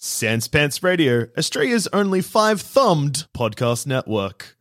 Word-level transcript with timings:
Sans 0.00 0.46
Pants 0.46 0.80
Radio, 0.84 1.26
Australia's 1.36 1.88
only 1.92 2.20
five 2.22 2.60
thumbed 2.60 3.26
podcast 3.36 3.84
network. 3.84 4.56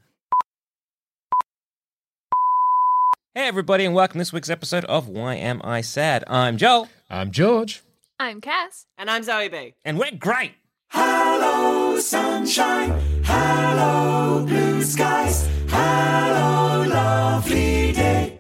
Hey, 3.36 3.48
everybody, 3.48 3.86
and 3.86 3.94
welcome 3.94 4.14
to 4.14 4.18
this 4.20 4.34
week's 4.34 4.50
episode 4.50 4.84
of 4.86 5.08
Why 5.08 5.36
Am 5.36 5.62
I 5.64 5.82
Sad? 5.82 6.24
I'm 6.26 6.58
Joel, 6.58 6.90
I'm 7.08 7.30
George. 7.30 7.84
I'm 8.20 8.42
Cass. 8.42 8.88
And 8.98 9.12
I'm 9.12 9.22
Zoe 9.22 9.48
B. 9.48 9.76
and 9.86 10.00
we're 10.00 10.10
great. 10.18 10.54
Hello, 10.90 12.00
sunshine. 12.00 13.00
Hello, 13.24 14.44
blue 14.44 14.82
skies. 14.82 15.48
Hello, 15.70 16.84
lovely 16.90 17.92
day. 17.94 18.40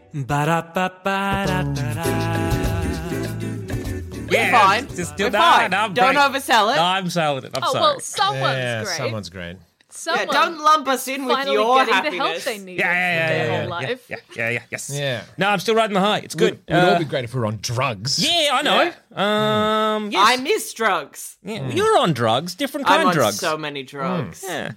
Yeah, 4.32 4.60
fine. 4.68 4.88
Just 4.96 5.14
still 5.14 5.28
We're 5.28 5.40
fine. 5.40 5.72
no, 5.72 5.78
I'm 5.78 5.94
Don't 5.94 6.14
great. 6.14 6.18
oversell 6.26 6.74
it. 6.74 6.76
No, 6.78 6.84
I'm 6.84 7.10
selling 7.10 7.44
it. 7.46 7.52
I'm 7.54 7.64
Oh 7.64 7.72
sorry. 7.72 7.82
well, 7.82 8.00
someone's 8.00 8.42
yeah, 8.58 8.84
great. 8.84 8.98
someone's 8.98 9.30
great. 9.30 9.58
Yeah, 10.06 10.26
don't 10.26 10.60
lump 10.60 10.88
us 10.90 11.08
in 11.08 11.26
with 11.26 11.36
finally 11.38 11.56
your 11.56 11.76
getting 11.78 11.88
the 11.88 11.94
help 11.96 12.06
happiness. 12.28 12.46
they 12.46 12.58
needed 12.60 12.80
yeah, 12.82 12.92
yeah, 12.94 13.18
yeah, 13.18 13.28
their 13.30 13.46
yeah, 13.48 13.52
whole 13.52 13.64
yeah, 13.64 13.88
life. 13.88 14.10
yeah, 14.10 14.16
yeah, 14.36 14.50
yeah, 14.50 14.62
yes. 14.70 14.92
Yeah. 14.94 15.24
No, 15.40 15.48
I'm 15.50 15.60
still 15.60 15.74
riding 15.76 15.96
the 15.96 16.00
high. 16.02 16.20
It's 16.20 16.36
good. 16.36 16.60
Would, 16.68 16.76
would 16.76 16.84
Uh, 16.84 16.92
all 16.94 17.00
be 17.00 17.06
great 17.06 17.24
if 17.24 17.34
we 17.34 17.40
were 17.40 17.48
on 17.48 17.58
drugs. 17.62 18.20
yeah, 18.20 18.50
I 18.54 18.62
know. 18.62 18.92
Um, 19.24 20.12
yes. 20.12 20.24
I 20.28 20.38
miss 20.42 20.72
drugs. 20.74 21.38
yeah, 21.42 21.68
You're 21.70 21.98
on 21.98 22.14
drugs, 22.14 22.54
different 22.54 22.86
kind 22.86 23.02
I'm 23.02 23.08
of 23.08 23.12
on 23.12 23.16
drugs. 23.16 23.40
so 23.40 23.58
many 23.58 23.82
drugs. 23.84 24.44
Yeah. 24.48 24.74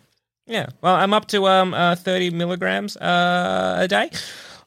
Yeah. 0.46 0.66
Well, 0.80 0.94
I'm 0.94 1.12
up 1.12 1.26
to 1.28 1.46
um 1.48 1.74
uh, 1.74 1.96
30 1.96 2.30
milligrams 2.30 2.96
uh, 2.96 3.76
a 3.80 3.88
day 3.88 4.10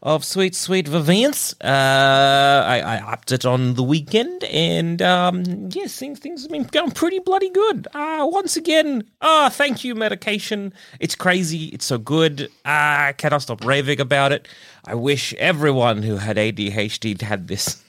of 0.03 0.23
sweet, 0.25 0.53
sweet 0.53 0.85
Vyvanse. 0.85 1.53
Uh, 1.63 2.63
I, 2.67 2.79
I 2.81 2.97
upped 3.13 3.31
it 3.31 3.45
on 3.45 3.73
the 3.75 3.83
weekend, 3.83 4.43
and 4.43 5.01
um, 5.01 5.43
yes, 5.71 5.97
things 5.97 6.19
things 6.19 6.43
have 6.43 6.51
been 6.51 6.63
going 6.63 6.91
pretty 6.91 7.19
bloody 7.19 7.49
good. 7.49 7.87
Uh, 7.95 8.27
once 8.29 8.57
again, 8.57 9.05
ah, 9.21 9.49
thank 9.49 9.83
you, 9.83 9.95
medication. 9.95 10.73
It's 10.99 11.15
crazy. 11.15 11.67
It's 11.67 11.85
so 11.85 11.97
good. 11.97 12.49
Ah, 12.65 13.05
I 13.07 13.13
cannot 13.13 13.41
stop 13.41 13.63
raving 13.65 14.01
about 14.01 14.31
it. 14.33 14.47
I 14.85 14.93
wish 14.95 15.33
everyone 15.35 16.03
who 16.03 16.17
had 16.17 16.35
ADHD 16.37 17.19
had 17.21 17.47
this. 17.47 17.81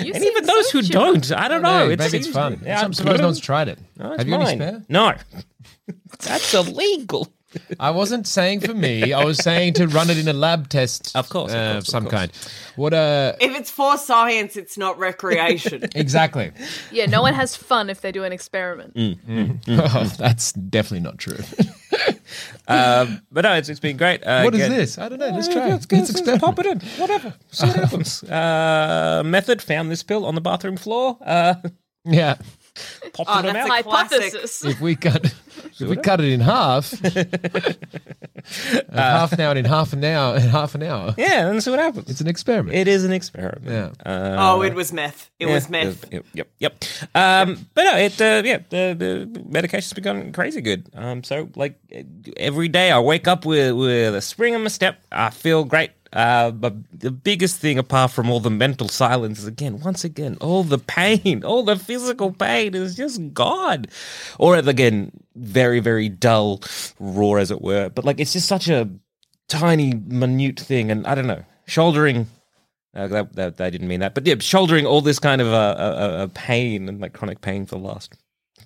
You 0.00 0.12
And 0.14 0.24
even 0.24 0.44
those 0.46 0.70
so 0.70 0.78
who 0.78 0.82
chill. 0.86 1.12
don't, 1.12 1.32
I 1.32 1.48
don't 1.48 1.60
know. 1.60 1.86
No, 1.86 1.90
It 1.90 1.98
maybe 1.98 2.18
it's 2.18 2.28
fun. 2.28 2.62
Yeah, 2.64 2.80
I'm 2.82 2.92
surprised 2.94 3.20
no 3.20 3.26
one's 3.26 3.40
tried 3.40 3.68
it. 3.68 3.78
No, 3.98 4.16
Have 4.16 4.26
you 4.28 4.38
mine. 4.38 4.46
any 4.46 4.56
spare? 4.56 4.82
No, 4.88 5.14
that's 6.20 6.54
illegal. 6.54 7.32
I 7.80 7.90
wasn't 7.90 8.26
saying 8.26 8.60
for 8.60 8.74
me. 8.74 9.12
I 9.12 9.24
was 9.24 9.38
saying 9.38 9.74
to 9.74 9.86
run 9.88 10.10
it 10.10 10.18
in 10.18 10.28
a 10.28 10.32
lab 10.32 10.68
test. 10.68 11.14
Of 11.16 11.28
course, 11.28 11.52
of 11.52 11.58
uh, 11.58 11.72
course, 11.72 11.84
of 11.84 11.88
some 11.90 12.02
course. 12.04 12.12
kind. 12.12 12.32
What? 12.76 12.94
Uh, 12.94 13.34
If 13.40 13.56
it's 13.56 13.70
for 13.70 13.96
science, 13.98 14.56
it's 14.56 14.76
not 14.78 14.98
recreation. 14.98 15.84
exactly. 15.94 16.52
Yeah, 16.90 17.06
no 17.06 17.22
one 17.22 17.34
has 17.34 17.54
fun 17.56 17.90
if 17.90 18.00
they 18.00 18.12
do 18.12 18.24
an 18.24 18.32
experiment. 18.32 18.94
Mm. 18.94 19.58
Oh, 19.94 20.04
that's 20.18 20.52
definitely 20.52 21.00
not 21.04 21.18
true. 21.18 21.38
Um, 22.68 23.20
but 23.30 23.42
no, 23.42 23.52
it's, 23.54 23.68
it's 23.68 23.80
been 23.80 23.96
great. 23.98 24.22
Uh, 24.24 24.42
what 24.42 24.54
is 24.54 24.60
again- 24.60 24.76
this? 24.76 24.96
I 24.98 25.08
don't 25.08 25.18
know. 25.18 25.28
Let's 25.30 25.48
try. 25.48 25.68
let's 25.68 25.84
it. 25.84 25.88
go, 25.88 25.96
Let's 25.98 26.26
let's 26.26 26.40
pop 26.40 26.58
it 26.60 26.66
in. 26.66 26.80
Whatever. 26.98 27.34
See 27.50 27.66
what 27.66 27.76
happens. 27.76 28.22
Uh, 28.22 29.22
method 29.24 29.60
found 29.60 29.90
this 29.90 30.02
pill 30.02 30.24
on 30.24 30.34
the 30.34 30.40
bathroom 30.40 30.76
floor. 30.76 31.18
Uh, 31.20 31.54
Yeah. 32.04 32.36
popped 33.12 33.28
Oh, 33.28 33.38
it 33.40 33.52
that's 33.52 33.70
out. 33.70 33.80
a 33.80 33.82
classic. 33.82 34.22
Hypothesis. 34.22 34.64
If 34.64 34.80
we 34.80 34.96
cut, 34.96 35.34
if 35.82 35.88
we 35.88 35.96
cut 35.96 36.20
it 36.20 36.32
in 36.32 36.40
half, 36.40 36.90
half 38.92 39.32
an 39.32 39.40
hour 39.40 39.50
and 39.50 39.58
in 39.58 39.64
half 39.64 39.92
an 39.92 40.04
hour, 40.04 40.36
in 40.36 40.42
half 40.42 40.74
an 40.74 40.82
hour, 40.82 41.14
Yeah, 41.16 41.48
and 41.48 41.62
see 41.62 41.70
what 41.70 41.80
happens. 41.80 42.10
it's 42.10 42.20
an 42.20 42.28
experiment. 42.28 42.76
It 42.76 42.88
is 42.88 43.04
an 43.04 43.12
experiment. 43.12 43.64
Yeah. 44.04 44.10
Uh, 44.10 44.36
oh, 44.38 44.62
it 44.62 44.74
was 44.74 44.92
meth. 44.92 45.30
It 45.38 45.46
yeah, 45.46 45.54
was 45.54 45.68
meth. 45.68 46.12
Yep, 46.12 46.24
yep, 46.34 46.48
yep. 46.58 46.84
Um, 47.14 47.66
but 47.74 47.84
no, 47.84 47.96
it 47.96 48.20
uh, 48.20 48.42
yeah, 48.44 48.58
the, 48.70 49.28
the 49.32 49.44
medication's 49.48 49.92
been 49.92 50.04
going 50.04 50.32
crazy 50.32 50.60
good. 50.60 50.88
Um, 50.94 51.22
so 51.24 51.48
like 51.56 51.78
every 52.36 52.68
day 52.68 52.90
I 52.90 52.98
wake 53.00 53.28
up 53.28 53.44
with 53.44 53.74
with 53.74 54.14
a 54.14 54.20
spring 54.20 54.54
in 54.54 54.62
my 54.62 54.68
step. 54.68 55.02
I 55.10 55.30
feel 55.30 55.64
great. 55.64 55.90
Uh, 56.12 56.50
but 56.50 56.74
the 56.92 57.10
biggest 57.10 57.58
thing, 57.58 57.78
apart 57.78 58.10
from 58.10 58.30
all 58.30 58.40
the 58.40 58.50
mental 58.50 58.88
silence, 58.88 59.38
is 59.38 59.46
again, 59.46 59.80
once 59.80 60.04
again, 60.04 60.36
all 60.40 60.62
the 60.62 60.78
pain, 60.78 61.42
all 61.44 61.62
the 61.62 61.76
physical 61.76 62.32
pain 62.32 62.74
is 62.74 62.96
just 62.96 63.32
gone. 63.32 63.86
Or 64.38 64.56
again, 64.56 65.10
very, 65.34 65.80
very 65.80 66.08
dull, 66.08 66.60
raw, 67.00 67.34
as 67.34 67.50
it 67.50 67.62
were. 67.62 67.88
But 67.88 68.04
like, 68.04 68.20
it's 68.20 68.34
just 68.34 68.46
such 68.46 68.68
a 68.68 68.90
tiny, 69.48 69.94
minute 69.94 70.60
thing, 70.60 70.90
and 70.90 71.06
I 71.06 71.14
don't 71.14 71.26
know, 71.26 71.44
shouldering 71.66 72.26
uh, 72.94 73.08
that, 73.08 73.32
that, 73.34 73.60
I 73.60 73.70
didn't 73.70 73.88
mean 73.88 74.00
that, 74.00 74.14
but 74.14 74.26
yeah, 74.26 74.34
shouldering 74.38 74.84
all 74.84 75.00
this 75.00 75.18
kind 75.18 75.40
of 75.40 75.48
uh, 75.48 75.74
uh, 75.78 76.24
uh, 76.24 76.28
pain 76.34 76.88
and 76.88 77.00
like 77.00 77.14
chronic 77.14 77.40
pain 77.40 77.64
for 77.64 77.76
the 77.76 77.86
last 77.86 78.14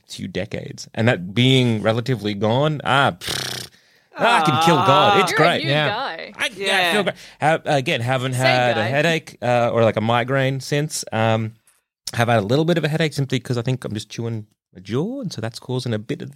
few 0.09 0.27
decades, 0.27 0.89
and 0.95 1.07
that 1.07 1.33
being 1.33 1.81
relatively 1.83 2.35
gone, 2.35 2.81
ah, 2.85 3.13
pfft, 3.13 3.69
I 4.17 4.43
can 4.45 4.63
kill 4.65 4.77
God. 4.77 5.21
It's 5.21 5.31
You're 5.33 5.39
great. 5.39 5.63
a 5.63 5.65
new 5.65 5.71
Yeah. 5.71 5.89
guy. 5.89 6.33
I, 6.37 6.51
yeah. 6.55 6.89
I 6.89 6.93
feel 6.93 7.03
great. 7.05 7.17
Ha- 7.41 7.61
again, 7.65 8.01
haven't 8.01 8.33
Same 8.33 8.43
had 8.43 8.79
a 8.79 8.85
headache 8.85 9.37
uh, 9.43 9.71
or 9.73 9.83
like 9.85 9.97
a 9.97 10.01
migraine 10.01 10.61
since. 10.61 11.05
Um, 11.13 11.55
have 12.15 12.29
had 12.29 12.39
a 12.39 12.43
little 12.47 12.65
bit 12.65 12.79
of 12.79 12.85
a 12.85 12.89
headache 12.89 13.13
simply 13.13 13.39
because 13.39 13.59
I 13.59 13.63
think 13.63 13.85
I'm 13.85 13.93
just 13.93 14.09
chewing 14.09 14.47
my 14.73 14.81
jaw, 14.81 15.21
and 15.23 15.33
so 15.33 15.41
that's 15.41 15.59
causing 15.59 15.93
a 15.95 15.99
bit 15.99 16.23
of 16.23 16.31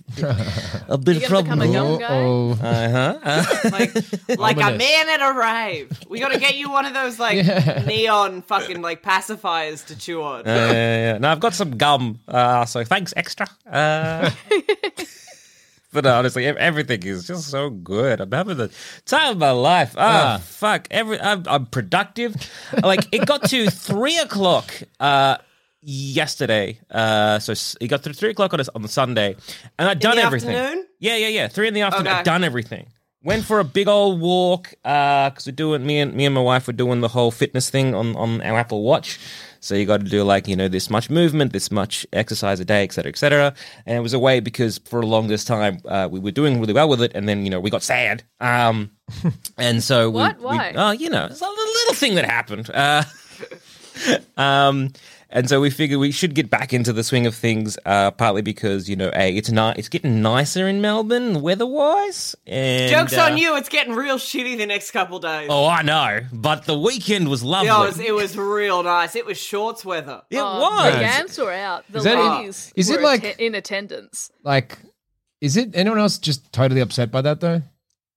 a 0.89 0.99
bit 0.99 1.17
of 1.17 1.23
You're 1.23 1.31
gonna 1.31 1.43
become 1.43 1.59
problem. 1.59 1.61
a 1.61 1.73
gum 1.73 1.99
guy? 1.99 2.07
Oh, 2.11 2.51
Uh-huh. 2.61 3.19
Uh, 3.23 3.71
Like, 3.71 4.39
like 4.39 4.57
a 4.57 4.77
man 4.77 5.09
at 5.11 5.21
a 5.21 5.33
rave. 5.39 6.01
We 6.09 6.19
got 6.21 6.33
to 6.33 6.41
get 6.41 6.57
you 6.57 6.71
one 6.71 6.87
of 6.87 6.95
those 6.95 7.19
like 7.19 7.45
neon 7.87 8.43
fucking 8.43 8.81
like 8.83 9.03
pacifiers 9.03 9.87
to 9.87 9.97
chew 9.99 10.23
on. 10.23 10.41
Uh, 10.41 10.45
yeah, 10.47 10.73
yeah. 11.13 11.19
No, 11.19 11.29
I've 11.31 11.41
got 11.41 11.55
some 11.55 11.77
gum, 11.77 12.19
uh, 12.29 12.65
so 12.65 12.83
thanks 12.85 13.13
extra. 13.17 13.47
Uh, 13.71 14.31
but 15.93 16.07
honestly, 16.07 16.47
everything 16.47 17.03
is 17.05 17.27
just 17.27 17.49
so 17.51 17.71
good. 17.71 18.21
I'm 18.21 18.31
having 18.31 18.57
the 18.57 18.71
time 19.07 19.33
of 19.33 19.39
my 19.39 19.51
life. 19.51 19.95
Ah, 19.97 20.41
fuck. 20.43 20.87
Every 20.91 21.21
I'm, 21.21 21.45
I'm 21.47 21.67
productive. 21.67 22.35
like 22.83 23.07
it 23.13 23.27
got 23.27 23.45
to 23.51 23.71
three 23.71 24.19
o'clock 24.19 24.73
uh, 25.01 25.39
yesterday. 25.83 26.79
Uh, 26.91 27.39
so 27.39 27.53
it 27.81 27.89
got 27.89 28.03
to 28.05 28.13
three 28.13 28.31
o'clock 28.31 28.55
on 28.55 28.61
a, 28.61 28.65
on 28.75 28.83
the 28.83 28.89
Sunday, 28.89 29.37
and 29.79 29.89
I'd 29.89 29.99
done 29.99 30.19
everything. 30.19 30.55
afternoon? 30.55 30.87
Yeah, 30.99 31.17
yeah, 31.17 31.29
yeah. 31.29 31.49
Three 31.49 31.69
in 31.69 31.75
the 31.75 31.83
afternoon. 31.83 32.09
Okay. 32.09 32.17
I'd 32.19 32.25
done 32.25 32.45
everything. 32.45 32.89
Went 33.23 33.45
for 33.45 33.61
a 33.61 33.65
big 33.65 33.87
old 33.87 34.19
walk 34.21 34.71
because 34.83 35.47
we're 35.47 35.53
doing 35.53 35.85
me 35.85 35.99
and 35.99 36.15
me 36.15 36.25
and 36.25 36.35
my 36.35 36.41
wife 36.41 36.67
were 36.67 36.73
doing 36.73 37.01
the 37.03 37.09
whole 37.09 37.31
fitness 37.31 37.69
thing 37.69 37.95
on 37.95 38.17
on 38.17 38.41
our 38.41 38.59
Apple 38.59 38.83
Watch. 38.83 39.19
So 39.61 39.75
you 39.75 39.85
got 39.87 40.01
to 40.01 40.07
do 40.09 40.23
like 40.25 40.49
you 40.49 40.57
know 40.57 40.69
this 40.69 40.89
much 40.91 41.11
movement, 41.11 41.53
this 41.53 41.71
much 41.71 42.07
exercise 42.13 42.61
a 42.61 42.65
day, 42.65 42.83
et 42.83 42.93
cetera, 42.93 43.11
et 43.11 43.17
cetera. 43.19 43.55
And 43.87 43.97
it 43.97 44.01
was 44.01 44.15
a 44.15 44.19
way 44.19 44.41
because 44.41 44.79
for 44.79 45.01
a 45.01 45.07
longest 45.07 45.47
time 45.47 45.79
uh, 45.85 46.09
we 46.11 46.19
were 46.19 46.31
doing 46.31 46.59
really 46.61 46.73
well 46.73 46.89
with 46.89 47.03
it, 47.03 47.13
and 47.15 47.29
then 47.29 47.45
you 47.45 47.51
know 47.51 47.61
we 47.61 47.71
got 47.71 47.83
sad. 47.83 48.23
Um, 48.41 48.91
and 49.59 49.83
so 49.83 50.11
What? 50.11 50.39
we, 50.39 50.45
Why? 50.45 50.73
oh, 50.77 50.91
you 50.93 51.11
know, 51.11 51.27
it's 51.27 51.41
a 51.41 51.45
little 51.45 51.95
thing 51.95 52.15
that 52.15 52.25
happened. 52.25 52.71
Uh, 52.71 53.05
um, 54.37 54.93
And 55.33 55.49
so 55.49 55.61
we 55.61 55.71
figured 55.71 56.01
we 56.01 56.11
should 56.11 56.35
get 56.35 56.51
back 56.51 56.73
into 56.73 56.93
the 56.93 57.05
swing 57.05 57.25
of 57.25 57.37
things, 57.37 57.79
uh, 57.87 58.11
partly 58.11 58.43
because 58.43 58.89
you 58.89 58.97
know, 58.97 59.13
a 59.15 59.37
it's 59.37 59.49
ni- 59.49 59.75
it's 59.77 59.89
getting 59.89 60.21
nicer 60.23 60.67
in 60.67 60.81
Melbourne 60.81 61.41
weather-wise. 61.41 62.35
Joke's 62.47 63.17
uh, 63.17 63.29
on 63.31 63.39
you. 63.39 63.55
It's 63.57 63.69
getting 63.69 63.95
real 63.95 64.17
shitty 64.17 64.59
the 64.59 64.67
next 64.67 64.91
couple 64.91 65.21
days. 65.21 65.47
Oh, 65.49 65.69
I 65.69 65.83
know, 65.83 66.21
but 66.33 66.65
the 66.65 66.77
weekend 66.77 67.29
was 67.29 67.45
lovely. 67.45 67.69
Yeah, 67.69 67.85
it 67.85 67.87
was, 67.87 68.01
it 68.01 68.13
was 68.15 68.37
real 68.37 68.83
nice. 68.83 69.15
It 69.15 69.25
was 69.25 69.39
shorts 69.39 69.85
weather. 69.85 70.23
It 70.31 70.39
Oh, 70.39 70.61
was. 70.61 70.95
The 70.95 70.99
Gams 71.01 71.39
were 71.39 71.53
out. 71.53 71.85
The 71.91 71.99
Is 71.99 72.05
that- 72.05 72.39
ladies 72.39 72.73
is 72.75 72.91
it 72.91 72.97
were 72.99 73.05
like- 73.05 73.23
atten- 73.25 73.39
in 73.41 73.55
attendance? 73.55 74.33
Like, 74.43 74.79
is 75.41 75.57
it 75.57 75.71
anyone 75.75 76.01
else 76.01 76.19
just 76.19 76.53
totally 76.53 76.81
upset 76.81 77.13
by 77.13 77.23
that 77.23 77.39
though? 77.39 77.63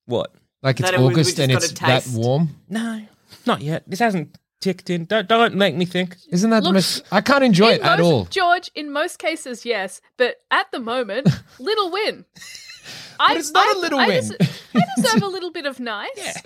What? 0.07 0.33
Like 0.63 0.80
it's 0.80 0.89
That 0.89 1.00
it 1.00 1.04
was- 1.04 1.12
August 1.12 1.30
just 1.38 1.39
and 1.39 1.51
it's 1.51 1.71
that 1.80 2.07
warm. 2.07 2.56
No, 2.69 3.04
not 3.45 3.62
yet. 3.62 3.83
This 3.86 4.00
hasn't 4.00 4.36
ticked 4.63 4.89
in. 4.89 5.06
Don't 5.06 5.27
don't 5.27 5.56
make 5.56 5.75
me 5.75 5.86
think. 5.86 6.15
Isn't 6.30 6.50
that 6.51 6.62
the 6.62 6.69
Look, 6.69 6.74
most? 6.75 7.04
I 7.12 7.19
can't 7.21 7.44
enjoy 7.44 7.71
In 7.74 7.75
it 7.75 7.81
at 7.83 8.00
all. 8.00 8.25
George, 8.25 8.71
in 8.74 8.92
most 8.92 9.19
cases, 9.19 9.65
yes, 9.65 10.01
but 10.18 10.38
at 10.50 10.71
the 10.71 10.80
moment, 10.80 11.27
little 11.60 11.92
win. 11.92 12.25
I, 13.19 13.36
it's 13.36 13.51
not 13.51 13.75
a 13.75 13.77
a 13.77 13.80
little 13.80 14.00
win. 14.00 14.31
I 14.75 14.81
deserve 14.98 15.21
a 15.21 15.27
little 15.27 15.51
bit 15.51 15.65
of 15.65 15.80
nice. 15.80 16.42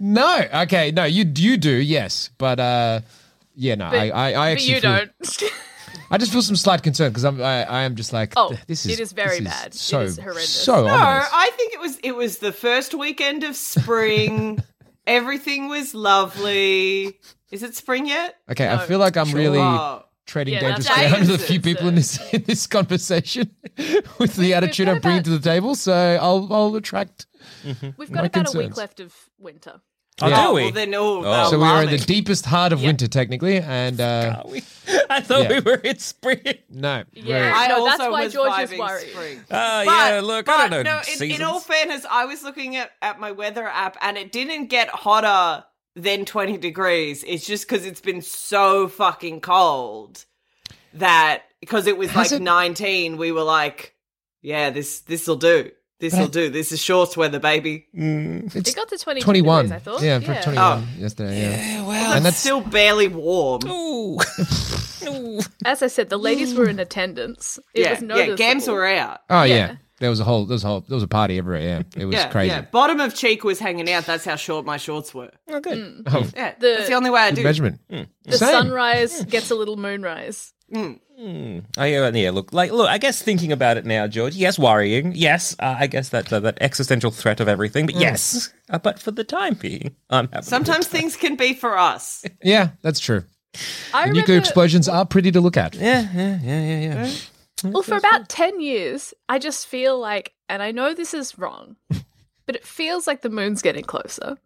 No, 0.00 0.44
okay, 0.64 0.90
no, 0.90 1.04
you 1.04 1.30
you 1.36 1.56
do, 1.56 1.70
yes, 1.72 2.30
but 2.38 2.58
uh, 2.58 3.00
yeah, 3.54 3.74
no, 3.76 3.90
But, 3.90 3.98
I 3.98 4.08
I, 4.08 4.26
I 4.28 4.32
but 4.32 4.52
actually 4.52 4.74
you 4.74 4.80
feel, 4.80 4.90
don't. 4.98 5.42
I 6.10 6.18
just 6.18 6.32
feel 6.32 6.42
some 6.42 6.56
slight 6.56 6.82
concern 6.82 7.10
because 7.10 7.24
I'm 7.24 7.40
I, 7.40 7.64
I 7.64 7.82
am 7.82 7.94
just 7.96 8.12
like, 8.12 8.32
Oh, 8.36 8.54
this 8.66 8.84
is 8.86 8.98
it 8.98 9.00
is 9.00 9.12
very 9.12 9.40
bad. 9.40 9.68
It 9.68 9.74
So 9.74 10.00
is 10.00 10.18
horrendous. 10.18 10.48
So 10.48 10.86
No, 10.86 10.92
ominous. 10.94 11.28
I 11.32 11.50
think 11.56 11.72
it 11.74 11.80
was 11.80 11.98
it 12.02 12.12
was 12.16 12.38
the 12.38 12.52
first 12.52 12.94
weekend 12.94 13.44
of 13.44 13.56
spring. 13.56 14.62
Everything 15.06 15.68
was 15.68 15.94
lovely. 15.94 17.18
Is 17.50 17.62
it 17.62 17.74
spring 17.74 18.06
yet? 18.06 18.36
Okay, 18.50 18.66
I 18.68 18.76
No. 18.76 18.82
feel 18.82 18.98
like 18.98 19.16
I'm 19.16 19.30
really 19.32 19.58
Oh. 19.58 20.04
treading 20.26 20.54
Yeah, 20.54 20.60
dangerous 20.60 20.86
ground 20.88 21.28
with 21.28 21.40
a 21.42 21.44
few 21.44 21.60
people 21.60 21.88
in 21.88 21.94
this 21.96 22.18
in 22.32 22.44
this 22.44 22.66
conversation 22.66 23.50
with 24.18 24.36
the 24.36 24.54
attitude 24.54 24.86
got 24.86 24.96
I'm 24.96 25.00
bringing 25.00 25.18
about- 25.20 25.24
to 25.24 25.38
the 25.38 25.50
table. 25.50 25.74
So 25.74 25.92
I'll 26.20 26.48
I'll 26.52 26.74
attract. 26.76 27.26
Mm-hmm. 27.64 27.90
We've 27.96 28.10
My 28.10 28.16
got 28.16 28.24
about 28.26 28.26
a 28.26 28.44
concerns. 28.44 28.54
week 28.68 28.76
left 28.76 29.00
of 29.00 29.14
winter. 29.38 29.80
Oh, 30.22 30.28
Yeah. 30.28 30.46
do 30.46 30.52
we? 30.54 30.62
Well, 30.62 30.70
then, 30.72 30.94
oh, 30.94 31.22
Oh. 31.24 31.50
so 31.50 31.58
we 31.58 31.64
are 31.64 31.82
in 31.82 31.90
the 31.90 31.98
deepest 31.98 32.46
heart 32.46 32.72
of 32.72 32.82
winter, 32.82 33.08
technically, 33.08 33.58
and 33.58 34.00
uh, 34.00 34.42
Are 34.44 34.50
we? 34.50 34.62
I 35.10 35.20
thought 35.20 35.42
Yeah. 35.50 35.54
we 35.54 35.60
were 35.60 35.76
in 35.76 35.98
spring. 35.98 36.40
no, 36.70 37.04
Yeah. 37.12 37.52
I 37.54 37.68
No, 37.68 37.84
that's 37.84 37.98
why 38.00 38.28
George 38.28 38.70
is 38.70 38.78
worried. 38.78 39.10
spring. 39.10 39.40
Oh 39.50 39.84
But- 39.84 39.86
yeah, 39.86 40.20
look, 40.22 40.48
I 40.48 40.68
don't 40.68 40.70
know. 40.70 40.82
No, 40.82 41.00
in, 41.24 41.30
in 41.32 41.42
all 41.42 41.60
fairness, 41.60 42.04
I 42.10 42.24
was 42.26 42.42
looking 42.42 42.76
at, 42.76 42.90
at 43.02 43.18
my 43.20 43.32
weather 43.32 43.66
app 43.66 43.96
and 44.00 44.16
it 44.16 44.32
didn't 44.32 44.66
get 44.66 44.88
hotter 44.88 45.64
than 45.96 46.24
20 46.24 46.56
degrees. 46.58 47.22
It's 47.26 47.46
just 47.46 47.68
because 47.68 47.84
it's 47.84 48.00
been 48.00 48.22
so 48.22 48.88
fucking 48.88 49.40
cold 49.42 50.24
that 50.94 51.42
because 51.60 51.86
it 51.86 51.96
was 51.96 52.10
Has 52.10 52.32
like 52.32 52.40
it- 52.40 52.44
19, 52.44 53.16
we 53.16 53.32
were 53.32 53.42
like, 53.42 53.94
yeah, 54.40 54.70
this 54.70 55.00
this 55.00 55.26
will 55.26 55.36
do. 55.36 55.70
This 56.02 56.18
will 56.18 56.26
do. 56.28 56.50
This 56.50 56.72
is 56.72 56.82
shorts 56.82 57.16
weather, 57.16 57.38
baby. 57.38 57.86
Mm, 57.96 58.54
it's 58.56 58.70
It 58.70 58.74
got 58.76 58.88
to 58.88 58.98
22 58.98 59.24
21. 59.24 59.64
degrees, 59.66 59.72
I 59.72 59.78
thought. 59.78 60.02
Yeah, 60.02 60.18
for 60.18 60.32
Yeah. 60.32 60.42
21 60.42 60.88
yesterday. 60.98 61.40
Yeah, 61.42 61.86
Well, 61.86 61.90
And 61.92 62.14
it's 62.16 62.24
that's- 62.24 62.38
still 62.38 62.60
barely 62.60 63.06
warm. 63.06 63.60
Ooh. 63.68 64.18
Ooh. 65.06 65.40
As 65.64 65.80
I 65.82 65.86
said, 65.86 66.10
the 66.10 66.18
ladies 66.18 66.54
were 66.54 66.68
in 66.68 66.80
attendance. 66.80 67.58
It 67.72 67.82
yeah, 67.82 67.90
was 67.92 68.00
yeah, 68.00 68.06
noticeable. 68.08 68.36
gams 68.36 68.66
were 68.68 68.84
out. 68.86 69.20
Oh 69.30 69.44
yeah. 69.44 69.54
Yeah. 69.54 69.76
There 70.00 70.10
was 70.10 70.18
a 70.18 70.24
whole 70.24 70.46
there 70.46 70.54
was 70.56 70.64
a 70.64 70.66
whole 70.66 70.80
there 70.80 70.96
was 70.96 71.04
a 71.04 71.08
party 71.08 71.38
everywhere. 71.38 71.62
Yeah, 71.62 71.82
it 72.02 72.06
was 72.06 72.14
Yeah, 72.16 72.28
crazy. 72.28 72.48
yeah. 72.50 72.62
Bottom 72.62 72.98
of 72.98 73.14
cheek 73.14 73.44
was 73.44 73.60
hanging 73.60 73.88
out. 73.88 74.04
That's 74.04 74.24
how 74.24 74.34
short 74.34 74.64
my 74.66 74.76
shorts 74.78 75.14
were. 75.14 75.30
Oh, 75.48 75.60
good. 75.60 75.78
Mm. 75.78 76.02
Oh, 76.08 76.28
Yeah, 76.34 76.54
The- 76.58 76.74
that's 76.78 76.88
the 76.88 76.94
only 76.94 77.10
way 77.10 77.20
I 77.20 77.30
do. 77.30 77.44
measurement. 77.44 77.78
Mm. 77.88 78.08
The 78.24 78.38
Same. 78.38 78.48
sunrise 78.50 79.24
gets 79.26 79.52
a 79.52 79.54
little 79.54 79.76
moonrise. 79.76 80.52
Oh 81.24 81.84
yeah, 81.84 82.08
yeah. 82.08 82.30
Look, 82.30 82.52
like, 82.52 82.72
look. 82.72 82.88
I 82.88 82.98
guess 82.98 83.22
thinking 83.22 83.52
about 83.52 83.76
it 83.76 83.86
now, 83.86 84.06
George. 84.06 84.34
Yes, 84.34 84.58
worrying. 84.58 85.12
Yes, 85.14 85.54
uh, 85.60 85.76
I 85.78 85.86
guess 85.86 86.08
that 86.08 86.32
uh, 86.32 86.40
that 86.40 86.58
existential 86.60 87.10
threat 87.10 87.38
of 87.40 87.48
everything. 87.48 87.86
But 87.86 87.94
yes, 87.94 88.52
uh, 88.70 88.78
but 88.78 88.98
for 88.98 89.12
the 89.12 89.22
time 89.24 89.54
being, 89.54 89.94
I'm 90.10 90.28
happy. 90.28 90.44
Sometimes 90.46 90.88
things 90.88 91.16
can 91.16 91.36
be 91.36 91.54
for 91.54 91.78
us. 91.78 92.24
Yeah, 92.44 92.70
that's 92.80 92.98
true. 92.98 93.22
I 93.94 94.06
nuclear 94.06 94.22
remember, 94.22 94.38
explosions 94.38 94.88
are 94.88 95.06
pretty 95.06 95.30
to 95.32 95.40
look 95.40 95.56
at. 95.56 95.74
Yeah, 95.74 96.08
yeah, 96.12 96.38
yeah, 96.42 96.60
yeah, 96.60 96.80
yeah. 97.04 97.70
well, 97.70 97.82
for 97.82 97.96
about 97.96 98.28
10 98.28 98.60
years, 98.60 99.14
I 99.28 99.38
just 99.38 99.68
feel 99.68 99.98
like, 99.98 100.32
and 100.48 100.62
I 100.62 100.72
know 100.72 100.92
this 100.92 101.14
is 101.14 101.38
wrong, 101.38 101.76
but 102.46 102.56
it 102.56 102.66
feels 102.66 103.06
like 103.06 103.20
the 103.22 103.30
moon's 103.30 103.62
getting 103.62 103.84
closer. 103.84 104.38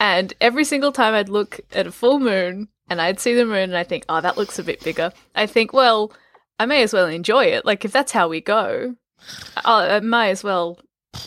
And 0.00 0.34
every 0.40 0.64
single 0.64 0.90
time 0.90 1.14
I'd 1.14 1.28
look 1.28 1.60
at 1.72 1.86
a 1.86 1.92
full 1.92 2.18
moon 2.18 2.68
and 2.88 3.00
I'd 3.00 3.20
see 3.20 3.34
the 3.34 3.44
moon 3.44 3.56
and 3.70 3.76
I 3.76 3.84
think, 3.84 4.04
oh, 4.08 4.20
that 4.20 4.36
looks 4.36 4.58
a 4.58 4.64
bit 4.64 4.82
bigger. 4.82 5.12
I 5.34 5.46
think, 5.46 5.72
well, 5.72 6.12
I 6.58 6.66
may 6.66 6.82
as 6.82 6.92
well 6.92 7.06
enjoy 7.06 7.46
it. 7.46 7.64
Like, 7.64 7.84
if 7.84 7.92
that's 7.92 8.12
how 8.12 8.28
we 8.28 8.40
go, 8.40 8.94
I, 9.64 9.96
I 9.96 10.00
might 10.00 10.28
as 10.28 10.44
well 10.44 10.78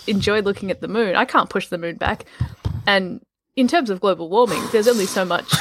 enjoy 0.06 0.42
looking 0.42 0.72
at 0.72 0.82
the 0.82 0.88
moon. 0.88 1.16
I 1.16 1.26
can't 1.26 1.50
push 1.50 1.68
the 1.68 1.78
moon 1.78 1.96
back. 1.98 2.26
And 2.86 3.22
in 3.56 3.68
terms 3.68 3.90
of 3.90 4.00
global 4.02 4.30
warming, 4.30 4.62
there's 4.72 4.88
only 4.88 5.06
so 5.06 5.26
much 5.26 5.52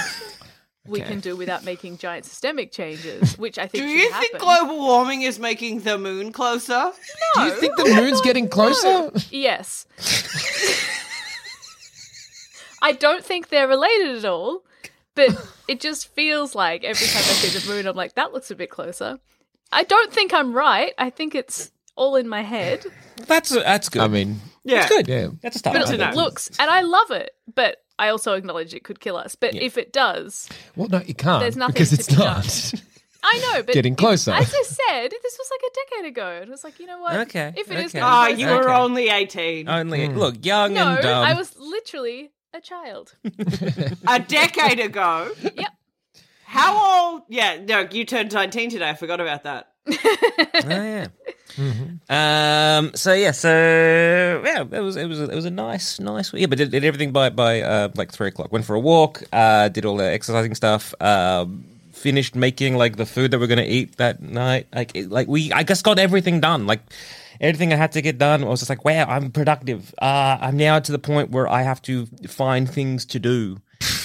we 0.87 1.01
can 1.01 1.19
do 1.21 1.35
without 1.35 1.65
making 1.65 1.99
giant 1.99 2.25
systemic 2.27 2.71
changes, 2.71 3.37
which 3.39 3.59
I 3.59 3.67
think 3.67 3.85
Do 3.85 3.91
you 3.91 4.11
happen. 4.11 4.29
think 4.29 4.43
global 4.43 4.79
warming 4.79 5.23
is 5.23 5.39
making 5.39 5.81
the 5.81 5.99
moon 5.99 6.31
closer? 6.33 6.93
Do 7.35 7.43
you 7.43 7.53
think 7.53 7.77
the 7.77 7.95
moon's 7.95 8.21
getting 8.21 8.49
closer? 8.49 9.11
Yes. 9.31 9.87
I 12.83 12.93
don't 12.93 13.25
think 13.25 13.49
they're 13.49 13.67
related 13.67 14.19
at 14.19 14.25
all, 14.25 14.63
but 15.17 15.31
it 15.69 15.81
just 15.81 16.15
feels 16.15 16.55
like 16.55 16.85
every 16.85 17.07
time 17.09 17.19
I 17.19 17.35
see 17.35 17.59
the 17.59 17.69
moon, 17.69 17.87
I'm 17.89 17.97
like, 17.97 18.15
that 18.15 18.33
looks 18.33 18.53
a 18.53 18.55
bit 18.55 18.71
closer. 18.71 19.19
I 19.73 19.83
don't 19.83 20.13
think 20.13 20.33
I'm 20.33 20.53
right. 20.53 20.93
I 20.97 21.11
think 21.11 21.35
it's 21.35 21.73
all 21.97 22.15
in 22.15 22.29
my 22.29 22.43
head, 22.43 22.85
That's 23.27 23.49
that's 23.51 23.89
good. 23.89 24.03
I 24.03 24.07
mean, 24.09 24.41
Yeah. 24.65 24.81
that's 24.83 24.89
good. 24.93 25.09
yeah. 25.09 25.29
That's 25.43 25.57
a 25.57 25.59
start. 25.59 25.77
but 25.77 25.91
it 25.91 25.99
know. 25.99 26.11
looks, 26.15 26.51
and 26.61 26.71
I 26.71 26.83
love 26.83 27.11
it, 27.11 27.31
but 27.53 27.79
I 27.99 28.11
also 28.11 28.35
acknowledge 28.35 28.75
it 28.75 28.85
could 28.85 29.01
kill 29.01 29.17
us. 29.17 29.35
But 29.35 29.55
if 29.55 29.77
it 29.79 29.93
does, 29.93 30.49
Well, 30.77 30.89
no, 30.89 31.01
you 31.01 31.15
can't 31.15 31.41
There's 31.41 31.57
nothing 31.57 31.73
because 31.73 31.89
to 31.91 31.95
it's 31.97 32.09
be 32.09 32.17
not. 32.17 32.75
I 33.29 33.39
know, 33.39 33.63
but 33.65 33.73
Getting 33.75 33.95
if- 33.95 33.99
closer. 33.99 34.31
as 34.33 34.55
I 34.55 34.63
said, 34.63 35.11
this 35.11 35.39
was 35.39 35.51
like 35.51 35.71
a 35.73 35.75
decade 35.97 36.11
ago. 36.13 36.41
It 36.43 36.49
was 36.51 36.63
like, 36.63 36.79
you 36.79 36.87
know 36.87 37.01
what? 37.01 37.17
Okay, 37.23 37.53
If 37.57 37.71
it 37.71 37.79
is 37.79 37.87
okay. 37.87 37.99
getting 37.99 38.03
Ah, 38.03 38.27
closer- 38.27 38.41
you 38.41 38.47
were 38.49 38.65
Okay. 38.71 38.75
only 38.81 39.09
18. 39.09 39.69
Only 39.69 40.09
look 40.11 40.45
young 40.45 40.75
no, 40.75 40.89
and 40.93 41.03
dumb. 41.03 41.25
I 41.25 41.33
was 41.33 41.57
literally 41.59 42.31
a 42.55 42.61
child. 42.61 43.15
A 44.09 44.19
decade 44.19 44.81
ago. 44.81 45.31
Yep. 45.43 45.73
How 46.45 47.13
old? 47.13 47.23
Yeah, 47.29 47.59
no, 47.63 47.87
you 47.91 48.05
turned 48.05 48.33
19 48.33 48.71
today. 48.71 48.89
I 48.89 48.95
forgot 48.95 49.21
about 49.21 49.43
that. 49.45 49.73
oh 49.89 50.69
yeah. 50.69 51.07
Um. 52.09 52.93
So 52.95 53.13
yeah. 53.13 53.31
So 53.31 54.43
yeah. 54.45 54.63
It 54.63 54.81
was. 54.81 54.97
It 54.97 55.07
was. 55.07 55.21
It 55.21 55.35
was 55.35 55.45
a 55.45 55.51
nice, 55.51 56.01
nice. 56.01 56.33
Yeah. 56.33 56.47
But 56.47 56.59
did, 56.59 56.71
did 56.71 56.85
everything 56.85 57.13
by 57.13 57.31
by 57.31 57.61
uh, 57.63 57.89
like 57.95 58.13
three 58.13 58.29
o'clock. 58.29 58.53
Went 58.53 58.65
for 58.65 58.75
a 58.75 58.81
walk. 58.81 59.23
Uh. 59.33 59.69
Did 59.69 59.85
all 59.85 59.97
the 59.97 60.05
exercising 60.05 60.55
stuff. 60.55 60.95
Um. 61.01 61.65
Finished 61.93 62.35
making 62.35 62.77
like 62.77 62.97
the 62.97 63.07
food 63.07 63.31
that 63.31 63.39
we're 63.39 63.47
gonna 63.47 63.63
eat 63.63 63.97
that 63.97 64.21
night. 64.21 64.67
Like 64.75 64.97
it, 64.97 65.11
like 65.11 65.29
we. 65.29 65.53
I 65.53 65.63
just 65.63 65.85
got 65.85 65.99
everything 65.99 66.41
done. 66.41 66.67
Like 66.67 66.81
everything 67.41 67.73
I 67.73 67.77
had 67.77 67.93
to 67.93 68.03
get 68.03 68.19
done. 68.19 68.45
I 68.45 68.47
was 68.49 68.61
just 68.61 68.71
like, 68.71 68.85
wow, 68.85 69.05
I'm 69.07 69.31
productive. 69.31 69.95
Uh. 70.01 70.39
I'm 70.41 70.57
now 70.57 70.79
to 70.79 70.93
the 70.93 70.99
point 70.99 71.31
where 71.31 71.49
I 71.49 71.63
have 71.63 71.83
to 71.83 72.07
find 72.29 72.69
things 72.69 73.05
to 73.07 73.19
do, 73.19 73.59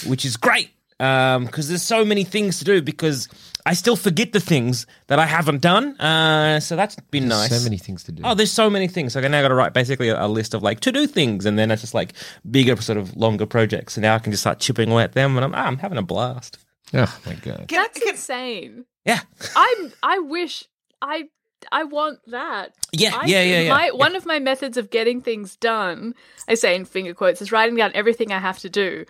which 0.06 0.24
is 0.24 0.36
great. 0.36 0.70
Um. 1.00 1.46
Because 1.46 1.68
there's 1.68 1.82
so 1.82 2.04
many 2.04 2.24
things 2.24 2.58
to 2.58 2.64
do. 2.64 2.82
Because 2.82 3.28
I 3.64 3.74
still 3.74 3.96
forget 3.96 4.32
the 4.32 4.40
things 4.40 4.86
that 5.06 5.18
I 5.18 5.26
haven't 5.26 5.60
done. 5.62 6.00
Uh. 6.00 6.60
So 6.60 6.76
that's 6.76 6.96
been 7.10 7.28
nice. 7.28 7.50
So 7.56 7.62
many 7.64 7.78
things 7.78 8.04
to 8.04 8.12
do. 8.12 8.22
Oh, 8.24 8.34
there's 8.34 8.52
so 8.52 8.68
many 8.70 8.88
things. 8.88 9.14
Like 9.14 9.24
I 9.24 9.28
now 9.28 9.42
got 9.42 9.48
to 9.48 9.54
write 9.54 9.74
basically 9.74 10.08
a, 10.08 10.24
a 10.24 10.28
list 10.28 10.54
of 10.54 10.62
like 10.62 10.80
to 10.80 10.92
do 10.92 11.06
things, 11.06 11.46
and 11.46 11.58
then 11.58 11.70
it's 11.70 11.82
just 11.82 11.94
like 11.94 12.14
bigger, 12.50 12.76
sort 12.80 12.98
of 12.98 13.16
longer 13.16 13.46
projects. 13.46 13.96
And 13.96 14.02
now 14.02 14.14
I 14.14 14.18
can 14.18 14.32
just 14.32 14.42
start 14.42 14.58
chipping 14.58 14.90
away 14.90 15.04
at 15.04 15.12
them, 15.12 15.36
and 15.36 15.44
I'm 15.44 15.54
ah, 15.54 15.66
I'm 15.66 15.78
having 15.78 15.98
a 15.98 16.02
blast. 16.02 16.58
Oh 16.94 17.18
my 17.24 17.34
god. 17.34 17.66
That's 17.68 18.00
insane. 18.02 18.84
Yeah, 19.04 19.20
I'm. 19.56 19.92
I 20.02 20.18
wish. 20.18 20.64
I. 21.00 21.24
I 21.70 21.84
want 21.84 22.18
that. 22.28 22.74
yeah, 22.92 23.10
I, 23.14 23.26
yeah, 23.26 23.42
yeah, 23.42 23.60
yeah. 23.60 23.70
My, 23.70 23.90
One 23.90 24.16
of 24.16 24.26
my 24.26 24.38
methods 24.38 24.76
of 24.76 24.90
getting 24.90 25.20
things 25.20 25.56
done, 25.56 26.14
I 26.48 26.54
say 26.54 26.74
in 26.74 26.84
finger 26.84 27.14
quotes, 27.14 27.40
is 27.42 27.52
writing 27.52 27.76
down 27.76 27.92
everything 27.94 28.32
I 28.32 28.38
have 28.38 28.58
to 28.60 28.70
do, 28.70 29.04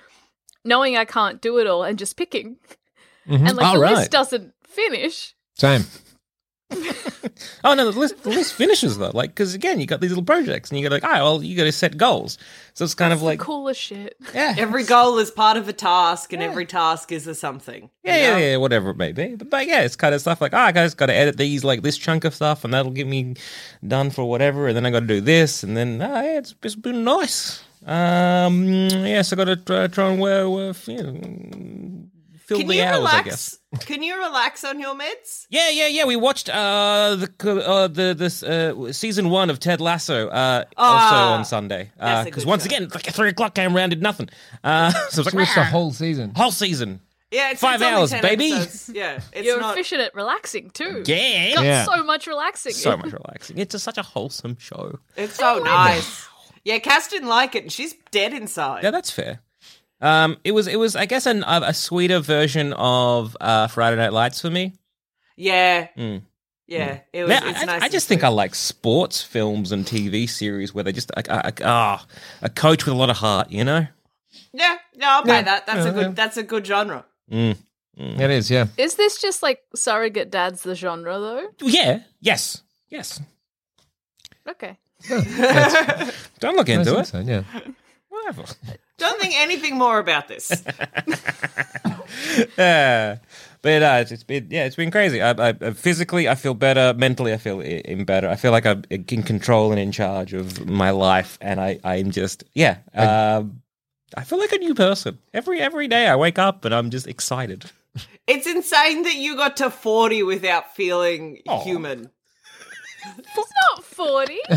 knowing 0.64 0.96
I 0.96 1.04
can't 1.04 1.40
do 1.40 1.58
it 1.58 1.66
all, 1.66 1.82
and 1.84 1.98
just 1.98 2.16
picking. 2.16 2.56
Mm-hmm. 3.28 3.46
And 3.46 3.56
like 3.56 3.66
Oh, 3.66 3.74
the 3.78 3.80
right. 3.80 3.96
list 3.96 4.10
doesn't 4.10 4.52
finish. 4.66 5.34
Same. 5.54 5.84
Oh 7.64 7.74
no, 7.74 7.90
the 7.90 7.98
list 7.98 8.22
the 8.24 8.30
list 8.30 8.54
finishes 8.54 8.98
though. 8.98 9.10
Like 9.14 9.30
because 9.30 9.54
again, 9.54 9.80
you 9.80 9.86
got 9.86 10.00
these 10.00 10.10
little 10.10 10.24
projects, 10.24 10.70
and 10.70 10.78
you 10.78 10.88
got 10.88 10.92
like, 10.92 11.04
oh 11.04 11.22
well, 11.24 11.42
you 11.42 11.56
got 11.56 11.64
to 11.64 11.72
set 11.72 11.96
goals. 11.96 12.36
So 12.74 12.84
it's 12.84 12.94
kind 12.94 13.12
of 13.12 13.22
like 13.22 13.38
Coolest 13.38 13.80
shit. 13.80 14.16
yeah, 14.34 14.54
Every 14.58 14.84
goal 14.84 15.18
is 15.18 15.30
part 15.30 15.56
of 15.56 15.68
a 15.68 15.72
task, 15.72 16.32
and 16.32 16.42
every 16.42 16.66
task 16.66 17.12
is 17.12 17.26
a 17.26 17.34
something. 17.34 17.90
Yeah, 18.02 18.16
you 18.16 18.22
yeah, 18.22 18.38
yeah, 18.50 18.56
whatever 18.56 18.90
it 18.90 18.96
may 18.96 19.12
be. 19.12 19.34
But, 19.36 19.50
but 19.50 19.66
yeah, 19.66 19.82
it's 19.82 19.96
kind 19.96 20.14
of 20.14 20.20
stuff 20.20 20.40
like, 20.40 20.54
oh, 20.54 20.58
I 20.58 20.72
just 20.72 20.96
got 20.96 21.06
to 21.06 21.14
edit 21.14 21.36
these, 21.36 21.64
like 21.64 21.82
this 21.82 21.96
chunk 21.96 22.24
of 22.24 22.34
stuff, 22.34 22.64
and 22.64 22.74
that'll 22.74 22.92
get 22.92 23.06
me 23.06 23.34
done 23.86 24.10
for 24.10 24.24
whatever. 24.24 24.68
And 24.68 24.76
then 24.76 24.84
I 24.86 24.90
got 24.90 25.00
to 25.00 25.06
do 25.06 25.20
this, 25.20 25.62
and 25.62 25.76
then, 25.76 26.00
oh, 26.02 26.22
yeah, 26.22 26.38
it's, 26.38 26.54
it's 26.62 26.74
been 26.74 27.04
nice. 27.04 27.62
Um, 27.86 28.64
yes, 28.64 29.32
I 29.32 29.36
got 29.36 29.44
to 29.44 29.56
try, 29.56 29.86
try 29.88 30.10
and 30.10 30.20
wear, 30.20 30.48
wear, 30.48 30.72
you 30.86 31.02
know, 31.02 32.08
fill 32.52 32.58
Can 32.60 32.68
the 32.68 32.76
you 32.76 32.82
hours, 32.84 33.08
I 33.12 33.22
guess. 33.22 33.58
relax? 33.72 33.86
Can 33.86 34.02
you 34.02 34.16
relax 34.18 34.64
on 34.64 34.80
your 34.80 34.94
meds? 34.94 35.46
Yeah, 35.50 35.70
yeah, 35.70 35.86
yeah. 35.88 36.04
We 36.04 36.16
watched 36.16 36.48
uh 36.48 37.16
the 37.16 37.64
uh, 37.66 37.88
the 37.88 38.14
this 38.16 38.42
uh, 38.42 38.92
season 38.92 39.30
one 39.30 39.50
of 39.50 39.58
Ted 39.60 39.80
Lasso 39.80 40.28
uh, 40.28 40.64
also 40.76 41.14
Ah, 41.16 41.34
on 41.38 41.44
Sunday 41.44 41.90
that's 41.98 42.24
because 42.26 42.44
good 42.44 42.48
once 42.50 42.62
show. 42.62 42.66
again 42.76 42.88
like 42.94 43.06
three 43.06 43.30
o'clock 43.30 43.54
came 43.54 43.76
around 43.76 43.90
did 43.90 44.02
nothing. 44.02 44.28
Uh, 44.62 44.90
so 44.92 44.98
it's 44.98 45.16
was 45.16 45.26
like, 45.26 45.34
Watch 45.34 45.54
the 45.54 45.64
whole 45.64 45.92
season. 45.92 46.32
whole 46.34 46.52
season. 46.52 47.00
Yeah, 47.30 47.52
it's 47.52 47.62
Five 47.62 47.80
it's 47.80 47.90
hours, 47.90 48.12
baby. 48.20 48.52
episodes. 48.52 48.90
Yeah, 48.94 49.20
it's 49.32 49.46
You're 49.46 49.58
not. 49.58 49.72
efficient 49.74 50.02
at 50.02 50.14
relaxing 50.14 50.68
too. 50.70 51.02
Yeah, 51.06 51.54
Got 51.54 51.64
Yeah. 51.64 51.84
so 51.86 52.04
much 52.04 52.26
relaxing. 52.26 52.72
so 52.74 52.94
much 52.98 53.10
relaxing. 53.12 53.56
It's 53.56 53.72
just 53.72 53.84
such 53.84 53.96
a 53.96 54.02
wholesome 54.02 54.58
show. 54.60 54.98
It's 55.16 55.36
so 55.36 55.58
nice. 55.58 56.26
Yeah, 56.64 56.78
Cass 56.78 57.08
didn't 57.08 57.28
like 57.28 57.54
it, 57.54 57.62
and 57.64 57.72
she's 57.72 57.94
dead 58.10 58.34
inside. 58.34 58.84
Yeah, 58.84 58.90
that's 58.90 59.10
fair. 59.10 59.40
Um, 60.02 60.36
it 60.44 60.52
was 60.52 60.66
it 60.66 60.76
was 60.76 60.96
I 60.96 61.06
guess 61.06 61.26
an, 61.26 61.44
a, 61.44 61.60
a 61.66 61.74
sweeter 61.74 62.18
version 62.20 62.72
of 62.74 63.36
uh, 63.40 63.68
Friday 63.68 63.96
Night 63.96 64.12
Lights 64.12 64.40
for 64.40 64.50
me. 64.50 64.74
Yeah, 65.36 65.88
Mm. 65.96 66.22
yeah. 66.66 67.00
It 67.12 67.22
was. 67.22 67.30
Yeah, 67.30 67.48
it's 67.50 67.62
I, 67.62 67.64
nice 67.64 67.82
I 67.82 67.88
just 67.88 68.08
think. 68.08 68.22
I 68.24 68.28
like 68.28 68.54
sports 68.54 69.22
films 69.22 69.72
and 69.72 69.86
TV 69.86 70.28
series 70.28 70.74
where 70.74 70.84
they 70.84 70.92
just 70.92 71.10
like 71.16 71.28
ah 71.64 72.04
a 72.42 72.48
coach 72.50 72.84
with 72.84 72.94
a 72.94 72.98
lot 72.98 73.10
of 73.10 73.16
heart, 73.16 73.50
you 73.50 73.64
know. 73.64 73.86
Yeah, 74.52 74.76
no, 74.96 75.06
I'll 75.08 75.22
pay 75.22 75.36
Yeah, 75.36 75.42
that. 75.42 75.66
That's 75.66 75.84
yeah, 75.86 75.90
a 75.90 75.94
good. 75.94 76.02
yeah. 76.02 76.10
That's 76.12 76.36
a 76.36 76.42
good 76.42 76.66
genre. 76.66 77.04
Mm. 77.30 77.56
It 77.96 78.30
is, 78.30 78.50
yeah. 78.50 78.66
Is 78.78 78.94
this 78.96 79.20
just 79.20 79.42
like 79.42 79.60
surrogate 79.74 80.30
dads 80.30 80.62
the 80.62 80.74
genre 80.74 81.18
though? 81.20 81.48
Yeah. 81.60 82.00
Yes. 82.20 82.62
Yes. 82.88 83.20
Okay. 84.48 84.78
Don't 86.40 86.56
look 86.56 86.68
into 86.68 86.98
it. 86.98 87.06
so, 87.06 87.20
yeah. 87.20 87.42
Whatever. 88.24 88.44
Don't 88.98 89.20
think 89.20 89.34
anything 89.36 89.76
more 89.76 89.98
about 89.98 90.28
this. 90.28 90.50
yeah. 92.58 93.18
But 93.62 93.82
uh, 93.82 93.98
it's, 94.00 94.12
it's 94.12 94.24
been 94.24 94.48
yeah, 94.50 94.64
it's 94.64 94.76
been 94.76 94.90
crazy. 94.90 95.22
I, 95.22 95.30
I, 95.30 95.48
I- 95.60 95.70
physically, 95.72 96.28
I 96.28 96.34
feel 96.34 96.54
better. 96.54 96.94
Mentally, 96.96 97.32
I 97.32 97.36
feel 97.36 97.60
in 97.60 98.04
better. 98.04 98.28
I 98.28 98.36
feel 98.36 98.50
like 98.50 98.66
I'm 98.66 98.82
in 98.90 99.22
control 99.22 99.70
and 99.70 99.80
in 99.80 99.92
charge 99.92 100.34
of 100.34 100.66
my 100.66 100.90
life, 100.90 101.38
and 101.40 101.60
I 101.60 101.78
I'm 101.84 102.10
just 102.10 102.44
yeah. 102.54 102.78
Um, 102.94 103.62
I 104.16 104.24
feel 104.24 104.38
like 104.38 104.52
a 104.52 104.58
new 104.58 104.74
person 104.74 105.18
every 105.32 105.60
every 105.60 105.88
day. 105.88 106.08
I 106.08 106.16
wake 106.16 106.38
up 106.38 106.64
and 106.64 106.74
I'm 106.74 106.90
just 106.90 107.06
excited. 107.06 107.70
it's 108.26 108.46
insane 108.46 109.04
that 109.04 109.16
you 109.16 109.36
got 109.36 109.56
to 109.58 109.70
forty 109.70 110.22
without 110.24 110.74
feeling 110.74 111.40
human. 111.62 112.10
It's 113.04 113.52
not 113.76 113.84
40. 113.84 114.38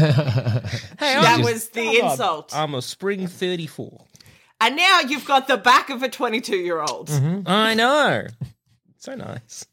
That 1.00 1.42
was 1.44 1.70
the 1.70 2.00
insult. 2.00 2.52
I'm 2.56 2.74
a 2.75 2.82
spring 2.82 3.28
thirty 3.28 3.68
four. 3.68 4.06
and 4.62 4.75
now 4.75 5.02
you've 5.02 5.25
got 5.25 5.48
the 5.48 5.58
back 5.58 5.90
of 5.90 6.04
a 6.04 6.10
twenty-two-year-old. 6.10 7.10
I 7.46 7.74
know. 7.74 8.28
So 8.98 9.16
nice. 9.16 9.66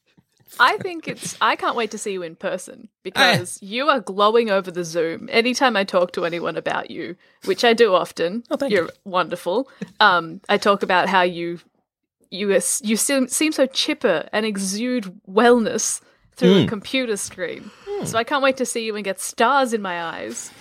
I 0.60 0.76
think 0.78 1.08
it's. 1.08 1.36
I 1.40 1.56
can't 1.56 1.76
wait 1.76 1.90
to 1.92 1.98
see 1.98 2.12
you 2.12 2.22
in 2.22 2.36
person 2.36 2.88
because 3.02 3.58
you 3.62 3.88
are 3.88 4.00
glowing 4.00 4.50
over 4.50 4.70
the 4.70 4.84
Zoom. 4.84 5.28
Anytime 5.32 5.76
I 5.76 5.84
talk 5.84 6.12
to 6.12 6.24
anyone 6.26 6.56
about 6.58 6.90
you, 6.90 7.16
which 7.46 7.64
I 7.64 7.72
do 7.72 7.94
often, 7.94 8.44
Oh, 8.50 8.56
thank 8.56 8.72
you're 8.72 8.84
you. 8.84 8.90
wonderful. 9.04 9.68
Um, 10.00 10.40
I 10.50 10.58
talk 10.58 10.82
about 10.82 11.08
how 11.08 11.22
you 11.22 11.58
you 12.30 12.50
are, 12.52 12.60
you 12.82 12.96
seem, 12.96 13.28
seem 13.28 13.52
so 13.52 13.66
chipper 13.66 14.28
and 14.32 14.44
exude 14.46 15.04
wellness 15.28 16.00
through 16.34 16.60
Hmm. 16.60 16.64
a 16.64 16.68
computer 16.68 17.16
screen. 17.16 17.70
So 18.04 18.18
I 18.18 18.24
can't 18.24 18.42
wait 18.42 18.56
to 18.58 18.66
see 18.66 18.84
you 18.84 18.96
and 18.96 19.04
get 19.04 19.20
stars 19.20 19.72
in 19.72 19.82
my 19.82 20.02
eyes. 20.02 20.50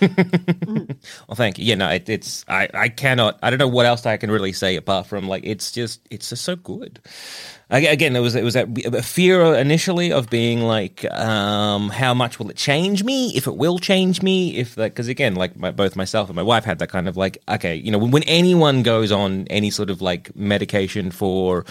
Well, 1.26 1.34
thank 1.34 1.58
you. 1.58 1.64
Yeah, 1.64 1.74
no, 1.74 1.88
it, 1.88 2.08
it's 2.08 2.44
I, 2.46 2.68
I 2.72 2.88
cannot. 2.88 3.38
I 3.42 3.50
don't 3.50 3.58
know 3.58 3.68
what 3.68 3.86
else 3.86 4.06
I 4.06 4.16
can 4.16 4.30
really 4.30 4.52
say 4.52 4.76
apart 4.76 5.06
from 5.06 5.28
like 5.28 5.44
it's 5.44 5.72
just 5.72 6.00
it's 6.10 6.28
just 6.28 6.44
so 6.44 6.54
good. 6.56 7.00
I, 7.70 7.80
again, 7.80 8.14
it 8.14 8.20
was 8.20 8.34
it 8.34 8.44
was 8.44 8.54
that 8.54 9.04
fear 9.04 9.42
initially 9.54 10.12
of 10.12 10.30
being 10.30 10.60
like, 10.60 11.04
um, 11.12 11.88
how 11.88 12.14
much 12.14 12.38
will 12.38 12.50
it 12.50 12.56
change 12.56 13.02
me? 13.02 13.32
If 13.34 13.46
it 13.46 13.56
will 13.56 13.78
change 13.78 14.22
me, 14.22 14.56
if 14.56 14.74
that 14.76 14.92
because 14.92 15.08
again, 15.08 15.34
like 15.34 15.56
my, 15.56 15.70
both 15.70 15.96
myself 15.96 16.28
and 16.28 16.36
my 16.36 16.42
wife 16.42 16.64
had 16.64 16.78
that 16.80 16.90
kind 16.90 17.08
of 17.08 17.16
like, 17.16 17.38
okay, 17.48 17.74
you 17.74 17.90
know, 17.90 17.98
when, 17.98 18.10
when 18.10 18.22
anyone 18.24 18.82
goes 18.82 19.10
on 19.10 19.46
any 19.48 19.70
sort 19.70 19.90
of 19.90 20.02
like 20.02 20.34
medication 20.36 21.10
for 21.10 21.64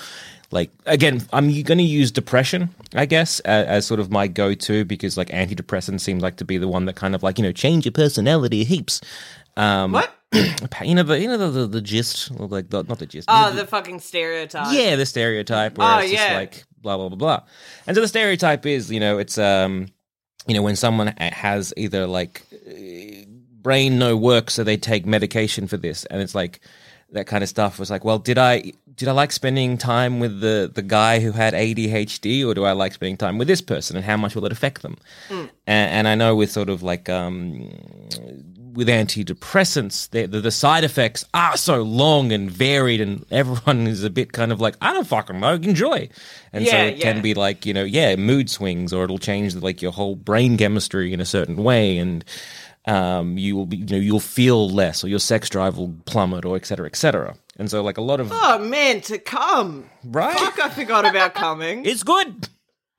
like 0.51 0.70
again 0.86 1.22
i'm 1.34 1.48
going 1.63 1.77
to 1.77 1.84
use 1.84 2.12
depression 2.12 2.70
i 2.93 3.05
guess 3.05 3.39
as, 3.41 3.65
as 3.67 3.86
sort 3.86 4.00
of 4.00 4.12
my 4.12 4.27
go-to 4.27 4.84
because 4.86 5.17
like 5.17 5.29
antidepressants 5.29 6.01
seem 6.01 6.20
like 6.20 6.36
to 6.38 6.46
be 6.46 6.58
the 6.58 6.67
one 6.67 6.86
that 6.86 6.96
kind 6.96 7.15
of 7.15 7.24
like 7.24 7.38
you 7.38 7.43
know 7.43 7.51
change 7.51 7.86
your 7.86 7.91
personality 7.93 8.63
heaps 8.63 9.01
um 9.58 9.91
What? 9.93 10.13
you 10.84 10.96
know 10.96 11.03
the 11.03 11.20
you 11.20 11.27
know 11.27 11.38
the 11.38 11.50
the, 11.50 11.67
the 11.67 11.81
gist 11.81 12.31
like 12.39 12.70
the, 12.70 12.84
not 12.84 13.00
the 13.00 13.05
gist 13.05 13.27
Oh, 13.31 13.51
the 13.53 13.65
fucking 13.67 14.00
stereotype. 14.00 14.74
yeah 14.74 14.96
the 14.96 15.05
stereotype 15.05 15.77
where 15.77 15.88
Oh, 15.96 16.00
it's 16.00 16.12
just 16.12 16.29
yeah. 16.29 16.38
like 16.38 16.63
blah 16.81 16.98
blah 16.98 17.10
blah 17.10 17.17
blah 17.17 17.39
and 17.88 17.96
so 17.96 18.01
the 18.01 18.08
stereotype 18.08 18.65
is 18.65 18.89
you 18.91 19.00
know 19.00 19.17
it's 19.20 19.38
um 19.38 19.88
you 20.48 20.53
know 20.55 20.62
when 20.62 20.75
someone 20.75 21.08
has 21.17 21.74
either 21.77 22.08
like 22.08 22.43
uh, 22.67 23.25
brain 23.62 24.00
no 24.00 24.17
work 24.17 24.50
so 24.50 24.63
they 24.63 24.77
take 24.77 25.05
medication 25.05 25.67
for 25.67 25.77
this 25.77 26.05
and 26.05 26.22
it's 26.22 26.34
like 26.34 26.60
that 27.12 27.27
kind 27.27 27.43
of 27.43 27.50
stuff 27.50 27.77
was 27.77 27.91
like 27.91 28.03
well 28.05 28.17
did 28.17 28.38
i 28.38 28.72
did 28.95 29.07
i 29.07 29.12
like 29.12 29.31
spending 29.31 29.77
time 29.77 30.19
with 30.19 30.41
the 30.41 30.71
the 30.74 30.81
guy 30.81 31.19
who 31.19 31.31
had 31.31 31.53
adhd 31.53 32.45
or 32.45 32.53
do 32.53 32.63
i 32.63 32.71
like 32.71 32.93
spending 32.93 33.17
time 33.17 33.38
with 33.38 33.48
this 33.48 33.62
person 33.62 33.95
and 33.95 34.05
how 34.05 34.17
much 34.17 34.36
will 34.36 34.45
it 34.45 34.51
affect 34.51 34.81
them 34.81 34.98
and, 35.29 35.50
and 35.67 36.07
i 36.07 36.15
know 36.15 36.36
with 36.36 36.51
sort 36.51 36.69
of 36.69 36.83
like 36.83 37.10
um 37.10 37.69
with 38.74 38.88
antidepressants, 38.88 40.10
the, 40.12 40.25
the, 40.25 40.39
the 40.41 40.51
side 40.51 40.83
effects 40.83 41.25
are 41.33 41.57
so 41.57 41.81
long 41.81 42.31
and 42.31 42.50
varied, 42.50 43.01
and 43.01 43.25
everyone 43.31 43.88
is 43.88 44.03
a 44.03 44.10
bit 44.10 44.31
kind 44.31 44.51
of 44.51 44.62
like, 44.62 44.75
I 44.81 44.93
don't 44.93 45.07
fucking 45.07 45.39
know, 45.39 45.53
enjoy. 45.55 46.10
And 46.53 46.65
so 46.67 46.75
Yeah, 46.75 46.83
it 46.86 47.00
can 47.01 47.21
be 47.21 47.33
like, 47.33 47.65
you 47.65 47.74
know, 47.74 47.83
yeah, 47.83 48.15
mood 48.15 48.50
swings, 48.50 48.93
or 48.93 49.03
it'll 49.03 49.17
change 49.17 49.55
like 49.55 49.81
your 49.81 49.91
whole 49.91 50.15
brain 50.15 50.57
chemistry 50.57 51.13
in 51.13 51.19
a 51.19 51.25
certain 51.25 51.57
way, 51.57 51.98
and 51.98 52.24
um, 52.86 53.38
you 53.38 53.55
will 53.55 53.65
be, 53.65 53.77
you 53.77 53.86
know, 53.86 53.98
you'll 53.98 54.19
feel 54.19 54.69
less, 54.69 55.03
or 55.03 55.07
your 55.07 55.19
sex 55.19 55.50
drive 55.50 55.77
will 55.77 55.93
plummet, 56.05 56.45
or 56.45 56.55
et 56.55 56.65
cetera, 56.65 56.88
et 56.88 56.95
cetera. 56.95 57.36
And 57.58 57.70
so, 57.70 57.81
like 57.84 57.98
a 57.98 58.01
lot 58.01 58.20
of 58.20 58.29
Oh 58.31 58.60
man, 58.60 59.01
to 59.01 59.17
come. 59.17 59.89
right, 60.03 60.38
Fuck, 60.38 60.60
I 60.60 60.70
forgot 60.70 61.05
about 61.05 61.34
coming. 61.34 61.86
it's 61.86 62.03
good. 62.03 62.48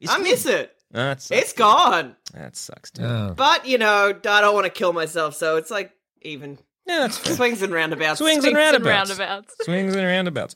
It's 0.01 0.11
I 0.13 0.17
good. 0.19 0.25
miss 0.25 0.47
it. 0.47 0.75
That 0.91 1.23
sucks. 1.23 1.41
It's 1.41 1.53
gone. 1.55 2.17
that 2.35 2.55
sucks. 2.55 2.91
Too. 2.91 3.03
Oh. 3.03 3.35
But 3.37 3.67
you 3.67 3.79
know, 3.79 4.09
I 4.11 4.41
don't 4.41 4.55
want 4.55 4.67
to 4.67 4.71
kill 4.71 4.93
myself, 4.93 5.35
so 5.35 5.57
it's 5.57 5.71
like 5.71 5.91
even 6.21 6.59
Yeah, 6.85 6.99
that's 7.01 7.17
fair. 7.19 7.37
swings 7.37 7.63
and 7.63 7.73
roundabouts. 7.73 8.19
Swings 8.19 8.45
and 8.45 8.55
Swings 8.55 8.57
and 8.57 8.85
roundabouts. 8.85 9.19
roundabouts. 9.19 9.55
swings 9.63 9.95
and 9.95 10.05
roundabouts. 10.07 10.55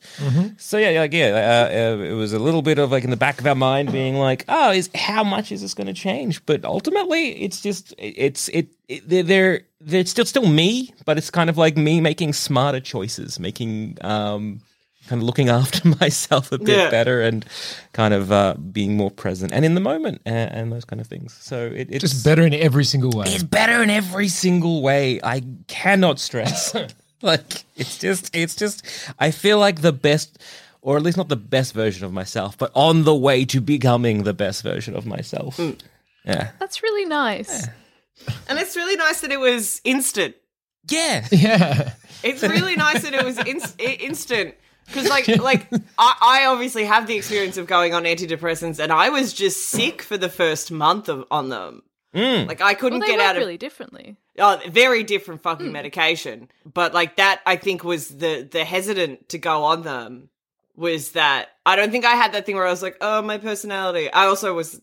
So 0.57 0.77
yeah, 0.77 0.99
like 0.99 1.13
yeah, 1.13 1.27
uh, 1.29 1.73
uh, 1.73 2.03
it 2.03 2.13
was 2.13 2.33
a 2.33 2.39
little 2.39 2.61
bit 2.61 2.79
of 2.79 2.91
like 2.91 3.03
in 3.05 3.11
the 3.11 3.17
back 3.17 3.39
of 3.39 3.47
our 3.47 3.55
mind 3.55 3.91
being 3.93 4.15
like, 4.15 4.43
oh, 4.49 4.71
is 4.71 4.89
how 4.93 5.23
much 5.23 5.51
is 5.51 5.61
this 5.61 5.73
going 5.73 5.87
to 5.87 5.93
change? 5.93 6.45
But 6.45 6.65
ultimately, 6.65 7.29
it's 7.43 7.61
just 7.61 7.93
it's 7.97 8.49
it, 8.49 8.67
it 8.89 9.07
they're, 9.07 9.23
they're 9.23 9.61
they're 9.79 10.05
still 10.05 10.25
still 10.25 10.47
me, 10.47 10.93
but 11.05 11.17
it's 11.17 11.29
kind 11.29 11.49
of 11.49 11.57
like 11.57 11.77
me 11.77 12.01
making 12.01 12.33
smarter 12.33 12.81
choices, 12.81 13.39
making 13.39 13.97
um 14.01 14.59
kind 15.07 15.21
of 15.21 15.25
looking 15.25 15.49
after 15.61 15.87
myself 15.99 16.51
a 16.51 16.57
bit 16.57 16.77
Yeah. 16.77 16.89
better 16.89 17.21
and 17.21 17.45
kind 17.93 18.13
of 18.13 18.31
uh, 18.31 18.53
being 18.55 18.95
more 18.97 19.09
present 19.11 19.51
and 19.53 19.65
in 19.65 19.73
the 19.75 19.81
moment 19.81 20.21
and, 20.25 20.51
and 20.51 20.71
those 20.71 20.85
kind 20.85 21.01
of 21.01 21.07
things. 21.07 21.33
So 21.41 21.65
it, 21.65 21.87
it's 21.89 22.01
Just 22.01 22.23
better 22.23 22.43
in 22.43 22.53
every 22.53 22.83
single 22.85 23.11
way. 23.11 23.25
it's 23.27 23.43
better 23.43 23.81
in 23.83 23.89
every 23.89 24.27
single 24.27 24.81
way. 24.81 25.19
I 25.23 25.43
cannot 25.67 26.19
stress. 26.19 26.75
like 27.21 27.63
it's 27.75 27.97
just 27.97 28.35
it's 28.35 28.55
just 28.55 28.85
I 29.19 29.31
feel 29.31 29.57
like 29.59 29.81
the 29.81 29.91
best 29.93 30.37
or 30.81 30.95
at 30.97 31.03
least 31.03 31.17
not 31.17 31.27
the 31.29 31.35
best 31.35 31.73
version 31.73 32.05
of 32.05 32.13
myself, 32.13 32.57
but 32.57 32.71
on 32.75 33.03
the 33.03 33.15
way 33.15 33.43
to 33.45 33.59
becoming 33.59 34.23
the 34.23 34.33
best 34.33 34.61
version 34.63 34.95
of 34.95 35.05
myself. 35.05 35.59
Yeah. 36.23 36.51
That's 36.59 36.83
really 36.83 37.05
nice. 37.05 37.67
And 38.47 38.59
it's 38.59 38.75
really 38.75 38.95
nice 38.95 39.21
that 39.21 39.31
it 39.31 39.39
was 39.39 39.81
instant. 39.83 40.35
Yeah. 40.89 41.25
Yeah. 41.31 41.93
It's 42.23 42.41
really 42.41 42.75
nice 42.75 43.03
that 43.03 43.13
it 43.13 43.23
was 43.23 43.37
ins- 43.39 43.75
i- 43.79 43.97
instant. 43.99 44.55
Because 44.87 45.09
like 45.09 45.27
like 45.39 45.67
I, 45.97 46.15
I 46.21 46.45
obviously 46.47 46.85
have 46.85 47.07
the 47.07 47.15
experience 47.15 47.57
of 47.57 47.67
going 47.67 47.93
on 47.93 48.03
antidepressants, 48.03 48.79
and 48.79 48.91
I 48.91 49.09
was 49.09 49.33
just 49.33 49.67
sick 49.67 50.01
for 50.01 50.17
the 50.17 50.29
first 50.29 50.71
month 50.71 51.09
of 51.09 51.25
on 51.29 51.49
them. 51.49 51.83
Mm. 52.13 52.47
Like 52.47 52.61
I 52.61 52.73
couldn't 52.73 52.99
Well, 52.99 53.07
they 53.07 53.13
get 53.13 53.19
work 53.19 53.27
out 53.27 53.35
of 53.35 53.41
really 53.41 53.57
differently. 53.57 54.17
Oh, 54.39 54.59
very 54.69 55.03
different 55.03 55.41
fucking 55.41 55.71
medication. 55.71 56.49
But 56.71 56.93
like 56.93 57.17
that, 57.17 57.41
I 57.45 57.57
think 57.57 57.83
was 57.83 58.07
the 58.07 58.47
the 58.49 58.63
hesitant 58.63 59.29
to 59.29 59.37
go 59.37 59.63
on 59.65 59.83
them 59.83 60.29
was 60.75 61.13
that 61.13 61.49
I 61.65 61.75
don't 61.75 61.91
think 61.91 62.05
I 62.05 62.15
had 62.15 62.33
that 62.33 62.45
thing 62.45 62.55
where 62.55 62.65
I 62.65 62.69
was 62.69 62.83
like, 62.83 62.97
oh, 63.01 63.21
my 63.21 63.39
personality. 63.39 64.11
I 64.11 64.25
also 64.25 64.53
was 64.53 64.79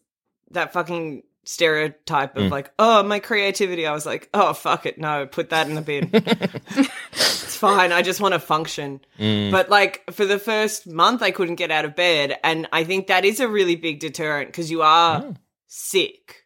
that 0.51 0.73
fucking 0.73 1.23
stereotype 1.45 2.37
of 2.37 2.45
hmm. 2.45 2.49
like, 2.51 2.73
oh, 2.79 3.03
my 3.03 3.19
creativity. 3.19 3.87
I 3.87 3.93
was 3.93 4.07
like, 4.07 4.29
oh, 4.35 4.53
fuck 4.53 4.87
it, 4.87 4.99
no, 4.99 5.27
put 5.27 5.51
that 5.51 5.69
in 5.69 5.75
the 5.75 5.81
bin. 5.81 6.11
it's 7.13 7.57
fine. 7.57 7.93
I 7.93 8.03
just 8.03 8.21
want 8.21 8.35
to 8.35 8.41
function. 8.41 9.01
Hmm. 9.17 9.51
But 9.51 9.71
like 9.71 10.03
for 10.13 10.25
the 10.25 10.39
first 10.39 10.87
month, 10.87 11.23
I 11.23 11.31
couldn't 11.31 11.57
get 11.57 11.71
out 11.71 11.85
of 11.85 11.95
bed, 11.95 12.39
and 12.43 12.69
I 12.73 12.85
think 12.85 13.07
that 13.07 13.25
is 13.25 13.41
a 13.41 13.49
really 13.49 13.77
big 13.77 14.01
deterrent 14.01 14.49
because 14.49 14.71
you 14.71 14.83
are 14.83 15.35
sick, 15.67 16.45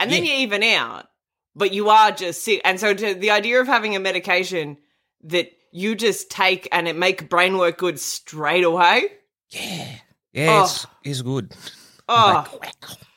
and 0.00 0.10
then 0.10 0.24
Yeah. 0.24 0.32
you 0.32 0.38
even 0.38 0.62
out, 0.62 1.06
but 1.54 1.72
you 1.72 1.88
are 1.90 2.10
just 2.10 2.42
sick. 2.42 2.60
And 2.64 2.80
so 2.80 2.94
to, 2.94 3.14
the 3.14 3.30
idea 3.30 3.60
of 3.60 3.66
having 3.66 3.96
a 3.96 4.00
medication 4.00 4.78
that 5.24 5.52
you 5.72 5.94
just 5.94 6.30
take 6.30 6.68
and 6.70 6.86
it 6.86 6.96
make 6.96 7.30
brain 7.30 7.56
work 7.56 7.78
good 7.78 7.98
straight 7.98 8.64
away 8.64 9.04
Yeah, 9.50 9.88
yeah, 10.32 10.60
oh. 10.60 10.64
it's, 10.64 10.86
it's 11.02 11.22
good. 11.22 11.52
Oh, 12.08 12.60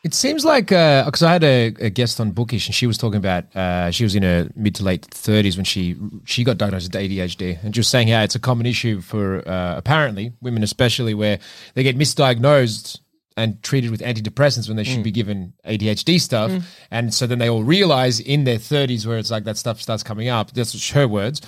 It 0.05 0.13
seems 0.13 0.45
like 0.45 0.67
because 0.67 1.23
I 1.23 1.31
had 1.33 1.43
a, 1.43 1.73
a 1.79 1.89
guest 1.89 2.19
on 2.19 2.29
Bookish 2.29 2.67
and 2.67 2.75
she 2.75 2.85
was 2.85 2.95
talking 2.95 3.17
about 3.17 3.43
uh, 3.55 3.89
she 3.89 4.03
was 4.03 4.13
in 4.13 4.21
her 4.21 4.47
mid 4.55 4.75
to 4.75 4.83
late 4.83 5.03
thirties 5.05 5.57
when 5.57 5.65
she 5.65 5.95
she 6.25 6.43
got 6.43 6.59
diagnosed 6.59 6.93
with 6.93 7.01
ADHD 7.01 7.63
and 7.63 7.73
she 7.73 7.79
was 7.79 7.87
saying 7.87 8.09
how 8.09 8.21
it's 8.21 8.35
a 8.35 8.39
common 8.39 8.67
issue 8.67 9.01
for 9.01 9.37
uh, 9.49 9.75
apparently 9.75 10.31
women 10.41 10.61
especially 10.61 11.15
where 11.15 11.39
they 11.73 11.81
get 11.81 11.97
misdiagnosed 11.97 12.99
and 13.35 13.63
treated 13.63 13.89
with 13.89 14.01
antidepressants 14.01 14.67
when 14.67 14.77
they 14.77 14.83
should 14.83 15.03
be 15.03 15.09
given 15.11 15.53
ADHD 15.65 16.21
stuff. 16.21 16.51
And 16.91 17.11
so 17.11 17.25
then 17.25 17.39
they 17.39 17.49
all 17.49 17.63
realize 17.63 18.19
in 18.19 18.43
their 18.43 18.59
thirties 18.59 19.07
where 19.07 19.17
it's 19.17 19.31
like 19.31 19.45
that 19.45 19.57
stuff 19.57 19.81
starts 19.81 20.03
coming 20.03 20.29
up. 20.29 20.51
That's 20.51 20.87
her 20.91 21.07
words. 21.07 21.41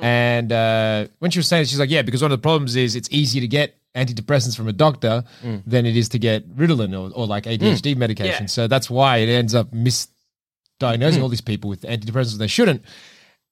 And 0.00 0.52
uh, 0.52 1.08
when 1.18 1.32
she 1.32 1.40
was 1.40 1.48
saying, 1.48 1.62
it, 1.62 1.68
she's 1.68 1.80
like, 1.80 1.90
yeah, 1.90 2.02
because 2.02 2.22
one 2.22 2.30
of 2.30 2.38
the 2.38 2.42
problems 2.42 2.76
is 2.76 2.94
it's 2.94 3.08
easy 3.10 3.40
to 3.40 3.48
get 3.48 3.76
antidepressants 3.94 4.56
from 4.56 4.68
a 4.68 4.72
doctor 4.72 5.24
than 5.66 5.86
it 5.86 5.96
is 5.96 6.08
to 6.10 6.18
get 6.18 6.48
Ritalin 6.56 6.92
or, 6.92 7.14
or 7.14 7.26
like 7.26 7.44
ADHD 7.44 7.96
medication. 7.96 8.44
Yeah. 8.44 8.46
So 8.46 8.66
that's 8.66 8.90
why 8.90 9.18
it 9.18 9.28
ends 9.28 9.54
up 9.54 9.70
misdiagnosing 9.72 11.22
all 11.22 11.28
these 11.28 11.40
people 11.40 11.70
with 11.70 11.82
antidepressants 11.82 12.38
they 12.38 12.46
shouldn't. 12.46 12.82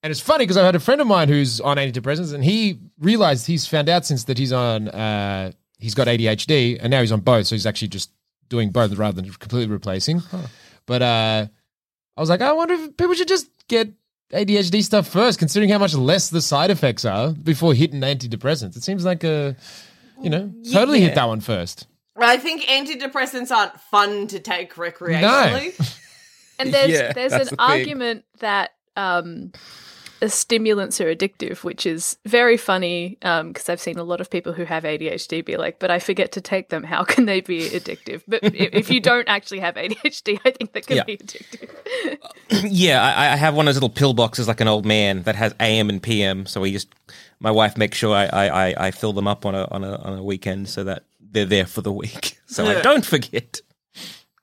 And 0.02 0.10
it's 0.10 0.20
funny 0.20 0.44
because 0.44 0.56
I 0.56 0.64
had 0.66 0.74
a 0.74 0.80
friend 0.80 1.00
of 1.00 1.06
mine 1.06 1.28
who's 1.28 1.60
on 1.60 1.76
antidepressants, 1.76 2.34
and 2.34 2.42
he 2.42 2.80
realized 2.98 3.46
he's 3.46 3.66
found 3.68 3.88
out 3.88 4.04
since 4.04 4.24
that 4.24 4.36
he's 4.36 4.52
on 4.52 4.88
uh, 4.88 5.52
he's 5.78 5.94
got 5.94 6.08
ADHD, 6.08 6.78
and 6.80 6.90
now 6.90 7.00
he's 7.00 7.12
on 7.12 7.20
both. 7.20 7.46
So 7.46 7.54
he's 7.54 7.66
actually 7.66 7.88
just 7.88 8.10
doing 8.48 8.70
both 8.70 8.92
rather 8.96 9.20
than 9.22 9.30
completely 9.32 9.72
replacing. 9.72 10.20
But 10.86 11.02
uh, 11.02 11.46
I 12.16 12.20
was 12.20 12.28
like, 12.30 12.40
I 12.40 12.52
wonder 12.52 12.74
if 12.74 12.96
people 12.96 13.14
should 13.14 13.28
just 13.28 13.48
get 13.68 13.88
ADHD 14.32 14.82
stuff 14.82 15.06
first, 15.06 15.38
considering 15.38 15.70
how 15.70 15.78
much 15.78 15.94
less 15.94 16.30
the 16.30 16.40
side 16.42 16.70
effects 16.70 17.04
are 17.04 17.30
before 17.32 17.72
hitting 17.72 18.00
antidepressants. 18.00 18.76
It 18.76 18.82
seems 18.82 19.04
like 19.04 19.22
a 19.22 19.54
you 20.20 20.30
know 20.30 20.52
totally 20.72 21.00
hit 21.00 21.14
that 21.14 21.28
one 21.28 21.40
first. 21.40 21.86
I 22.16 22.36
think 22.36 22.62
antidepressants 22.64 23.50
aren't 23.50 23.80
fun 23.80 24.26
to 24.28 24.38
take 24.40 24.74
recreationally. 24.74 25.98
And 26.58 26.72
there's 26.72 26.90
Yeah, 26.90 27.12
there's 27.12 27.32
that's 27.32 27.50
an 27.50 27.56
the 27.56 27.66
thing. 27.66 27.80
argument 27.80 28.24
that 28.38 28.70
um, 28.94 29.52
stimulants 30.28 31.00
are 31.00 31.14
addictive, 31.14 31.64
which 31.64 31.86
is 31.86 32.16
very 32.24 32.56
funny 32.56 33.16
because 33.20 33.68
I've 33.68 33.80
seen 33.80 33.98
a 33.98 34.04
lot 34.04 34.20
of 34.20 34.30
people 34.30 34.52
who 34.52 34.64
have 34.64 34.84
ADHD 34.84 35.44
be 35.44 35.56
like, 35.56 35.78
"But 35.78 35.90
I 35.90 35.98
forget 35.98 36.32
to 36.32 36.40
take 36.40 36.68
them. 36.68 36.82
How 36.84 37.04
can 37.04 37.26
they 37.26 37.40
be 37.40 37.68
addictive?" 37.70 38.22
But 38.28 38.40
if 38.42 38.90
you 38.90 39.00
don't 39.00 39.28
actually 39.28 39.60
have 39.60 39.74
ADHD, 39.76 40.38
I 40.44 40.50
think 40.50 40.72
that 40.72 40.86
can 40.86 40.96
Yeah. 40.98 41.04
be 41.04 41.16
addictive. 41.16 42.18
yeah, 42.70 43.02
I, 43.02 43.32
I 43.32 43.36
have 43.36 43.54
one 43.54 43.66
of 43.66 43.74
those 43.74 43.82
little 43.82 43.94
pill 43.94 44.14
boxes 44.14 44.48
like 44.48 44.60
an 44.60 44.68
old 44.68 44.86
man 44.86 45.22
that 45.24 45.34
has 45.36 45.54
AM 45.60 45.88
and 45.88 46.02
PM. 46.02 46.46
So 46.46 46.60
we 46.60 46.72
just, 46.72 46.88
my 47.40 47.50
wife 47.50 47.76
makes 47.76 47.96
sure 47.98 48.14
I, 48.14 48.26
I, 48.26 48.68
I, 48.68 48.74
I 48.86 48.90
fill 48.90 49.12
them 49.12 49.26
up 49.26 49.44
on 49.46 49.54
a 49.54 49.66
on 49.70 49.82
a 49.84 49.96
on 49.96 50.18
a 50.18 50.22
weekend 50.22 50.68
so 50.68 50.84
that 50.84 51.04
they're 51.20 51.46
there 51.46 51.66
for 51.66 51.80
the 51.80 51.92
week, 51.92 52.38
so 52.46 52.66
I 52.66 52.80
don't 52.82 53.04
forget. 53.06 53.60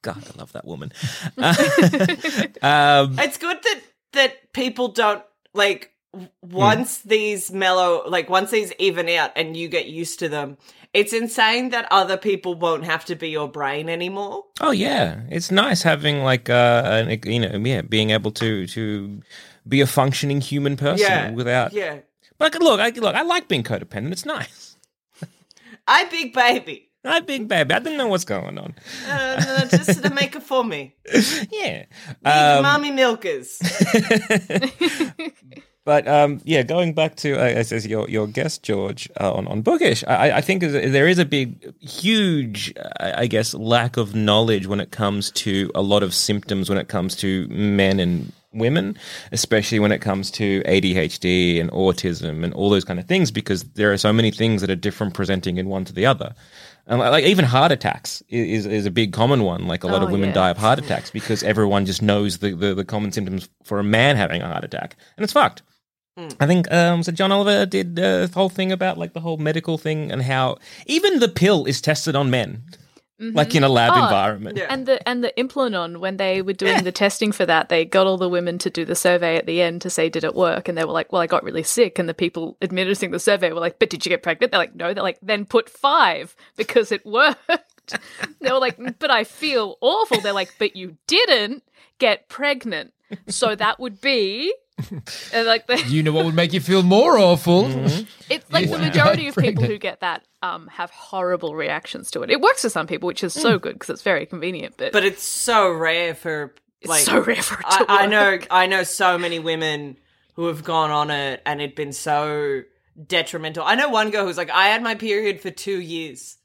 God, 0.02 0.24
I 0.34 0.38
love 0.40 0.54
that 0.54 0.64
woman. 0.66 0.92
um, 2.62 3.20
It's 3.20 3.38
good 3.38 3.58
that 3.64 3.82
that 4.14 4.54
people 4.54 4.88
don't 4.90 5.22
like 5.54 5.92
w- 6.14 6.30
once 6.42 7.00
these 7.00 7.52
mellow 7.52 8.04
like 8.08 8.30
once 8.30 8.52
these 8.52 8.74
even 8.80 9.08
out 9.10 9.32
and 9.36 9.56
you 9.58 9.68
get 9.68 9.88
used 9.88 10.20
to 10.20 10.30
them. 10.30 10.58
It's 10.92 11.14
insane 11.14 11.70
that 11.70 11.88
other 11.92 12.18
people 12.18 12.56
won't 12.56 12.84
have 12.86 13.06
to 13.06 13.16
be 13.16 13.30
your 13.30 13.48
brain 13.48 13.90
anymore. 13.90 14.46
oh 14.60 14.72
yeah, 14.72 15.22
it's 15.30 15.52
nice 15.52 15.84
having 15.84 16.24
like 16.24 16.50
uh, 16.50 16.82
an, 16.86 17.20
you 17.26 17.40
know, 17.40 17.58
yeah, 17.64 17.82
being 17.82 18.10
able 18.10 18.32
to 18.32 18.66
to 18.68 19.22
be 19.68 19.82
a 19.82 19.88
functioning 19.88 20.42
human 20.42 20.78
person 20.78 21.00
Yeah, 21.00 21.32
without. 21.32 21.74
Yeah, 21.74 22.00
But 22.40 22.56
look, 22.60 22.80
I 22.80 22.90
look, 22.90 23.14
I 23.16 23.22
like 23.22 23.48
being 23.48 23.64
codependent. 23.64 24.12
It's 24.14 24.26
nice. 24.26 24.78
I 25.88 26.06
big 26.06 26.34
baby. 26.34 26.89
I 27.06 27.22
big 27.22 27.48
baby. 27.48 27.74
I 27.74 27.80
didn't 27.80 27.98
know 27.98 28.08
what's 28.08 28.26
going 28.26 28.58
on. 28.58 28.76
Uh, 29.08 29.66
just 29.68 30.04
to 30.04 30.10
make 30.10 30.36
it 30.36 30.44
for 30.44 30.64
me. 30.64 30.96
Yeah. 31.52 31.86
Um, 32.26 32.64
mommy 32.64 32.92
milkers. 32.92 33.60
But 35.90 36.08
um, 36.08 36.40
yeah, 36.44 36.62
going 36.62 36.94
back 36.94 37.16
to 37.16 37.34
uh, 37.34 37.46
as 37.46 37.72
as 37.72 37.88
your 37.88 38.08
your 38.08 38.28
guest 38.28 38.62
George 38.62 39.10
uh, 39.20 39.34
on 39.34 39.48
on 39.48 39.64
bookish, 39.64 40.04
I, 40.08 40.34
I 40.34 40.42
think 40.42 40.62
there 40.62 41.08
is 41.08 41.18
a 41.18 41.26
big, 41.26 41.74
huge, 41.82 42.72
I 43.00 43.26
guess, 43.26 43.56
lack 43.56 43.98
of 43.98 44.14
knowledge 44.14 44.68
when 44.68 44.80
it 44.80 44.92
comes 44.92 45.32
to 45.32 45.72
a 45.74 45.82
lot 45.82 46.04
of 46.04 46.14
symptoms 46.14 46.70
when 46.70 46.78
it 46.78 46.90
comes 46.90 47.16
to 47.16 47.48
men 47.48 48.00
and 48.00 48.32
women, 48.54 49.00
especially 49.32 49.80
when 49.80 49.92
it 49.92 50.00
comes 50.00 50.30
to 50.32 50.62
ADHD 50.64 51.60
and 51.60 51.72
autism 51.72 52.44
and 52.44 52.54
all 52.54 52.70
those 52.70 52.86
kind 52.86 53.00
of 53.00 53.08
things, 53.08 53.32
because 53.32 53.64
there 53.74 53.92
are 53.92 53.98
so 53.98 54.14
many 54.14 54.30
things 54.30 54.62
that 54.62 54.70
are 54.70 54.76
different 54.76 55.16
presenting 55.16 55.58
in 55.58 55.70
one 55.70 55.86
to 55.86 55.94
the 55.94 56.06
other. 56.06 56.36
And 56.90 57.00
like 57.00 57.24
even 57.24 57.46
heart 57.46 57.72
attacks 57.72 58.22
is 58.30 58.66
is 58.66 58.86
a 58.88 58.92
big 58.92 59.14
common 59.14 59.44
one. 59.44 59.68
Like 59.68 59.84
a 59.84 59.88
lot 59.88 60.02
Oh, 60.02 60.06
of 60.06 60.12
women 60.12 60.30
yeah. 60.30 60.36
die 60.36 60.50
of 60.50 60.58
heart 60.58 60.80
attacks 60.80 61.12
because 61.12 61.44
everyone 61.44 61.86
just 61.86 62.02
knows 62.02 62.40
the, 62.40 62.54
the, 62.56 62.74
the 62.74 62.84
common 62.84 63.12
symptoms 63.12 63.48
for 63.64 63.80
a 63.80 63.84
man 63.84 64.16
having 64.18 64.42
a 64.42 64.48
heart 64.48 64.64
attack, 64.64 64.96
and 65.16 65.24
it's 65.24 65.34
fucked. 65.34 65.62
I 66.42 66.48
think 66.48 66.70
um, 66.74 67.02
so. 67.04 67.14
John 67.14 67.32
Oliver 67.32 67.66
did 67.66 67.98
uh, 67.98 68.26
the 68.26 68.32
whole 68.34 68.50
thing 68.50 68.74
about 68.74 68.98
like 68.98 69.14
the 69.14 69.22
whole 69.22 69.38
medical 69.38 69.78
thing 69.78 70.12
and 70.12 70.22
how 70.22 70.58
even 70.86 71.20
the 71.20 71.30
pill 71.30 71.64
is 71.64 71.80
tested 71.80 72.14
on 72.16 72.30
men, 72.30 72.64
like 73.20 73.54
in 73.54 73.64
a 73.64 73.70
lab 73.70 73.94
Oh, 73.96 74.04
environment. 74.04 74.58
Yeah. 74.58 74.68
And 74.70 74.86
the 74.86 75.08
and 75.08 75.24
the 75.24 75.34
Implanon, 75.38 75.98
when 75.98 76.18
they 76.18 76.42
were 76.42 76.54
doing 76.54 76.84
the 76.84 76.92
testing 76.92 77.32
for 77.32 77.46
that, 77.46 77.70
they 77.70 77.86
got 77.86 78.08
all 78.08 78.18
the 78.18 78.30
women 78.30 78.58
to 78.60 78.70
do 78.70 78.86
the 78.86 78.96
survey 78.96 79.36
at 79.36 79.46
the 79.46 79.62
end 79.62 79.82
to 79.82 79.90
say 79.90 80.10
did 80.10 80.24
it 80.24 80.36
work, 80.36 80.68
and 80.68 80.78
they 80.78 80.86
were 80.86 80.94
like, 80.94 81.12
"Well, 81.12 81.22
I 81.22 81.28
got 81.28 81.44
really 81.44 81.64
sick." 81.64 82.00
And 82.00 82.08
the 82.08 82.14
people 82.14 82.58
administering 82.62 83.12
the 83.12 83.20
survey 83.20 83.52
were 83.52 83.60
like, 83.60 83.80
"But 83.80 83.90
did 83.90 84.06
you 84.06 84.10
get 84.10 84.24
pregnant?" 84.24 84.52
They're 84.52 84.60
like, 84.60 84.76
"No." 84.76 84.94
They're 84.94 85.04
like, 85.04 85.20
"Then 85.22 85.46
put 85.46 85.70
five 85.70 86.36
because 86.56 86.92
it 86.92 87.06
worked." 87.06 87.40
they 88.40 88.52
were 88.52 88.60
like, 88.60 88.78
mm, 88.78 88.96
"But 89.00 89.12
I 89.12 89.24
feel 89.24 89.78
awful." 89.82 90.22
They're 90.22 90.34
like, 90.34 90.56
"But 90.58 90.76
you 90.76 90.98
didn't 91.08 91.64
get 91.98 92.30
pregnant, 92.30 92.94
so 93.28 93.56
that 93.56 93.80
would 93.80 94.00
be." 94.02 94.54
And 95.34 95.48
like 95.48 95.68
the, 95.68 95.78
You 95.88 96.04
know 96.04 96.12
what 96.12 96.26
would 96.26 96.36
make 96.36 96.54
you 96.54 96.60
feel 96.60 96.84
more 96.84 97.18
awful? 97.18 97.66
It's 98.30 98.52
like 98.52 98.70
the 98.70 98.78
majority 98.78 99.28
of 99.28 99.36
people 99.36 99.64
who 99.64 99.80
get 99.80 100.02
that 100.02 100.24
um, 100.44 100.68
have 100.68 100.92
horrible 100.92 101.56
reactions 101.56 102.12
to 102.12 102.22
it. 102.22 102.30
It 102.30 102.40
works 102.42 102.62
for 102.62 102.70
some 102.70 102.86
people, 102.86 103.08
which 103.08 103.24
is 103.24 103.34
so 103.34 103.58
good 103.58 103.74
because 103.74 103.90
it's 103.90 104.04
very 104.04 104.28
convenient. 104.28 104.76
But, 104.78 104.92
But 104.92 105.04
it's 105.04 105.24
so 105.24 105.72
rare 105.72 106.14
for 106.14 106.54
it's 106.80 106.90
like 106.90 107.04
so 107.04 107.20
rare 107.22 107.42
for 107.42 107.60
it 107.60 107.66
I, 107.66 107.78
to 107.80 107.92
I 107.92 108.02
work. 108.02 108.10
know 108.12 108.48
I 108.52 108.68
know 108.68 108.84
so 108.84 109.18
many 109.18 109.40
women 109.40 109.98
who 110.36 110.46
have 110.46 110.64
gone 110.64 110.92
on 110.92 111.10
it 111.10 111.42
and 111.46 111.60
it'd 111.60 111.76
been 111.76 111.92
so 111.92 112.62
detrimental. 113.08 113.64
I 113.66 113.76
know 113.76 113.90
one 113.90 114.12
girl 114.12 114.26
who's 114.26 114.38
like, 114.38 114.50
I 114.52 114.68
had 114.68 114.84
my 114.84 114.96
period 114.96 115.42
for 115.42 115.50
two 115.52 115.80
years. 115.80 116.38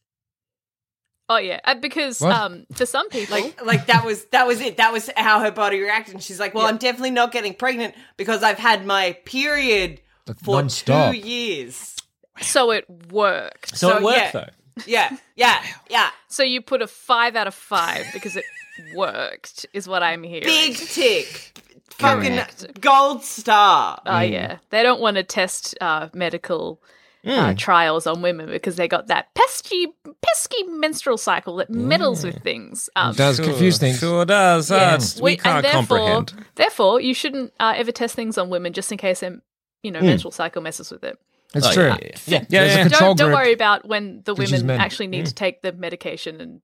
Oh 1.28 1.38
yeah, 1.38 1.60
uh, 1.64 1.74
because 1.76 2.20
What? 2.20 2.32
um, 2.32 2.66
for 2.74 2.84
some 2.86 3.08
people, 3.08 3.38
Like 3.40 3.64
like 3.64 3.86
that 3.86 4.04
was 4.04 4.24
that 4.26 4.46
was 4.46 4.60
it. 4.60 4.76
That 4.76 4.92
was 4.92 5.08
how 5.16 5.40
her 5.40 5.50
body 5.50 5.80
reacted. 5.80 6.14
And 6.14 6.22
she's 6.22 6.38
like, 6.38 6.54
Well, 6.54 6.66
I'm 6.66 6.76
definitely 6.76 7.12
not 7.12 7.32
getting 7.32 7.54
pregnant 7.54 7.94
because 8.16 8.42
I've 8.42 8.58
had 8.58 8.84
my 8.84 9.16
period 9.24 10.00
Like 10.26 10.38
for 10.40 10.56
non-stop. 10.56 11.12
two 11.14 11.18
years. 11.18 11.96
so 12.42 12.70
it 12.72 12.84
worked. 13.10 13.76
So, 13.76 13.88
So, 13.90 13.96
it 13.98 14.02
worked 14.02 14.16
yeah. 14.18 14.30
though. 14.32 14.48
Yeah, 14.86 15.16
yeah, 15.36 15.62
yeah. 15.88 16.10
So 16.28 16.42
you 16.42 16.60
put 16.60 16.82
a 16.82 16.86
five 16.88 17.36
out 17.36 17.46
of 17.46 17.54
five 17.54 18.06
because 18.12 18.36
it 18.36 18.44
worked, 18.94 19.66
is 19.72 19.86
what 19.88 20.02
I'm 20.02 20.22
hearing. 20.24 20.42
Big 20.44 20.76
tick. 20.76 21.58
Fucking 21.98 22.40
gold 22.80 23.22
star. 23.22 24.00
Oh 24.04 24.20
yeah, 24.20 24.58
they 24.70 24.82
don't 24.82 25.00
want 25.00 25.16
to 25.16 25.22
test 25.22 25.76
uh, 25.80 26.08
medical 26.12 26.82
uh, 27.26 27.54
trials 27.56 28.06
on 28.06 28.22
women 28.22 28.46
because 28.50 28.76
they 28.76 28.86
got 28.88 29.06
that 29.08 29.34
pesky, 29.34 29.86
pesky 30.22 30.62
menstrual 30.64 31.16
cycle 31.16 31.56
that 31.56 31.70
meddles 31.70 32.24
with 32.24 32.42
things. 32.42 32.88
Um, 32.96 33.10
It 33.12 33.16
does 33.16 33.40
confuse 33.40 33.78
things. 33.78 33.98
Sure 33.98 34.24
does. 34.24 34.70
Uh, 34.70 34.74
Yeah. 34.76 34.94
it's- 34.94 35.20
we, 35.20 35.36
can't 35.36 35.56
and 35.56 35.64
therefore, 35.64 35.98
comprehend. 35.98 36.46
Therefore, 36.56 37.00
you 37.00 37.14
shouldn't 37.14 37.52
uh, 37.60 37.74
ever 37.76 37.92
test 37.92 38.14
things 38.14 38.36
on 38.38 38.50
women 38.50 38.72
just 38.72 38.90
in 38.92 38.98
case 38.98 39.20
their, 39.20 39.38
you 39.82 39.90
know, 39.90 40.00
menstrual 40.00 40.32
cycle 40.32 40.62
messes 40.62 40.90
with 40.90 41.04
it. 41.04 41.18
It's 41.54 41.66
Oh, 41.68 41.72
true. 41.72 41.84
Yeah, 41.86 41.96
yeah, 42.00 42.10
yeah. 42.26 42.44
There's 42.48 42.76
yeah, 42.76 42.86
a 42.86 42.88
Don't, 42.88 43.16
don't 43.16 43.32
worry 43.32 43.52
about 43.52 43.86
when 43.86 44.22
the 44.24 44.34
women 44.34 44.68
actually 44.70 45.06
need 45.06 45.26
to 45.26 45.34
take 45.34 45.62
the 45.62 45.72
medication 45.72 46.40
and 46.40 46.60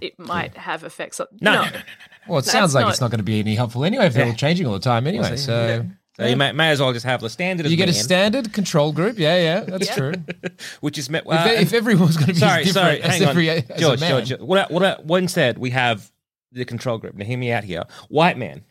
it 0.00 0.18
might 0.18 0.56
have 0.56 0.84
effects. 0.84 1.20
On, 1.20 1.26
No, 1.40 1.52
no, 1.54 1.62
no, 1.64 1.70
no. 1.70 1.80
Well, 2.28 2.38
it 2.38 2.44
sounds 2.44 2.74
like 2.74 2.82
not- 2.84 2.90
it's 2.90 3.00
not 3.00 3.10
going 3.10 3.18
to 3.18 3.24
be 3.24 3.38
any 3.40 3.54
helpful 3.54 3.84
anyway 3.84 4.06
if 4.06 4.14
they're 4.14 4.26
all 4.26 4.32
changing 4.34 4.66
all 4.66 4.72
the 4.74 4.78
time 4.80 5.06
anyway. 5.06 5.36
So 5.36 5.86
So 6.16 6.26
you 6.26 6.36
may, 6.36 6.52
may 6.52 6.70
as 6.70 6.80
well 6.80 6.92
just 6.92 7.06
have 7.06 7.20
the 7.22 7.30
standard. 7.30 7.64
you 7.66 7.72
as 7.72 7.76
get 7.76 7.88
a 7.88 7.92
men, 7.92 8.02
standard 8.02 8.52
control 8.52 8.92
group. 8.92 9.18
Yeah, 9.18 9.36
yeah, 9.40 9.60
that's 9.60 9.88
Yeah. 9.88 9.94
true. 9.94 10.12
which 10.80 10.98
is 10.98 11.08
met. 11.08 11.24
if, 11.24 11.32
Uh, 11.32 11.48
if 11.56 11.72
everyone's 11.72 12.16
going 12.16 12.28
to 12.28 12.34
be 12.34 12.38
sorry, 12.40 12.64
as 12.64 12.72
sorry, 12.72 12.96
different 12.96 13.14
as 13.14 13.18
hang 13.20 13.28
every 13.28 13.50
on, 13.50 13.56
as 13.56 13.70
a 13.70 13.78
George, 13.78 14.00
man. 14.00 14.10
George. 14.10 14.28
George. 14.28 14.40
What, 14.42 14.70
what, 14.70 15.04
what 15.06 15.18
instead 15.22 15.56
we 15.58 15.70
have 15.70 16.10
the 16.52 16.66
control 16.66 16.98
group. 16.98 17.14
Now, 17.14 17.24
hear 17.24 17.38
me 17.38 17.50
out 17.50 17.64
here. 17.64 17.84
White 18.08 18.36
man. 18.36 18.62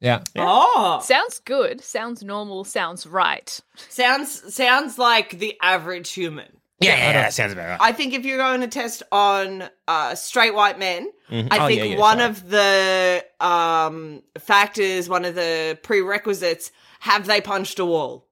Yeah. 0.00 0.20
Oh, 0.36 1.00
Sounds 1.02 1.38
good. 1.40 1.80
Sounds 1.82 2.22
normal. 2.22 2.64
Sounds 2.64 3.06
right. 3.06 3.60
sounds 3.88 4.54
sounds 4.54 4.98
like 4.98 5.38
the 5.38 5.56
average 5.62 6.10
human. 6.10 6.46
Yeah, 6.80 6.96
yeah, 6.96 7.12
that 7.12 7.34
sounds 7.34 7.52
about 7.52 7.68
right. 7.68 7.78
I 7.80 7.92
think 7.92 8.14
if 8.14 8.24
you're 8.24 8.38
going 8.38 8.62
to 8.62 8.66
test 8.68 9.02
on 9.12 9.64
uh, 9.86 10.14
straight 10.14 10.54
white 10.54 10.78
men, 10.78 11.10
Mhm. 11.30 11.48
I 11.50 11.58
Oh, 11.58 11.66
think 11.66 11.78
yeah, 11.80 11.84
yeah, 11.84 11.98
one 11.98 12.18
sorry. 12.18 12.30
of 12.30 12.48
the 12.50 13.24
um, 13.40 14.22
factors, 14.38 15.06
one 15.08 15.26
of 15.26 15.34
the 15.34 15.78
prerequisites, 15.82 16.72
have 17.00 17.26
they 17.26 17.40
punched 17.40 17.78
a 17.78 17.84
wall? 17.84 18.26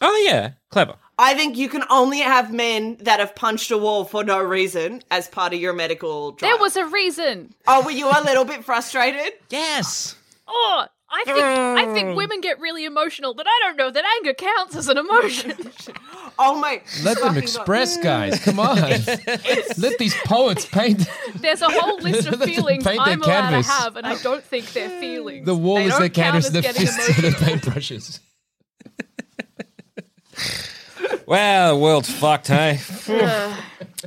Oh 0.00 0.24
yeah, 0.26 0.52
clever. 0.70 0.96
I 1.18 1.34
think 1.34 1.56
you 1.56 1.68
can 1.68 1.84
only 1.90 2.18
have 2.18 2.52
men 2.52 2.96
that 3.00 3.20
have 3.20 3.36
punched 3.36 3.70
a 3.70 3.78
wall 3.78 4.04
for 4.04 4.24
no 4.24 4.42
reason 4.42 5.02
as 5.10 5.28
part 5.28 5.54
of 5.54 5.60
your 5.60 5.72
medical 5.72 6.32
trial. 6.32 6.50
There 6.50 6.60
was 6.60 6.76
a 6.76 6.86
reason. 6.86 7.54
Oh, 7.68 7.84
were 7.84 7.92
you 7.92 8.08
a 8.08 8.20
little 8.24 8.44
bit 8.44 8.64
frustrated? 8.64 9.32
Yes. 9.50 10.16
Oh, 10.48 10.86
I 11.14 11.24
think 11.24 11.38
I 11.38 11.94
think 11.94 12.08
mm. 12.08 12.16
women 12.16 12.40
get 12.40 12.58
really 12.58 12.84
emotional, 12.84 13.34
but 13.34 13.46
I 13.46 13.60
don't 13.62 13.76
know 13.76 13.90
that 13.90 14.04
anger 14.16 14.34
counts 14.34 14.76
as 14.76 14.88
an 14.88 14.98
emotion. 14.98 15.54
Oh 16.36 16.58
my! 16.58 16.82
Let 17.04 17.20
them 17.20 17.36
express, 17.36 17.96
God. 17.96 18.02
guys. 18.02 18.42
Come 18.42 18.58
on. 18.58 18.76
Let 18.76 19.98
these 19.98 20.16
poets 20.24 20.66
paint. 20.66 21.06
There's 21.36 21.62
a 21.62 21.70
whole 21.70 22.00
list 22.00 22.26
of 22.26 22.42
feelings 22.42 22.82
paint 22.82 23.00
I'm 23.00 23.22
allowed 23.22 23.50
to 23.50 23.62
have, 23.62 23.96
and 23.96 24.04
I 24.04 24.16
don't 24.20 24.42
think 24.42 24.72
they're 24.72 24.98
feelings. 25.00 25.46
The 25.46 25.54
wall 25.54 25.76
They 25.76 25.84
is 25.84 25.96
their 25.96 26.08
count 26.08 26.42
canvas, 26.42 26.46
as 26.46 26.52
the 26.52 26.62
getting 26.62 26.86
fists 26.86 27.08
are 27.08 27.24
emotional. 27.24 27.30
the 27.30 27.70
paintbrushes. 27.70 28.20
Well, 31.26 31.74
the 31.76 31.80
world's 31.82 32.10
fucked, 32.10 32.48
hey. 32.48 32.78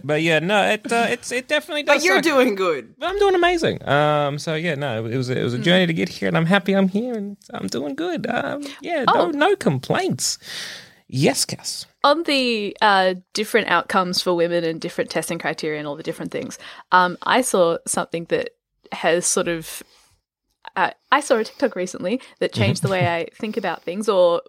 but 0.03 0.21
yeah, 0.21 0.39
no, 0.39 0.63
it 0.69 0.91
uh, 0.91 1.07
it's 1.09 1.31
it 1.31 1.47
definitely 1.47 1.83
does. 1.83 1.97
But 1.97 2.03
you're 2.05 2.17
suck. 2.17 2.23
doing 2.23 2.55
good. 2.55 2.93
I'm 3.01 3.17
doing 3.19 3.35
amazing. 3.35 3.87
Um, 3.87 4.37
so 4.39 4.55
yeah, 4.55 4.75
no, 4.75 5.05
it 5.05 5.17
was 5.17 5.29
it 5.29 5.43
was 5.43 5.53
a 5.53 5.59
journey 5.59 5.87
to 5.87 5.93
get 5.93 6.09
here, 6.09 6.27
and 6.27 6.37
I'm 6.37 6.45
happy 6.45 6.73
I'm 6.73 6.87
here, 6.89 7.13
and 7.15 7.37
I'm 7.53 7.67
doing 7.67 7.95
good. 7.95 8.27
Um, 8.29 8.63
yeah, 8.81 9.05
Oh. 9.07 9.29
no, 9.31 9.31
no 9.49 9.55
complaints. 9.55 10.37
Yes, 11.09 11.45
Cass. 11.45 11.85
on 12.03 12.23
the 12.23 12.75
uh, 12.81 13.15
different 13.33 13.69
outcomes 13.69 14.21
for 14.21 14.33
women 14.35 14.63
and 14.65 14.79
different 14.81 15.09
testing 15.09 15.39
criteria 15.39 15.79
and 15.79 15.87
all 15.87 15.95
the 15.95 16.03
different 16.03 16.31
things, 16.31 16.59
um, 16.91 17.17
I 17.23 17.41
saw 17.41 17.77
something 17.87 18.25
that 18.25 18.49
has 18.91 19.25
sort 19.25 19.47
of. 19.47 19.81
Uh, 20.77 20.91
I 21.11 21.19
saw 21.21 21.37
a 21.37 21.43
TikTok 21.43 21.75
recently 21.75 22.21
that 22.39 22.53
changed 22.53 22.83
the 22.83 22.87
way 22.87 23.07
I 23.07 23.27
think 23.35 23.57
about 23.57 23.81
things, 23.83 24.07
or 24.07 24.41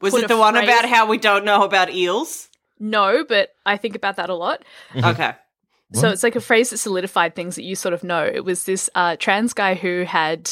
Was 0.00 0.14
it 0.14 0.24
a 0.24 0.28
the 0.28 0.36
one 0.38 0.54
phrase- 0.54 0.68
about 0.68 0.88
how 0.88 1.06
we 1.06 1.18
don't 1.18 1.44
know 1.44 1.64
about 1.64 1.90
eels? 1.90 2.48
no, 2.78 3.24
but 3.28 3.50
I 3.66 3.76
think 3.76 3.94
about 3.96 4.16
that 4.16 4.30
a 4.30 4.34
lot. 4.34 4.62
Okay. 4.96 5.34
So 5.94 6.08
it's 6.08 6.22
like 6.22 6.36
a 6.36 6.40
phrase 6.40 6.70
that 6.70 6.78
solidified 6.78 7.34
things 7.34 7.54
that 7.56 7.64
you 7.64 7.74
sort 7.76 7.92
of 7.92 8.02
know. 8.02 8.24
It 8.24 8.44
was 8.46 8.64
this 8.64 8.88
uh, 8.94 9.16
trans 9.16 9.52
guy 9.52 9.74
who 9.74 10.04
had 10.04 10.50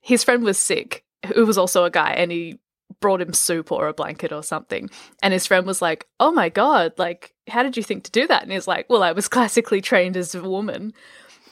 his 0.00 0.22
friend 0.22 0.44
was 0.44 0.58
sick, 0.58 1.04
who 1.34 1.44
was 1.44 1.58
also 1.58 1.84
a 1.84 1.90
guy, 1.90 2.10
and 2.12 2.30
he 2.30 2.60
brought 3.00 3.20
him 3.20 3.32
soup 3.32 3.72
or 3.72 3.88
a 3.88 3.92
blanket 3.94 4.30
or 4.32 4.42
something. 4.44 4.88
And 5.22 5.32
his 5.32 5.44
friend 5.46 5.66
was 5.66 5.82
like, 5.82 6.06
"Oh 6.20 6.30
my 6.30 6.48
god, 6.50 6.92
like 6.98 7.34
how 7.48 7.62
did 7.64 7.76
you 7.76 7.82
think 7.82 8.04
to 8.04 8.10
do 8.12 8.26
that?" 8.28 8.42
And 8.44 8.52
he's 8.52 8.68
like, 8.68 8.88
"Well, 8.88 9.02
I 9.02 9.10
was 9.12 9.26
classically 9.28 9.80
trained 9.80 10.16
as 10.16 10.34
a 10.34 10.42
woman." 10.42 10.92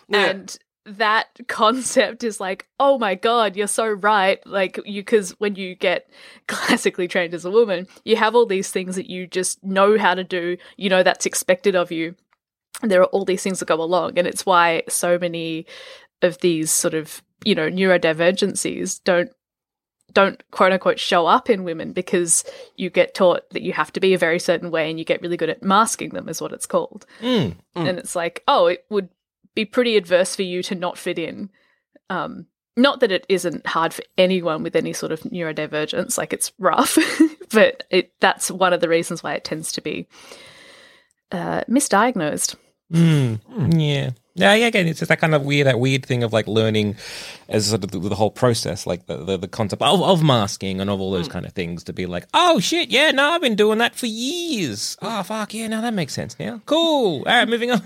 Yeah. 0.08 0.26
And 0.26 0.58
that 0.86 1.28
concept 1.48 2.24
is 2.24 2.40
like, 2.40 2.66
"Oh 2.78 2.98
my 2.98 3.14
god, 3.14 3.56
you're 3.56 3.66
so 3.66 3.88
right." 3.88 4.44
Like 4.46 4.78
you 4.84 5.02
cuz 5.04 5.30
when 5.38 5.54
you 5.54 5.74
get 5.74 6.08
classically 6.46 7.08
trained 7.08 7.34
as 7.34 7.44
a 7.44 7.50
woman, 7.50 7.86
you 8.04 8.16
have 8.16 8.34
all 8.34 8.46
these 8.46 8.70
things 8.70 8.96
that 8.96 9.08
you 9.10 9.26
just 9.26 9.62
know 9.64 9.98
how 9.98 10.14
to 10.14 10.24
do, 10.24 10.56
you 10.76 10.88
know 10.88 11.02
that's 11.02 11.26
expected 11.26 11.74
of 11.74 11.90
you 11.90 12.14
and 12.82 12.90
there 12.90 13.00
are 13.00 13.06
all 13.06 13.24
these 13.24 13.42
things 13.42 13.60
that 13.60 13.68
go 13.68 13.80
along 13.80 14.18
and 14.18 14.26
it's 14.26 14.44
why 14.44 14.82
so 14.88 15.16
many 15.18 15.64
of 16.22 16.38
these 16.40 16.70
sort 16.72 16.92
of 16.92 17.22
you 17.44 17.54
know 17.54 17.70
neurodivergencies 17.70 19.00
don't 19.04 19.30
don't 20.12 20.42
quote 20.50 20.72
unquote 20.72 20.98
show 20.98 21.26
up 21.26 21.48
in 21.48 21.64
women 21.64 21.92
because 21.92 22.44
you 22.76 22.90
get 22.90 23.14
taught 23.14 23.48
that 23.50 23.62
you 23.62 23.72
have 23.72 23.92
to 23.92 24.00
be 24.00 24.12
a 24.14 24.18
very 24.18 24.38
certain 24.38 24.70
way 24.70 24.88
and 24.90 24.98
you 24.98 25.04
get 25.04 25.22
really 25.22 25.36
good 25.36 25.48
at 25.48 25.62
masking 25.62 26.10
them 26.10 26.28
is 26.28 26.40
what 26.40 26.52
it's 26.52 26.66
called 26.66 27.06
Mm. 27.22 27.54
and 27.74 27.98
it's 27.98 28.14
like 28.16 28.42
oh 28.48 28.66
it 28.66 28.84
would 28.90 29.08
be 29.54 29.64
pretty 29.64 29.96
adverse 29.96 30.34
for 30.34 30.42
you 30.42 30.62
to 30.62 30.74
not 30.74 30.98
fit 30.98 31.18
in 31.18 31.50
um 32.10 32.46
not 32.76 33.00
that 33.00 33.12
it 33.12 33.24
isn't 33.28 33.66
hard 33.66 33.94
for 33.94 34.02
anyone 34.18 34.62
with 34.62 34.74
any 34.74 34.92
sort 34.92 35.12
of 35.12 35.20
neurodivergence 35.20 36.18
like 36.18 36.32
it's 36.32 36.52
rough 36.58 36.98
but 37.52 37.84
it 37.90 38.12
that's 38.20 38.50
one 38.50 38.72
of 38.72 38.80
the 38.80 38.88
reasons 38.88 39.22
why 39.22 39.34
it 39.34 39.44
tends 39.44 39.72
to 39.72 39.80
be 39.80 40.06
uh, 41.32 41.62
misdiagnosed 41.68 42.56
Mm. 42.92 43.80
Yeah. 43.80 44.10
Yeah, 44.36 44.54
yeah, 44.54 44.66
again, 44.66 44.88
it's 44.88 44.98
just 44.98 45.10
that 45.10 45.20
kind 45.20 45.32
of 45.34 45.44
weird, 45.44 45.68
that 45.68 45.78
weird 45.78 46.04
thing 46.04 46.24
of 46.24 46.32
like 46.32 46.48
learning 46.48 46.96
as 47.48 47.68
sort 47.68 47.84
of 47.84 47.92
the, 47.92 48.00
the 48.00 48.16
whole 48.16 48.32
process, 48.32 48.84
like 48.84 49.06
the, 49.06 49.16
the, 49.18 49.36
the 49.36 49.48
concept 49.48 49.80
of, 49.80 50.02
of 50.02 50.24
masking 50.24 50.80
and 50.80 50.90
of 50.90 51.00
all 51.00 51.12
those 51.12 51.28
kind 51.28 51.46
of 51.46 51.52
things 51.52 51.84
to 51.84 51.92
be 51.92 52.06
like, 52.06 52.26
oh 52.34 52.58
shit, 52.58 52.90
yeah, 52.90 53.12
no, 53.12 53.30
I've 53.30 53.40
been 53.40 53.54
doing 53.54 53.78
that 53.78 53.94
for 53.94 54.06
years. 54.06 54.96
Oh, 55.00 55.22
fuck, 55.22 55.54
yeah, 55.54 55.68
no, 55.68 55.80
that 55.82 55.94
makes 55.94 56.14
sense 56.14 56.36
now. 56.40 56.60
Cool. 56.66 57.18
All 57.18 57.24
right, 57.24 57.48
moving 57.48 57.70
on. 57.70 57.82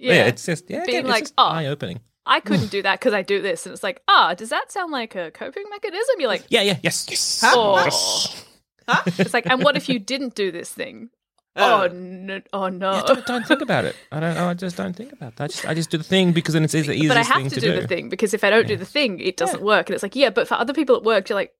Yeah, 0.00 0.26
it's 0.26 0.44
just, 0.44 0.68
yeah, 0.68 0.84
Being 0.84 0.98
again, 0.98 1.10
like, 1.10 1.22
it's 1.22 1.32
oh. 1.38 1.44
eye 1.44 1.66
opening. 1.66 2.00
I 2.26 2.40
couldn't 2.40 2.70
do 2.70 2.82
that 2.82 3.00
because 3.00 3.14
I 3.14 3.22
do 3.22 3.40
this. 3.42 3.66
And 3.66 3.72
it's 3.72 3.82
like, 3.82 4.02
ah, 4.06 4.34
does 4.34 4.50
that 4.50 4.70
sound 4.70 4.92
like 4.92 5.14
a 5.14 5.30
coping 5.30 5.64
mechanism? 5.70 6.16
You're 6.18 6.28
like, 6.28 6.44
Yeah, 6.48 6.62
yeah, 6.62 6.78
yes, 6.82 7.06
yes. 7.08 7.42
oh. 7.44 8.46
It's 9.18 9.32
like, 9.32 9.46
and 9.46 9.62
what 9.62 9.76
if 9.76 9.88
you 9.88 10.00
didn't 10.00 10.34
do 10.34 10.50
this 10.50 10.72
thing? 10.72 11.10
Uh. 11.54 11.88
oh, 11.90 11.94
no, 11.94 12.40
oh 12.52 12.68
no. 12.68 12.92
Yeah, 12.92 13.02
don't, 13.02 13.26
don't 13.26 13.46
think 13.46 13.60
about 13.60 13.84
it. 13.84 13.94
I 14.10 14.18
don't. 14.20 14.36
I 14.36 14.54
just 14.54 14.76
don't 14.76 14.94
think 14.94 15.12
about 15.12 15.36
that. 15.36 15.44
I 15.44 15.46
just, 15.46 15.66
I 15.66 15.74
just 15.74 15.90
do 15.90 15.98
the 15.98 16.04
thing 16.04 16.32
because 16.32 16.54
then 16.54 16.64
it's 16.64 16.72
the 16.72 16.80
easiest 16.80 17.08
but 17.08 17.16
I 17.16 17.22
have 17.22 17.36
thing 17.36 17.50
to, 17.50 17.54
to, 17.56 17.60
do, 17.60 17.80
the 17.80 17.86
thing 17.86 18.08
because 18.08 18.34
if 18.34 18.42
I 18.42 18.50
don't 18.50 18.66
do 18.66 18.76
the 18.76 18.84
thing, 18.84 19.20
it 19.20 19.36
doesn't 19.36 19.62
work. 19.62 19.88
And 19.88 19.94
it's 19.94 20.02
like, 20.02 20.16
yeah, 20.16 20.30
but 20.30 20.48
for 20.48 20.54
other 20.54 20.72
people 20.72 20.96
at 20.96 21.04
work, 21.04 21.28
you're 21.28 21.36
like, 21.36 21.54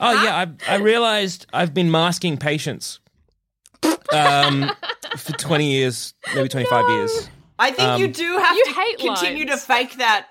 Oh 0.00 0.22
yeah, 0.24 0.46
I 0.68 0.74
I 0.74 0.76
realized 0.76 1.46
I've 1.52 1.74
been 1.74 1.90
masking 1.90 2.38
patients 2.38 3.00
um, 4.12 4.70
for 5.16 5.32
twenty 5.32 5.70
years, 5.72 6.14
maybe 6.34 6.48
twenty 6.48 6.66
five 6.66 6.88
years. 6.90 7.28
I 7.58 7.70
think 7.72 7.98
you 7.98 8.06
Um, 8.06 8.12
do 8.12 8.38
have 8.38 8.56
You 8.56 8.64
to 8.64 8.70
hate 8.72 8.98
continue 8.98 9.46
lines. 9.46 9.60
to 9.60 9.66
fake 9.66 9.96
that 9.98 10.28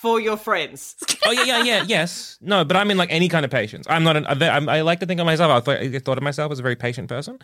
for 0.00 0.20
your 0.20 0.36
friends. 0.36 0.96
Oh 1.24 1.30
yeah, 1.30 1.44
yeah, 1.44 1.62
yeah, 1.62 1.84
yes. 1.86 2.36
No, 2.40 2.64
but 2.64 2.76
I 2.76 2.82
mean 2.82 2.96
like 2.96 3.12
any 3.12 3.28
kind 3.28 3.44
of 3.44 3.50
patience. 3.52 3.86
I'm 3.88 4.02
not. 4.02 4.16
An, 4.16 4.26
I, 4.26 4.32
I'm- 4.48 4.68
I 4.68 4.80
like 4.80 4.98
to 4.98 5.06
think 5.06 5.20
of 5.20 5.24
myself. 5.26 5.52
I 5.52 5.60
thought, 5.60 5.76
I 5.80 5.98
thought 6.00 6.18
of 6.18 6.24
myself 6.24 6.50
as 6.50 6.58
a 6.58 6.62
very 6.62 6.74
patient 6.74 7.08
person. 7.08 7.38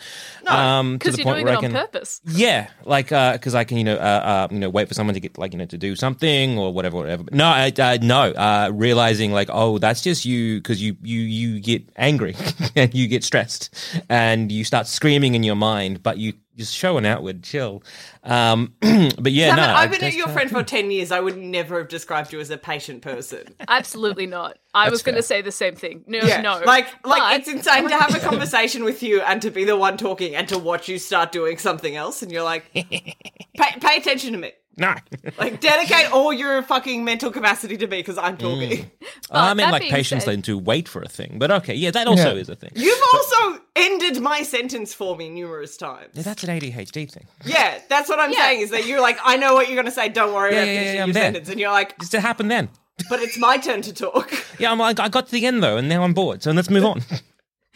No, 0.44 0.50
um, 0.50 0.94
to 0.94 0.98
because 0.98 1.14
the 1.14 1.18
you're 1.18 1.24
point 1.26 1.36
doing 1.36 1.44
where 1.44 1.54
it 1.54 1.56
I 1.56 1.58
on 1.58 1.62
can. 1.62 1.72
purpose. 1.72 2.20
Yeah, 2.26 2.66
like 2.84 3.10
because 3.10 3.54
I 3.54 3.62
can, 3.62 3.76
you 3.78 3.84
know, 3.84 3.94
uh, 3.94 3.98
uh, 4.00 4.48
you 4.50 4.58
know, 4.58 4.68
wait 4.68 4.88
for 4.88 4.94
someone 4.94 5.14
to 5.14 5.20
get 5.20 5.38
like 5.38 5.52
you 5.52 5.60
know 5.60 5.66
to 5.66 5.78
do 5.78 5.94
something 5.94 6.58
or 6.58 6.72
whatever, 6.72 6.96
whatever. 6.96 7.22
But 7.22 7.34
no, 7.34 7.44
I, 7.46 7.72
uh, 7.78 7.98
no, 8.02 8.32
uh, 8.32 8.72
realizing 8.74 9.30
like, 9.30 9.48
oh, 9.52 9.78
that's 9.78 10.02
just 10.02 10.24
you 10.24 10.56
because 10.58 10.82
you 10.82 10.96
you 11.04 11.20
you 11.20 11.60
get 11.60 11.88
angry 11.94 12.34
and 12.74 12.92
you 12.92 13.06
get 13.06 13.22
stressed 13.22 13.72
and 14.08 14.50
you 14.50 14.64
start 14.64 14.88
screaming 14.88 15.36
in 15.36 15.44
your 15.44 15.54
mind, 15.56 16.02
but 16.02 16.18
you 16.18 16.32
just 16.58 16.74
show 16.74 16.98
an 16.98 17.06
outward 17.06 17.42
chill. 17.42 17.82
Um, 18.24 18.74
but 18.80 19.32
yeah, 19.32 19.46
Damn 19.48 19.56
no, 19.56 19.62
I 19.62 19.82
I've 19.84 19.90
been 19.98 20.12
your 20.14 20.28
friend 20.28 20.50
for 20.50 20.62
10 20.64 20.90
years. 20.90 21.10
I 21.12 21.20
would 21.20 21.38
never 21.38 21.78
have 21.78 21.88
described 21.88 22.32
you 22.32 22.40
as 22.40 22.50
a 22.50 22.58
patient 22.58 23.00
person. 23.02 23.54
Absolutely 23.68 24.26
not. 24.26 24.58
I 24.74 24.90
was 24.90 25.02
going 25.02 25.14
to 25.14 25.22
say 25.22 25.40
the 25.40 25.52
same 25.52 25.74
thing. 25.76 26.04
No, 26.06 26.18
Yeah. 26.18 26.40
no. 26.42 26.60
Like, 26.66 26.86
like 27.06 27.20
But- 27.22 27.40
it's 27.40 27.48
insane 27.48 27.88
to 27.88 27.96
have 27.96 28.14
a 28.14 28.18
conversation 28.28 28.84
with 28.84 29.02
you 29.02 29.20
and 29.22 29.40
to 29.42 29.50
be 29.50 29.64
the 29.64 29.76
one 29.76 29.96
talking 29.96 30.34
and 30.34 30.46
to 30.48 30.58
watch 30.58 30.88
you 30.88 30.98
start 30.98 31.32
doing 31.32 31.56
something 31.58 31.96
else. 31.96 32.22
And 32.22 32.30
you're 32.30 32.42
like, 32.42 32.70
pay, 32.74 33.14
pay 33.54 33.96
attention 33.96 34.32
to 34.32 34.38
me. 34.38 34.52
No, 34.78 34.94
Like, 35.38 35.60
dedicate 35.60 36.12
all 36.12 36.32
your 36.32 36.62
fucking 36.62 37.04
mental 37.04 37.30
capacity 37.32 37.76
to 37.78 37.86
me 37.88 37.98
because 37.98 38.16
I'm 38.16 38.36
talking. 38.36 38.70
Mm. 38.70 38.90
I 39.32 39.52
mean 39.54 39.70
like 39.70 39.82
patience 39.82 40.24
said- 40.24 40.32
then 40.34 40.42
to 40.42 40.56
wait 40.56 40.88
for 40.88 41.02
a 41.02 41.08
thing. 41.08 41.36
But 41.38 41.50
okay, 41.50 41.74
yeah, 41.74 41.90
that 41.90 42.06
also 42.06 42.34
Yeah. 42.34 42.40
is 42.40 42.48
a 42.48 42.54
thing. 42.54 42.70
You've 42.76 43.02
also 43.12 43.60
ended 43.74 44.20
my 44.20 44.42
sentence 44.42 44.94
for 44.94 45.16
me 45.16 45.28
numerous 45.30 45.76
times. 45.76 46.10
Yeah, 46.14 46.22
that's 46.22 46.44
an 46.44 46.50
ADHD 46.50 47.10
thing. 47.10 47.26
Yeah, 47.44 47.78
that's 47.88 48.08
what 48.08 48.20
I'm 48.20 48.32
Yeah. 48.32 48.38
saying 48.46 48.60
is 48.60 48.70
that 48.70 48.86
you're 48.86 49.00
like, 49.00 49.18
I 49.24 49.36
know 49.36 49.54
what 49.54 49.66
you're 49.66 49.76
going 49.76 49.86
to 49.86 49.90
say. 49.92 50.08
Don't 50.08 50.32
worry, 50.32 50.54
Yeah, 50.54 50.62
I'm 50.62 50.66
yeah, 50.68 50.72
yeah, 50.74 50.92
yeah, 50.92 51.02
I'm 51.02 51.08
your 51.08 51.14
there. 51.14 51.22
sentence. 51.24 51.48
And 51.48 51.58
you're 51.60 51.70
like, 51.72 51.98
Just 51.98 52.12
to 52.12 52.20
happen 52.20 52.48
then. 52.48 52.68
but 53.10 53.20
it's 53.20 53.36
my 53.38 53.58
turn 53.58 53.82
to 53.82 53.92
talk. 53.92 54.32
Yeah, 54.60 54.72
I'm 54.72 54.78
like, 54.78 54.98
I 54.98 55.08
got 55.08 55.26
to 55.26 55.32
the 55.32 55.46
end 55.46 55.62
though, 55.62 55.76
and 55.76 55.88
now 55.88 56.02
I'm 56.02 56.14
bored. 56.14 56.42
So 56.42 56.50
let's 56.50 56.68
move 56.70 56.84
on. 56.84 57.02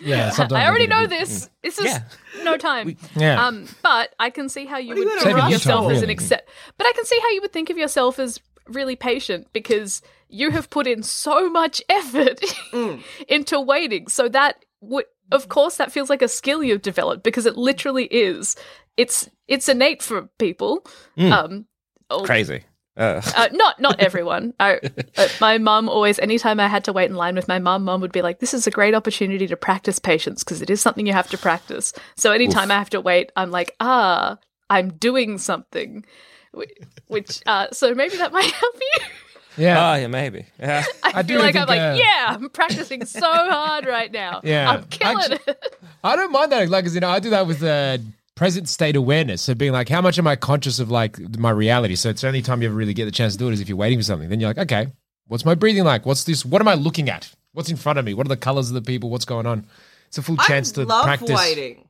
Yeah, 0.02 0.30
sometimes 0.36 0.52
I 0.62 0.66
already 0.68 0.86
know 0.86 1.06
bit- 1.06 1.10
this. 1.20 1.48
This 1.62 1.78
is 1.78 1.84
Yeah. 1.86 2.02
no 2.42 2.56
time. 2.56 2.96
Yeah. 3.16 3.46
Um, 3.46 3.66
but 3.82 4.14
I 4.18 4.30
can 4.30 4.48
see 4.48 4.66
how 4.66 4.78
you 4.78 4.88
What 4.88 4.96
are 4.96 5.00
you 5.00 5.04
would 5.06 5.10
gonna 5.10 5.20
think 5.24 5.36
of 5.38 5.42
rush 5.44 5.52
yourself 5.52 5.84
for? 5.86 5.92
as 5.92 5.98
an 5.98 6.02
Really? 6.08 6.12
accept. 6.14 6.48
But 6.78 6.86
I 6.86 6.92
can 6.92 7.04
see 7.04 7.18
how 7.20 7.30
you 7.30 7.40
would 7.42 7.52
think 7.52 7.70
of 7.70 7.78
yourself 7.78 8.18
as 8.18 8.40
really 8.68 8.96
patient 8.96 9.48
because 9.52 10.02
you 10.28 10.50
have 10.50 10.70
put 10.70 10.86
in 10.86 11.02
so 11.02 11.50
much 11.50 11.82
effort 11.88 12.40
Mm. 12.72 13.02
into 13.28 13.60
waiting. 13.60 14.08
So 14.08 14.28
that 14.28 14.56
would, 14.80 15.04
of 15.30 15.48
course, 15.48 15.76
that 15.76 15.92
feels 15.92 16.10
like 16.10 16.22
a 16.22 16.28
skill 16.28 16.62
you've 16.62 16.82
developed 16.82 17.22
because 17.22 17.46
it 17.46 17.56
literally 17.56 18.06
is. 18.06 18.56
It's 18.96 19.28
it's 19.48 19.68
innate 19.68 20.02
for 20.02 20.28
people. 20.38 20.86
Um, 21.18 21.66
oh, 22.10 22.24
Crazy. 22.24 22.64
Uh, 22.96 23.22
uh, 23.36 23.48
not 23.52 23.80
not 23.80 23.98
everyone. 24.08 24.52
I, 24.60 24.78
uh, 25.16 25.28
my 25.40 25.56
mum 25.58 25.88
always, 25.88 26.18
anytime 26.18 26.60
I 26.60 26.68
had 26.68 26.84
to 26.84 26.92
wait 26.92 27.08
in 27.10 27.16
line 27.16 27.34
with 27.34 27.48
my 27.48 27.58
mum, 27.58 27.84
mum 27.84 28.00
would 28.02 28.12
be 28.12 28.20
like, 28.22 28.38
"This 28.40 28.52
is 28.52 28.66
a 28.66 28.70
great 28.70 28.94
opportunity 28.94 29.46
to 29.46 29.56
practice 29.56 29.98
patience 29.98 30.44
because 30.44 30.60
it 30.60 30.68
is 30.70 30.80
something 30.80 31.06
you 31.06 31.12
have 31.14 31.28
to 31.30 31.38
practice." 31.38 31.92
So 32.16 32.32
anytime 32.32 32.70
I 32.70 32.74
have 32.74 32.90
to 32.90 33.00
wait, 33.00 33.32
I'm 33.34 33.50
like, 33.50 33.74
"Ah, 33.80 34.36
I'm 34.68 34.90
doing 34.94 35.38
something," 35.38 36.04
which 37.08 37.40
uh, 37.46 37.68
so 37.72 37.94
maybe 37.94 38.16
that 38.18 38.32
might 38.32 38.44
help 38.52 38.74
you. 38.74 39.04
Yeah. 39.58 39.92
oh 39.92 39.94
yeah, 40.00 40.06
maybe. 40.06 40.46
Yeah. 40.58 40.84
I, 41.02 41.12
I 41.16 41.22
do 41.22 41.34
feel 41.34 41.42
like 41.42 41.56
I'm 41.56 41.68
like, 41.68 41.80
uh, 41.80 41.94
yeah, 41.98 42.26
I'm 42.28 42.48
practicing 42.50 43.04
so 43.04 43.20
hard 43.20 43.84
right 43.86 44.10
now. 44.10 44.40
Yeah. 44.44 44.70
I'm 44.70 44.84
killing 44.84 45.32
Actu- 45.32 45.50
it. 45.50 45.76
I 46.02 46.16
don't 46.16 46.32
mind 46.32 46.52
that. 46.52 46.68
Like, 46.70 46.84
'cause, 46.84 46.94
you 46.94 47.00
know, 47.02 47.10
I 47.10 47.18
do 47.20 47.28
that 47.30 47.46
with 47.46 47.62
uh, 47.62 47.98
present 48.34 48.68
state 48.68 48.96
awareness. 48.96 49.42
So 49.42 49.54
being 49.54 49.72
like, 49.72 49.88
how 49.88 50.00
much 50.00 50.18
am 50.18 50.26
I 50.26 50.36
conscious 50.36 50.78
of 50.78 50.90
like 50.90 51.18
my 51.38 51.50
reality? 51.50 51.94
So 51.96 52.08
it's 52.10 52.22
the 52.22 52.28
only 52.28 52.42
time 52.42 52.62
you 52.62 52.68
ever 52.68 52.76
really 52.76 52.94
get 52.94 53.04
the 53.06 53.10
chance 53.10 53.34
to 53.34 53.38
do 53.38 53.48
it 53.48 53.52
is 53.52 53.60
if 53.60 53.68
you're 53.68 53.76
waiting 53.78 53.98
for 53.98 54.04
something. 54.04 54.28
Then 54.28 54.40
you're 54.40 54.50
like, 54.50 54.58
okay, 54.58 54.88
what's 55.28 55.44
my 55.44 55.54
breathing 55.54 55.84
like? 55.84 56.06
What's 56.06 56.24
this? 56.24 56.44
What 56.44 56.60
am 56.62 56.68
I 56.68 56.74
looking 56.74 57.08
at? 57.08 57.30
What's 57.52 57.70
in 57.70 57.76
front 57.76 57.98
of 57.98 58.04
me? 58.04 58.14
What 58.14 58.26
are 58.26 58.28
the 58.28 58.36
colors 58.36 58.68
of 58.68 58.74
the 58.74 58.82
people? 58.82 59.10
What's 59.10 59.24
going 59.26 59.46
on? 59.46 59.66
it's 60.08 60.18
a 60.18 60.22
full 60.22 60.36
I 60.38 60.44
chance 60.46 60.72
to 60.72 60.84
love 60.84 61.04
practice, 61.04 61.30
waiting. 61.38 61.88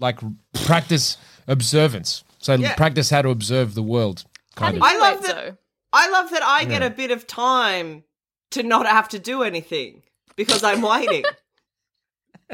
like 0.00 0.18
practice 0.64 1.16
observance. 1.46 2.24
So 2.38 2.54
Yeah. 2.54 2.74
practice 2.74 3.10
how 3.10 3.22
to 3.22 3.28
observe 3.28 3.74
the 3.74 3.82
world. 3.82 4.24
Kind 4.56 4.76
of. 4.76 4.82
I 4.82 4.96
love 4.98 5.20
wait, 5.20 5.26
that- 5.28 5.36
though? 5.36 5.56
I 5.92 6.08
love 6.10 6.30
that 6.30 6.42
I 6.42 6.64
get 6.64 6.82
a 6.82 6.90
bit 6.90 7.10
of 7.12 7.26
time 7.26 8.04
to 8.52 8.62
not 8.62 8.86
have 8.86 9.08
to 9.10 9.18
do 9.18 9.42
anything 9.42 10.02
because 10.36 10.62
I'm 10.64 10.82
waiting. 10.82 11.24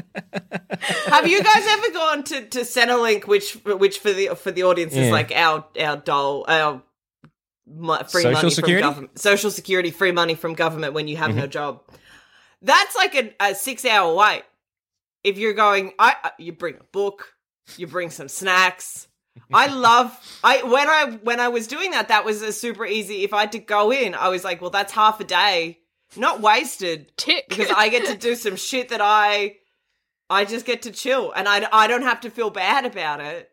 have 1.07 1.27
you 1.27 1.43
guys 1.43 1.65
ever 1.69 1.91
gone 1.93 2.25
to, 2.25 2.47
to 2.49 2.61
Centrelink, 2.61 3.27
which 3.27 3.55
which 3.65 3.99
for 3.99 4.13
the 4.13 4.29
for 4.37 4.51
the 4.51 4.65
audience 4.65 4.95
is 4.95 5.11
like 5.11 5.33
our 5.33 5.65
our 5.81 5.97
dole 5.97 6.45
our 6.49 6.83
free 8.09 8.23
Social 8.23 8.33
money 8.33 8.51
security? 8.51 8.83
from 8.83 8.91
government, 8.91 9.19
social 9.19 9.51
security, 9.51 9.91
free 9.91 10.13
money 10.13 10.35
from 10.35 10.55
government 10.55 10.93
when 10.95 11.09
you 11.09 11.17
have 11.17 11.31
Mm-hmm. 11.31 11.39
no 11.41 11.47
job. 11.47 11.83
That's 12.63 12.95
like 12.97 13.15
a, 13.15 13.35
a 13.41 13.55
six 13.55 13.85
hour 13.85 14.15
wait. 14.15 14.43
If 15.25 15.39
you're 15.39 15.55
going, 15.55 15.93
I 15.99 16.15
I- 16.25 16.31
you 16.39 16.53
bring 16.53 16.77
a 16.77 16.85
book, 16.93 17.35
you 17.77 17.87
bring 17.87 18.11
some 18.11 18.29
snacks. 18.29 19.09
I 19.53 19.67
love 19.67 20.19
I 20.43 20.63
when 20.63 20.89
I 20.89 21.19
when 21.23 21.41
I 21.41 21.49
was 21.49 21.67
doing 21.67 21.91
that, 21.91 22.09
that 22.09 22.25
was 22.25 22.41
a 22.43 22.53
super 22.53 22.87
easy. 22.87 23.23
If 23.25 23.35
I 23.35 23.41
had 23.41 23.53
to 23.53 23.59
go 23.59 23.93
in, 23.93 24.15
I 24.15 24.29
was 24.29 24.45
like, 24.45 24.61
well, 24.63 24.71
that's 24.71 24.93
half 24.93 25.21
a 25.21 25.25
day, 25.25 25.79
not 26.17 26.41
wasted, 26.41 27.13
Tick. 27.19 27.47
because 27.49 27.71
I 27.71 27.89
get 27.91 28.07
to 28.07 28.17
do 28.17 28.35
some 28.35 28.57
shit 28.57 28.89
that 28.91 29.01
I 29.03 29.57
I 30.31 30.45
just 30.45 30.67
get 30.67 30.83
to 30.83 30.91
chill, 30.91 31.33
and 31.33 31.49
I 31.49 31.67
I 31.73 31.87
don't 31.87 32.03
have 32.03 32.21
to 32.23 32.31
feel 32.31 32.51
bad 32.51 32.85
about 32.85 33.21
it 33.21 33.51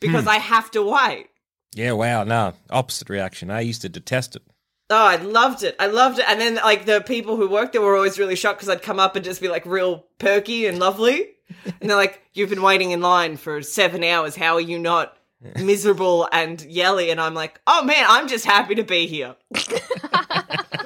because 0.00 0.22
Hmm. 0.24 0.28
I 0.30 0.36
have 0.38 0.70
to 0.72 0.82
wait. 0.82 1.28
Yeah, 1.74 1.92
wow, 1.92 2.24
no. 2.24 2.54
Opposite 2.70 3.10
reaction. 3.10 3.50
I 3.50 3.60
used 3.60 3.82
to 3.82 3.88
detest 3.88 4.36
it. 4.36 4.42
Oh, 4.88 5.04
I 5.04 5.16
loved 5.16 5.62
it. 5.64 5.74
I 5.80 5.86
loved 5.88 6.20
it. 6.20 6.24
And 6.28 6.40
then, 6.40 6.54
like, 6.56 6.86
the 6.86 7.00
people 7.00 7.36
who 7.36 7.48
worked 7.48 7.72
there 7.72 7.82
were 7.82 7.96
always 7.96 8.18
really 8.20 8.36
shocked 8.36 8.60
because 8.60 8.68
I'd 8.68 8.82
come 8.82 9.00
up 9.00 9.16
and 9.16 9.24
just 9.24 9.40
be, 9.40 9.48
like, 9.48 9.66
real 9.66 10.06
perky 10.18 10.66
and 10.66 10.78
lovely. 10.78 11.30
And 11.80 11.90
they're 11.90 11.96
like, 11.96 12.22
You've 12.34 12.50
been 12.50 12.62
waiting 12.62 12.90
in 12.92 13.00
line 13.00 13.36
for 13.36 13.62
seven 13.62 14.02
hours. 14.04 14.34
How 14.36 14.54
are 14.54 14.60
you 14.60 14.78
not 14.78 15.16
miserable 15.60 16.28
and 16.32 16.60
yelly? 16.62 17.10
And 17.10 17.20
I'm 17.20 17.34
like, 17.34 17.60
Oh, 17.66 17.84
man, 17.84 18.04
I'm 18.08 18.26
just 18.28 18.44
happy 18.44 18.74
to 18.76 18.82
be 18.84 19.06
here. 19.06 19.36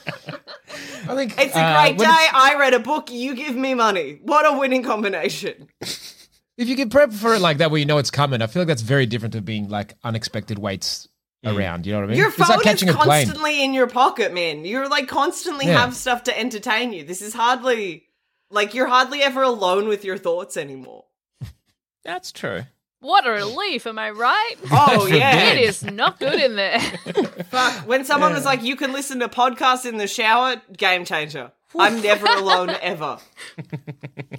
I 1.13 1.17
think 1.17 1.35
It's 1.39 1.55
a 1.57 1.61
uh, 1.61 1.83
great 1.83 1.99
day. 1.99 2.05
it's- 2.05 2.31
I 2.35 2.57
read 2.59 2.75
a 2.75 2.79
book. 2.81 3.11
You 3.11 3.35
give 3.35 3.55
me 3.57 3.75
money. 3.75 4.19
What 4.23 4.47
a 4.47 4.59
winning 4.59 4.83
combination. 4.83 5.69
If 5.81 6.69
you 6.69 6.77
can 6.77 6.91
prep 6.91 7.13
for 7.13 7.35
it 7.35 7.41
like 7.41 7.59
that, 7.59 7.71
where 7.71 7.79
you 7.81 7.87
know 7.87 7.99
it's 7.99 8.11
coming, 8.11 8.43
I 8.43 8.47
feel 8.47 8.61
like 8.63 8.69
that's 8.69 8.83
very 8.83 9.07
different 9.07 9.33
to 9.33 9.41
being 9.41 9.69
like 9.69 9.95
unexpected 10.05 10.59
waits 10.59 11.09
around. 11.45 11.87
You 11.87 11.93
know 11.93 12.01
what 12.01 12.05
I 12.05 12.09
mean? 12.09 12.19
Your 12.19 12.29
it's 12.29 12.37
phone 12.37 12.49
like 12.49 12.59
is 12.59 12.65
catching 12.65 12.89
a 12.91 12.93
plane. 12.93 13.27
constantly 13.27 13.65
in 13.65 13.73
your 13.73 13.87
pocket, 13.87 14.35
man. 14.35 14.65
You're 14.67 14.89
like 14.89 15.09
constantly 15.09 15.67
Yeah. 15.67 15.81
have 15.81 15.95
stuff 15.97 16.25
to 16.25 16.39
entertain 16.39 16.93
you. 16.93 17.03
This 17.03 17.23
is 17.23 17.33
hardly 17.33 18.05
like 18.51 18.75
you're 18.75 18.89
hardly 18.89 19.23
ever 19.23 19.43
alone 19.43 19.89
with 19.89 20.05
your 20.05 20.19
thoughts 20.19 20.57
anymore. 20.59 21.05
That's 22.05 22.31
true. 22.31 22.65
What 23.01 23.27
a 23.27 23.31
relief, 23.31 23.87
am 23.87 23.99
I 23.99 24.11
right? 24.11 24.55
Oh 24.71 25.07
yeah. 25.07 25.53
It 25.53 25.59
is 25.59 25.83
not 25.83 26.19
good 26.19 26.39
in 26.41 26.57
there. 26.57 26.81
Fuck. 27.51 27.89
When 27.89 28.05
someone 28.05 28.33
was 28.33 28.45
like, 28.45 28.63
you 28.63 28.77
can 28.77 28.93
listen 28.93 29.21
to 29.21 29.29
podcasts 29.29 29.87
in 29.87 29.97
the 29.97 30.07
shower, 30.07 30.61
game 30.77 31.05
changer. 31.05 31.53
I'm 31.79 32.01
never 32.03 32.27
alone 32.27 32.71
ever. 32.83 33.19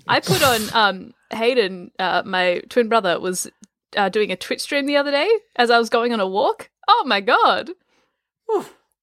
I 0.07 0.19
put 0.19 0.43
on 0.43 0.61
um 0.73 1.13
Hayden, 1.31 1.91
uh, 1.97 2.23
my 2.25 2.61
twin 2.69 2.87
brother, 2.87 3.19
was 3.19 3.49
uh, 3.97 4.09
doing 4.09 4.31
a 4.31 4.35
Twitch 4.35 4.61
stream 4.61 4.85
the 4.85 4.97
other 4.97 5.11
day 5.11 5.29
as 5.55 5.71
I 5.71 5.77
was 5.77 5.89
going 5.89 6.13
on 6.13 6.19
a 6.19 6.27
walk. 6.27 6.69
Oh 6.87 7.03
my 7.05 7.21
god, 7.21 7.69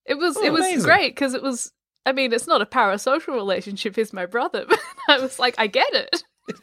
it 0.04 0.18
was 0.18 0.36
it 0.36 0.52
was 0.52 0.60
amazing. 0.60 0.82
great 0.84 1.14
because 1.14 1.34
it 1.34 1.42
was. 1.42 1.72
I 2.06 2.12
mean, 2.12 2.32
it's 2.32 2.46
not 2.46 2.62
a 2.62 2.66
parasocial 2.66 3.34
relationship. 3.34 3.96
He's 3.96 4.12
my 4.14 4.24
brother, 4.24 4.64
but 4.68 4.78
I 5.08 5.18
was 5.18 5.38
like, 5.38 5.54
I 5.58 5.66
get 5.66 5.92
it. 5.92 6.24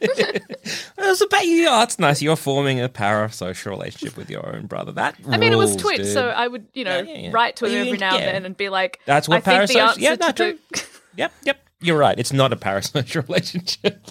It 0.98 1.10
was 1.10 1.20
about 1.22 1.46
you. 1.46 1.68
Oh, 1.68 1.78
that's 1.78 1.98
nice. 2.00 2.20
You're 2.20 2.34
forming 2.36 2.80
a 2.80 2.88
parasocial 2.88 3.66
relationship 3.70 4.16
with 4.16 4.28
your 4.28 4.54
own 4.54 4.66
brother. 4.66 4.90
That 4.92 5.14
I 5.28 5.36
mean, 5.36 5.52
it 5.52 5.56
was 5.56 5.70
rules, 5.70 5.82
Twitch, 5.82 5.96
dude. 5.98 6.06
so 6.12 6.28
I 6.28 6.48
would, 6.48 6.66
you 6.74 6.84
know, 6.84 6.98
Yeah, 6.98 7.12
yeah, 7.12 7.18
yeah. 7.18 7.30
write 7.32 7.56
to 7.56 7.66
him 7.66 7.72
you- 7.72 7.78
every 7.80 7.98
now 7.98 8.14
yeah. 8.16 8.22
and 8.22 8.34
then 8.34 8.44
and 8.46 8.56
be 8.56 8.68
like, 8.68 8.98
That's 9.06 9.28
what 9.28 9.46
I 9.46 9.58
parasocial- 9.58 9.88
answer 9.88 10.00
yeah, 10.00 10.16
to 10.16 10.26
no, 10.26 10.32
true. 10.32 10.58
the- 10.72 10.86
Yep, 11.16 11.32
yep. 11.44 11.60
You're 11.80 11.98
right. 11.98 12.18
It's 12.18 12.32
not 12.32 12.52
a 12.52 12.56
parasocial 12.56 13.22
relationship. 13.28 14.04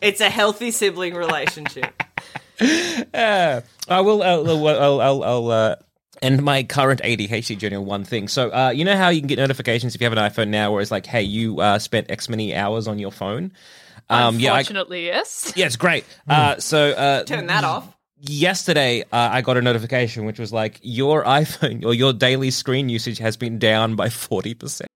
It's 0.00 0.20
a 0.22 0.30
healthy 0.30 0.70
sibling 0.70 1.14
relationship. 1.14 2.02
Uh, 2.60 3.60
I 3.88 4.00
will. 4.00 4.22
I'll. 4.22 4.48
I'll. 4.48 4.68
I'll, 4.68 5.00
I'll, 5.00 5.24
I'll 5.24 5.50
uh, 5.50 5.76
end 6.22 6.42
my 6.42 6.62
current 6.64 7.00
ADHD 7.02 7.56
journey 7.58 7.76
on 7.76 7.86
one 7.86 8.04
thing. 8.04 8.26
So, 8.28 8.50
uh, 8.50 8.70
you 8.70 8.84
know 8.84 8.96
how 8.96 9.08
you 9.10 9.20
can 9.20 9.28
get 9.28 9.38
notifications 9.38 9.94
if 9.94 10.00
you 10.00 10.06
have 10.08 10.16
an 10.16 10.30
iPhone 10.30 10.48
now, 10.48 10.72
where 10.72 10.80
it's 10.82 10.90
like, 10.90 11.06
"Hey, 11.06 11.22
you 11.22 11.60
uh, 11.60 11.78
spent 11.78 12.10
X 12.10 12.28
many 12.28 12.54
hours 12.56 12.88
on 12.88 12.98
your 12.98 13.12
phone." 13.12 13.52
Um, 14.10 14.38
yeah, 14.38 14.52
I, 14.54 14.60
Unfortunately, 14.60 15.04
yes. 15.06 15.52
yeah, 15.56 15.66
it's 15.66 15.76
great. 15.76 16.04
Uh, 16.28 16.58
so 16.58 16.90
uh, 16.92 17.24
Turn 17.24 17.46
that 17.48 17.64
off. 17.64 17.94
yesterday 18.20 19.02
uh, 19.02 19.06
I 19.32 19.42
got 19.42 19.56
a 19.56 19.62
notification 19.62 20.24
which 20.24 20.38
was 20.38 20.52
like 20.52 20.78
your 20.82 21.24
iPhone 21.24 21.84
or 21.84 21.92
your 21.94 22.12
daily 22.12 22.50
screen 22.50 22.88
usage 22.88 23.18
has 23.18 23.36
been 23.36 23.58
down 23.58 23.96
by 23.96 24.08
forty 24.08 24.54
percent. 24.54 24.88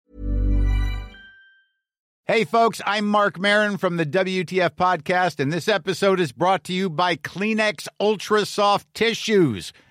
Hey, 2.24 2.44
folks, 2.44 2.80
I'm 2.86 3.06
Marc 3.06 3.38
Maron 3.38 3.76
from 3.76 3.96
the 3.96 4.06
WTF 4.06 4.70
Podcast, 4.70 5.40
and 5.40 5.52
this 5.52 5.66
episode 5.68 6.20
is 6.20 6.30
brought 6.32 6.62
to 6.64 6.72
you 6.72 6.88
by 6.88 7.16
Kleenex 7.16 7.88
Ultra 8.00 8.46
Soft 8.46 8.86
Tissues, 8.94 9.72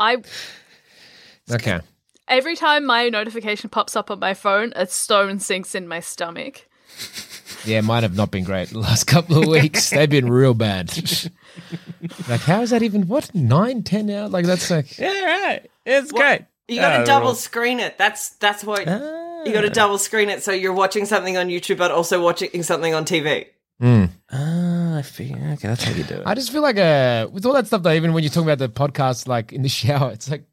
I 0.00 0.22
okay. 1.50 1.80
every 2.28 2.56
time 2.56 2.84
my 2.86 3.08
notification 3.08 3.70
pops 3.70 3.96
up 3.96 4.10
on 4.10 4.18
my 4.18 4.34
phone, 4.34 4.72
a 4.76 4.86
stone 4.86 5.40
sinks 5.40 5.74
in 5.74 5.88
my 5.88 6.00
stomach. 6.00 6.66
Yeah, 7.64 7.80
mine 7.80 8.02
have 8.02 8.16
not 8.16 8.30
been 8.30 8.44
great 8.44 8.70
the 8.70 8.78
last 8.78 9.04
couple 9.14 9.38
of 9.38 9.46
weeks. 9.48 9.90
They've 9.90 10.08
been 10.08 10.30
real 10.30 10.54
bad. 10.54 10.92
like, 12.28 12.40
how 12.42 12.62
is 12.62 12.70
that 12.70 12.82
even? 12.82 13.08
What 13.08 13.34
nine, 13.34 13.82
ten 13.82 14.08
hours? 14.10 14.30
Like 14.30 14.46
that's 14.46 14.70
like 14.70 14.98
Yeah, 14.98 15.24
right. 15.24 15.70
It's 15.86 16.12
Well, 16.12 16.22
great. 16.22 16.44
You 16.68 16.80
got 16.80 16.90
to 16.98 17.02
Uh, 17.02 17.04
double 17.04 17.26
rules. 17.28 17.40
screen 17.40 17.80
it. 17.80 17.96
That's 17.98 18.30
that's 18.30 18.62
what 18.62 18.80
you 18.86 18.92
Ah. 18.92 19.44
got 19.52 19.62
to 19.62 19.70
double 19.70 19.98
screen 19.98 20.28
it. 20.28 20.42
So 20.42 20.52
you're 20.52 20.72
watching 20.72 21.04
something 21.06 21.36
on 21.36 21.48
YouTube, 21.48 21.78
but 21.78 21.90
also 21.90 22.22
watching 22.22 22.62
something 22.62 22.94
on 22.94 23.04
TV. 23.04 23.46
Ah, 23.80 24.96
I 24.98 25.02
feel 25.02 25.36
okay. 25.36 25.68
That's 25.68 25.84
how 25.84 25.92
you 25.92 26.02
do 26.04 26.14
it. 26.16 26.22
I 26.26 26.34
just 26.34 26.50
feel 26.50 26.62
like 26.62 26.76
uh 26.78 27.28
with 27.32 27.46
all 27.46 27.52
that 27.54 27.66
stuff 27.66 27.82
though, 27.82 27.92
even 27.92 28.12
when 28.12 28.22
you're 28.24 28.30
talking 28.30 28.48
about 28.50 28.58
the 28.58 28.68
podcast 28.68 29.28
like 29.28 29.52
in 29.52 29.62
the 29.62 29.68
shower, 29.80 30.10
it's 30.12 30.30
like 30.30 30.44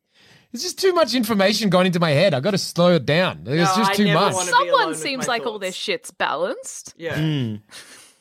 it's 0.53 0.63
just 0.63 0.79
too 0.79 0.93
much 0.93 1.13
information 1.15 1.69
going 1.69 1.87
into 1.87 1.99
my 1.99 2.11
head. 2.11 2.33
I 2.33 2.39
got 2.39 2.51
to 2.51 2.57
slow 2.57 2.93
it 2.95 3.05
down. 3.05 3.39
It's 3.45 3.49
No, 3.49 3.83
just 3.83 3.91
I 3.91 3.93
too 3.95 4.13
much. 4.13 4.33
wanna 4.33 4.45
be 4.51 4.51
alone 4.57 4.67
Someone 4.79 4.95
seems 4.95 5.27
my 5.27 5.33
like 5.33 5.45
all 5.45 5.59
their 5.59 5.69
thoughts. 5.71 5.77
shit's 5.77 6.11
balanced. 6.11 6.93
Yeah. 6.97 7.17
Hmm. 7.17 7.55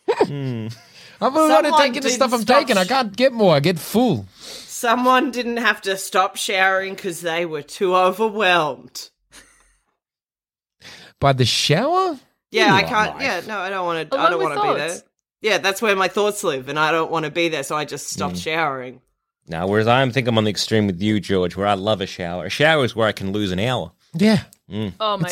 I've 1.20 1.36
already 1.36 1.68
Someone 1.68 1.80
taken 1.80 2.02
the 2.02 2.10
stuff 2.10 2.32
I'm 2.34 2.40
stop 2.42 2.58
taking. 2.60 2.76
I 2.76 2.84
can't 2.84 3.14
get 3.16 3.32
more. 3.32 3.54
I 3.54 3.60
get 3.60 3.78
full. 3.78 4.26
Someone 4.40 5.30
didn't 5.30 5.58
have 5.58 5.80
to 5.82 5.96
stop 5.96 6.36
showering 6.36 6.94
because 6.94 7.20
they 7.20 7.46
were 7.46 7.62
too 7.62 7.94
overwhelmed. 7.94 9.10
By 11.20 11.32
the 11.32 11.44
shower? 11.46 12.18
Yeah, 12.54 12.74
I 12.74 12.82
can't. 12.82 13.16
life. 13.16 13.22
Yeah, 13.22 13.40
no, 13.46 13.58
I 13.58 13.68
don't 13.68 13.84
want 13.84 14.10
to. 14.10 14.18
I 14.18 14.30
don't 14.30 14.42
want 14.42 14.54
to 14.54 14.62
be 14.62 14.78
there. 14.78 15.02
Yeah, 15.40 15.58
that's 15.58 15.82
where 15.82 15.94
my 15.94 16.08
thoughts 16.08 16.44
live, 16.44 16.68
and 16.68 16.78
I 16.78 16.90
don't 16.90 17.10
want 17.10 17.24
to 17.24 17.30
be 17.30 17.48
there, 17.48 17.64
so 17.64 17.76
I 17.76 17.84
just 17.84 18.08
stopped 18.08 18.36
hmm. 18.36 18.40
showering. 18.40 19.00
Now, 19.46 19.66
whereas 19.66 19.86
I 19.86 20.08
think 20.10 20.26
I'm 20.26 20.38
on 20.38 20.44
the 20.44 20.50
extreme 20.50 20.86
with 20.86 21.02
you, 21.02 21.20
George, 21.20 21.56
where 21.56 21.66
I 21.66 21.74
love 21.74 22.00
a 22.00 22.06
shower. 22.06 22.46
A 22.46 22.50
shower 22.50 22.84
is 22.84 22.96
where 22.96 23.06
I 23.06 23.12
can 23.12 23.32
lose 23.32 23.52
an 23.52 23.58
hour. 23.58 23.92
Yeah. 24.14 24.44
Hmm. 24.70 24.88
Oh 25.00 25.18
my! 25.18 25.30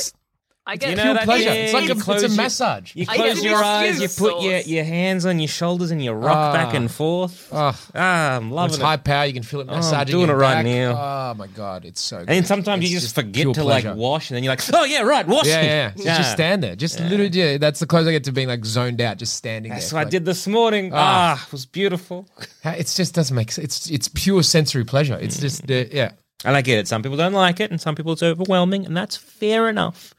I 0.65 0.77
get 0.77 0.91
You 0.91 0.97
know 0.97 1.15
that 1.15 1.25
pleasure. 1.25 1.49
It's 1.51 1.73
like 1.73 1.89
a, 1.89 1.93
it's 1.93 2.23
a 2.23 2.29
your- 2.29 2.37
massage. 2.37 2.95
You 2.95 3.05
close 3.05 3.43
your 3.43 3.57
eyes, 3.63 4.01
you 4.01 4.09
put 4.09 4.43
your, 4.43 4.59
your 4.61 4.85
hands 4.85 5.27
on 5.27 5.41
your 5.41 5.49
shoulders, 5.49 5.91
and 5.91 6.01
you 6.03 6.13
rock 6.13 6.37
Ah. 6.37 6.53
back 6.53 6.75
and 6.75 6.89
forth. 6.89 7.49
Oh, 7.51 7.77
Ah, 7.97 8.37
I'm 8.37 8.53
loving 8.53 8.75
it's 8.75 8.79
it. 8.79 8.85
high 8.85 8.97
power. 8.99 9.25
You 9.27 9.33
can 9.33 9.43
feel 9.43 9.59
it 9.63 9.69
I'm 9.69 9.79
massaging 9.79 10.13
doing 10.13 10.29
your 10.29 10.37
it 10.37 10.41
right 10.41 10.55
back. 10.63 10.65
now. 10.67 10.93
Oh 11.33 11.35
my 11.35 11.49
god, 11.49 11.85
it's 11.85 12.01
so. 12.01 12.21
Good. 12.21 12.31
And 12.31 12.47
sometimes 12.47 12.89
you 12.89 12.95
It's 12.97 13.07
just, 13.07 13.15
forget 13.17 13.43
pure 13.43 13.55
to 13.55 13.65
like 13.65 13.85
wash, 13.97 14.31
and 14.31 14.37
then 14.37 14.45
you're 14.45 14.53
like, 14.53 14.63
oh 14.73 14.85
yeah, 14.85 15.01
right, 15.03 15.27
wash. 15.27 15.47
Yeah, 15.49 15.61
it." 15.63 15.67
yeah, 15.67 15.93
yeah. 16.05 16.17
Just 16.19 16.31
stand 16.33 16.63
there. 16.63 16.77
Just 16.77 17.01
literally, 17.01 17.27
yeah. 17.33 17.59
That's 17.59 17.81
the 17.81 17.87
closest 17.87 18.11
I 18.11 18.13
get 18.13 18.25
to 18.25 18.33
being 18.33 18.47
like 18.47 18.65
zoned 18.65 19.01
out, 19.01 19.17
just 19.17 19.35
standing 19.35 19.73
That's 19.73 19.91
there. 19.91 19.99
what 19.99 20.07
I 20.07 20.11
did 20.11 20.25
this 20.25 20.47
morning. 20.47 20.93
Ah. 20.95 21.39
Ah, 21.41 21.45
it 21.45 21.51
was 21.53 21.67
beautiful. 21.67 22.29
It's 22.65 22.95
just 22.95 23.15
doesn't 23.17 23.35
make 23.35 23.51
sense. 23.51 23.65
It's 23.65 23.91
it's 23.91 24.09
pure 24.09 24.45
sensory 24.45 24.85
pleasure. 24.85 25.19
It's 25.21 25.41
just 25.41 25.69
uh, 25.69 25.87
yeah. 25.91 26.13
And 26.45 26.57
I 26.57 26.63
get 26.63 26.79
it. 26.79 26.87
Some 26.87 27.03
people 27.03 27.17
don't 27.19 27.33
like 27.33 27.59
it, 27.59 27.73
and 27.73 27.81
some 27.81 27.97
people 27.97 28.13
it's 28.13 28.23
overwhelming, 28.23 28.87
and 28.87 28.97
that's 28.97 29.17
fair 29.17 29.69
enough. 29.69 30.15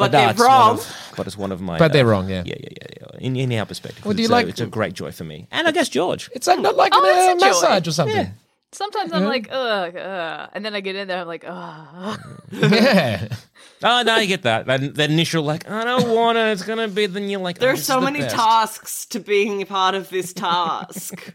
But 0.00 0.12
no, 0.12 0.18
they're 0.18 0.30
it's 0.30 0.38
one 0.40 0.48
wrong. 0.48 0.78
of- 0.78 1.12
but 1.16 1.26
it's 1.26 1.36
one 1.38 1.52
of 1.52 1.60
my. 1.60 1.78
But 1.78 1.92
they're 1.92 2.06
uh, 2.06 2.10
wrong, 2.10 2.28
yeah. 2.28 2.42
yeah, 2.44 2.54
yeah, 2.58 2.68
yeah. 2.80 2.86
yeah. 3.14 3.18
In, 3.26 3.36
in 3.36 3.52
our 3.52 3.66
perspective, 3.66 4.04
Well, 4.04 4.14
do 4.14 4.22
you 4.22 4.26
it's, 4.26 4.30
a- 4.30 4.32
like- 4.34 4.48
it's 4.48 4.60
a 4.60 4.66
great 4.66 4.94
joy 4.94 5.12
for 5.12 5.24
me, 5.24 5.46
and 5.50 5.68
I 5.68 5.70
guess 5.72 5.88
George. 5.88 6.30
It's 6.34 6.46
like 6.46 6.58
not 6.60 6.76
like 6.76 6.92
Oh, 6.94 7.04
a 7.04 7.08
it's 7.32 7.42
a 7.42 7.44
joy. 7.44 7.48
massage 7.48 7.88
or 7.88 7.92
something. 7.92 8.28
Sometimes 8.72 9.12
I'm 9.12 9.24
like, 9.24 9.48
ugh, 9.50 9.96
ugh, 9.96 10.50
and 10.52 10.64
then 10.64 10.76
I 10.76 10.80
get 10.80 10.94
in 10.94 11.08
there, 11.08 11.20
I'm 11.22 11.26
like, 11.26 11.44
ugh. 11.46 12.20
Yeah. 12.52 13.28
Oh 13.82 14.02
no, 14.02 14.12
I 14.12 14.26
get 14.26 14.42
that. 14.42 14.66
That, 14.66 14.94
that 14.96 15.10
initial 15.10 15.42
like, 15.42 15.66
I 15.70 15.84
don't 15.84 16.14
want 16.14 16.36
to. 16.36 16.48
It's 16.48 16.62
gonna 16.64 16.86
be. 16.86 17.06
Then 17.06 17.30
you're 17.30 17.40
like, 17.40 17.58
There 17.58 17.70
oh, 17.70 17.72
are 17.72 17.76
this 17.76 17.86
so 17.86 17.94
is 17.96 18.00
the 18.00 18.04
many 18.04 18.20
best. 18.20 18.34
tasks 18.36 19.06
to 19.06 19.20
being 19.20 19.64
part 19.64 19.94
of 19.94 20.10
this 20.10 20.34
task. 20.34 21.32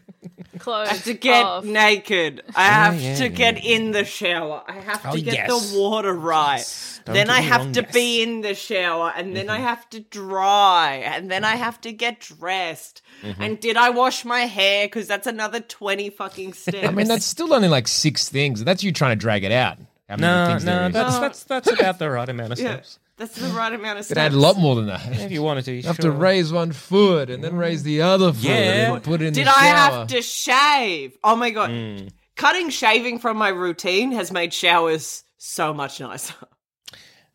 Clothes 0.60 0.88
I 0.90 0.92
have 0.92 1.04
to 1.04 1.14
get 1.14 1.44
off. 1.44 1.64
naked. 1.64 2.44
I 2.54 2.66
have 2.66 3.00
yeah, 3.02 3.16
to 3.16 3.22
yeah, 3.24 3.28
get 3.30 3.64
in 3.64 3.90
the 3.90 4.04
shower. 4.04 4.62
I 4.68 4.74
have 4.74 5.02
to 5.02 5.08
Oh, 5.08 5.12
get 5.14 5.24
yes. 5.34 5.72
the 5.72 5.76
water 5.80 6.14
right. 6.14 6.95
Don't 7.06 7.14
then 7.14 7.30
I 7.30 7.40
have 7.40 7.62
wrong, 7.62 7.72
to 7.74 7.82
yes. 7.82 7.92
be 7.92 8.22
in 8.22 8.40
the 8.40 8.54
shower, 8.54 9.12
and 9.14 9.36
then 9.36 9.48
I 9.48 9.58
mm-hmm. 9.58 9.66
have 9.66 9.88
to 9.90 10.00
dry, 10.00 11.02
and 11.04 11.30
then 11.30 11.44
I 11.44 11.52
mm-hmm. 11.52 11.62
have 11.62 11.80
to 11.82 11.92
get 11.92 12.18
dressed. 12.18 13.00
Mm-hmm. 13.22 13.42
And 13.42 13.60
did 13.60 13.76
I 13.76 13.90
wash 13.90 14.24
my 14.24 14.40
hair? 14.40 14.86
Because 14.86 15.06
that's 15.06 15.28
another 15.28 15.60
twenty 15.60 16.10
fucking 16.10 16.54
steps. 16.54 16.78
I 16.88 16.90
mean, 16.90 17.06
that's 17.06 17.24
still 17.24 17.54
only 17.54 17.68
like 17.68 17.86
six 17.86 18.28
things. 18.28 18.64
That's 18.64 18.82
you 18.82 18.90
trying 18.92 19.12
to 19.12 19.20
drag 19.20 19.44
it 19.44 19.52
out. 19.52 19.78
How 20.08 20.16
No, 20.16 20.46
things 20.48 20.64
no, 20.64 20.88
that's 20.88 21.18
that's 21.18 21.44
that's 21.44 21.70
about 21.70 21.98
the 21.98 22.10
right 22.10 22.28
amount 22.28 22.52
of 22.52 22.58
yeah, 22.60 22.72
steps. 22.72 22.98
that's 23.16 23.36
the 23.36 23.48
right 23.48 23.72
amount 23.72 24.00
of 24.00 24.06
Could 24.06 24.16
steps. 24.16 24.18
add 24.18 24.32
a 24.32 24.38
lot 24.38 24.56
more 24.56 24.74
than 24.74 24.86
that. 24.86 25.06
If 25.12 25.30
you 25.30 25.42
wanted 25.42 25.64
to, 25.66 25.72
you 25.72 25.78
You 25.78 25.86
have 25.86 25.96
sure. 25.96 26.10
to 26.10 26.16
raise 26.16 26.52
one 26.52 26.72
foot 26.72 27.30
and 27.30 27.42
then 27.42 27.56
raise 27.56 27.82
the 27.84 28.02
other 28.02 28.32
foot 28.32 28.42
Yeah. 28.42 28.94
and 28.94 29.02
put 29.02 29.22
it 29.22 29.26
in 29.26 29.32
Did 29.32 29.46
the 29.46 29.52
shower. 29.52 29.62
Did 29.62 29.70
I 29.70 29.76
have 29.76 30.06
to 30.08 30.22
shave? 30.22 31.18
Oh 31.22 31.36
my 31.36 31.50
god. 31.50 31.70
Hmm. 31.70 32.08
Cutting 32.36 32.68
shaving 32.68 33.18
from 33.18 33.36
my 33.36 33.48
routine 33.48 34.12
has 34.12 34.30
made 34.30 34.52
showers 34.52 35.24
so 35.38 35.72
much 35.72 36.00
nicer. 36.00 36.34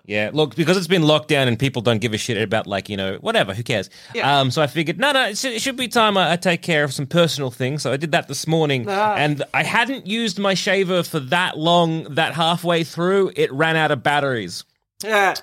Yeah, 0.06 0.32
look, 0.34 0.56
because 0.56 0.78
it's 0.78 0.88
been 0.88 1.04
locked 1.04 1.28
down 1.28 1.48
and 1.48 1.58
people 1.60 1.82
don't 1.84 2.00
give 2.00 2.14
a 2.14 2.18
shit 2.18 2.42
about 2.42 2.66
like 2.68 2.90
you 2.90 2.98
know 2.98 3.18
whatever. 3.22 3.54
Who 3.54 3.62
cares? 3.64 3.90
Yeah. 4.16 4.40
Um, 4.40 4.50
so 4.52 4.62
I 4.62 4.68
figured, 4.68 4.98
no, 5.00 5.12
no, 5.12 5.28
it 5.30 5.38
should, 5.38 5.54
it 5.54 5.62
should 5.62 5.78
be 5.78 5.88
time 5.88 6.18
I, 6.18 6.32
I 6.34 6.36
take 6.38 6.62
care 6.64 6.84
of 6.84 6.92
some 6.94 7.06
personal 7.06 7.52
things. 7.52 7.84
So 7.84 7.92
I 7.94 7.98
did 7.98 8.12
that 8.14 8.28
this 8.28 8.48
morning, 8.48 8.86
Ah. 8.90 9.16
and 9.16 9.44
I 9.54 9.64
hadn't 9.64 10.08
used 10.08 10.40
my 10.40 10.54
shaver 10.56 11.04
for 11.04 11.20
that 11.20 11.58
long. 11.58 12.04
That 12.16 12.34
halfway 12.34 12.84
through, 12.84 13.32
it 13.36 13.52
ran 13.54 13.76
out 13.76 13.92
of 13.92 14.02
batteries. 14.04 14.64
Yeah. 15.04 15.36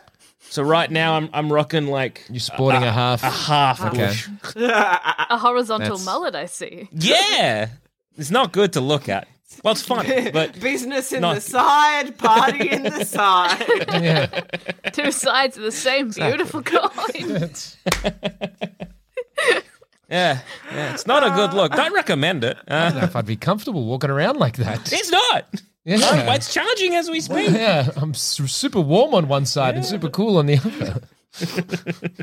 So 0.50 0.62
right 0.62 0.90
now, 0.90 1.14
I'm 1.14 1.28
I'm 1.32 1.52
rocking 1.52 1.86
like 1.86 2.24
You're 2.28 2.40
sporting 2.40 2.82
a 2.82 2.90
half. 2.92 3.22
a 3.22 3.30
half 3.30 3.80
Okay. 3.84 4.12
a 4.56 5.38
horizontal 5.38 5.96
That's- 5.98 6.04
mullet, 6.04 6.34
I 6.34 6.46
see. 6.46 6.88
Yeah, 6.92 7.68
it's 8.16 8.30
not 8.30 8.52
good 8.52 8.72
to 8.72 8.80
look 8.80 9.08
at. 9.08 9.28
Well, 9.64 9.72
it's 9.72 9.82
fun, 9.82 10.06
but 10.32 10.60
Business 10.60 11.12
in 11.12 11.22
Not- 11.22 11.36
the 11.36 11.40
side, 11.40 12.16
party 12.18 12.68
in 12.70 12.82
the 12.82 13.04
side. 13.16 13.64
yeah. 14.02 14.26
Two 14.92 15.10
sides 15.10 15.56
of 15.56 15.62
the 15.62 15.72
same 15.72 16.10
beautiful 16.10 16.62
coin. 16.62 17.50
yeah, 20.10 20.40
yeah, 20.72 20.92
it's 20.94 21.06
not 21.06 21.26
a 21.26 21.30
good 21.30 21.54
look. 21.54 21.72
Don't 21.72 21.92
recommend 21.94 22.44
it. 22.44 22.56
I 22.68 22.88
don't 22.90 22.94
know 22.96 23.00
Uh, 23.02 23.04
if 23.06 23.16
I'd 23.16 23.26
be 23.26 23.36
comfortable 23.36 23.84
walking 23.84 24.10
around 24.10 24.36
like 24.38 24.56
that. 24.56 24.92
it's 24.92 25.10
not. 25.10 25.46
Yeah. 25.84 26.34
It's 26.34 26.52
charging 26.52 26.94
as 26.94 27.08
we 27.10 27.20
speak. 27.20 27.50
Yeah, 27.50 27.90
I'm 27.96 28.12
su- 28.14 28.46
super 28.46 28.80
warm 28.80 29.14
on 29.14 29.28
one 29.28 29.46
side 29.46 29.74
and 29.74 29.84
super 29.84 30.10
cool 30.10 30.36
on 30.36 30.46
the 30.46 30.58
other. 30.58 31.00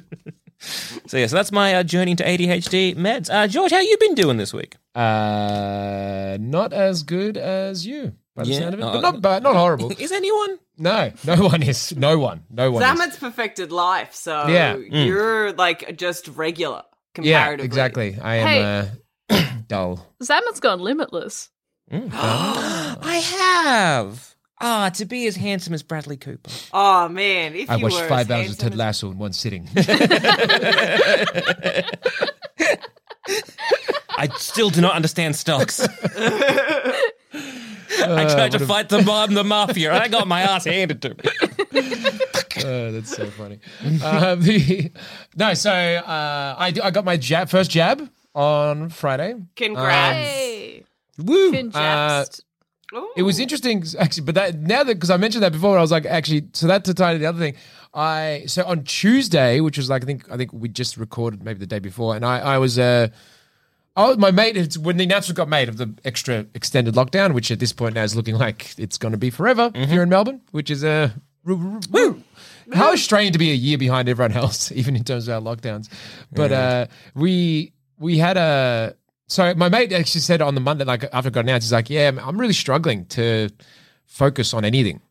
So 1.08 1.17
yeah, 1.17 1.28
so 1.28 1.36
that's 1.36 1.51
my 1.51 1.75
uh, 1.75 1.84
journey 1.84 2.12
into 2.12 2.23
ADHD 2.23 2.95
meds. 2.95 3.30
Uh, 3.30 3.45
George, 3.47 3.71
how 3.71 3.80
you 3.82 3.97
been 3.99 4.15
doing 4.15 4.38
this 4.38 4.54
week? 4.54 4.78
Uh, 4.95 6.38
not 6.39 6.71
as 6.73 7.04
good 7.04 7.36
as 7.38 7.86
you, 7.86 8.13
by 8.36 8.43
the 8.45 8.49
Yeah. 8.49 8.60
sound 8.60 8.73
of 8.75 8.80
it, 8.80 8.84
Oh, 8.84 8.93
but 8.93 9.01
not 9.01 9.21
bad, 9.21 9.43
not 9.43 9.56
horrible. 9.56 9.91
Is 9.99 10.12
anyone? 10.12 10.58
No, 10.78 11.12
no 11.25 11.36
one 11.43 11.62
is. 11.62 11.95
No 11.95 12.17
one. 12.17 12.43
No 12.49 12.71
one. 12.71 12.82
is. 12.82 12.89
Zammit's 12.89 13.17
perfected 13.17 13.71
life, 13.71 14.15
so 14.15 14.47
Yeah. 14.47 14.75
Mm. 14.75 15.06
you're 15.06 15.51
like 15.54 15.97
just 15.97 16.30
regular 16.30 16.84
Yeah, 17.21 17.43
comparatively. 17.43 17.65
exactly. 17.65 18.17
I 18.21 18.36
am 18.36 18.47
Hey. 18.47 18.89
uh, 19.30 19.43
dull. 19.67 20.06
Zammit's 20.23 20.60
gone 20.62 20.80
limitless. 20.80 21.49
I 21.91 23.21
have. 23.38 24.35
Ah, 24.61 24.89
to 24.89 25.05
be 25.05 25.27
as 25.27 25.35
handsome 25.35 25.73
as 25.73 25.83
Bradley 25.83 26.17
Cooper. 26.17 26.49
Oh 26.73 27.09
man, 27.09 27.55
if 27.55 27.69
I 27.69 27.75
you 27.75 27.83
watched 27.83 27.99
were 27.99 28.07
five 28.07 28.31
as 28.31 28.37
hours 28.37 28.51
of 28.51 28.57
Ted 28.57 28.75
Lasso 28.75 29.11
in 29.11 29.17
one 29.17 29.33
sitting. 29.33 29.67
I 34.17 34.29
still 34.37 34.69
do 34.69 34.81
not 34.81 34.93
understand 34.95 35.35
stocks. 35.35 35.85
I 37.97 38.25
tried 38.29 38.51
to 38.53 38.65
fight 38.65 38.89
the 38.89 39.01
mob, 39.01 39.29
and 39.29 39.37
the 39.37 39.43
mafia, 39.43 39.91
and 39.93 40.01
I 40.01 40.07
got 40.07 40.27
my 40.27 40.41
ass 40.41 40.65
handed 40.65 41.01
to 41.03 41.09
me. 41.09 42.11
Oh, 42.67 42.91
that's 42.93 43.15
so 43.15 43.25
funny. 43.27 43.59
Uh, 44.01 44.35
the, 44.39 44.89
no, 45.35 45.53
so 45.53 45.69
uh, 45.71 46.55
I, 46.57 46.73
I 46.81 46.89
got 46.89 47.03
my 47.05 47.17
jab, 47.17 47.49
first 47.49 47.69
jab 47.69 48.09
on 48.33 48.89
Friday. 48.89 49.35
Congrats. 49.57 50.15
Hey, 50.15 50.83
Woo! 51.19 51.51
Finn 51.51 51.69
Uh, 51.75 52.25
Jabst. 52.93 53.08
It 53.15 53.24
was 53.24 53.39
interesting, 53.39 53.84
actually, 54.00 54.24
but 54.24 54.36
that 54.36 54.56
now 54.56 54.84
that 54.84 54.95
because 54.95 55.10
I 55.10 55.17
mentioned 55.17 55.43
that 55.43 55.52
before, 55.52 55.78
I 55.78 55.82
was 55.82 55.91
like, 55.91 56.06
actually, 56.06 56.48
so 56.54 56.67
that 56.67 56.86
to 56.86 56.93
tie 56.93 57.13
to 57.13 57.19
the 57.19 57.26
other 57.26 57.39
thing, 57.39 57.56
I 57.93 58.43
so 58.48 58.65
on 58.65 58.84
Tuesday, 58.84 59.60
which 59.60 59.78
was 59.78 59.89
like 59.89 60.04
I 60.04 60.06
think 60.06 60.32
I 60.32 60.38
think 60.38 60.54
we 60.54 60.69
just 60.69 60.98
recorded 60.98 61.43
maybe 61.43 61.60
the 61.60 61.67
day 61.67 61.80
before, 61.80 62.15
and 62.15 62.26
I 62.26 62.39
I 62.39 62.58
was 62.58 62.78
uh. 62.78 63.10
Oh, 63.98 64.17
my 64.17 64.30
mate! 64.30 64.58
It's 64.58 64.78
when 64.78 64.98
the 64.98 65.06
announcement 65.06 65.38
got 65.38 65.48
made 65.48 65.69
of 65.69 65.78
the 65.78 65.93
extra 66.04 66.45
extended 66.54 66.95
lockdown, 66.95 67.34
which 67.34 67.50
at 67.50 67.60
this 67.60 67.71
point 67.71 67.95
now 67.95 68.04
is 68.04 68.13
looking 68.13 68.36
like 68.36 68.78
it's 68.78 68.98
going 68.98 69.13
to 69.13 69.17
be 69.17 69.30
forever 69.30 69.71
here 69.74 70.04
in 70.04 70.10
Melbourne, 70.10 70.41
which 70.52 70.69
is 70.69 70.84
a 70.84 71.13
woo. 71.45 72.21
How 72.74 72.95
strange 72.98 73.32
to 73.34 73.39
be 73.39 73.52
a 73.52 73.56
year 73.56 73.78
behind 73.78 74.10
everyone 74.10 74.34
else, 74.34 74.69
even 74.74 74.98
in 74.98 75.06
terms 75.06 75.30
of 75.30 75.36
our 75.36 75.56
lockdowns. 75.56 75.88
But 76.30 76.52
uh, 76.52 76.88
we 77.13 77.71
we 77.98 78.17
had 78.17 78.36
a 78.36 78.95
so 79.27 79.53
my 79.55 79.69
mate 79.69 79.91
actually 79.91 80.21
said 80.21 80.41
on 80.41 80.55
the 80.55 80.61
Monday, 80.61 80.85
like 80.85 81.05
after 81.11 81.29
it 81.29 81.33
got 81.33 81.41
announced, 81.41 81.65
he's 81.65 81.73
like, 81.73 81.89
"Yeah, 81.89 82.11
I'm 82.21 82.39
really 82.39 82.53
struggling 82.53 83.05
to 83.07 83.49
focus 84.05 84.53
on 84.53 84.65
anything, 84.65 85.01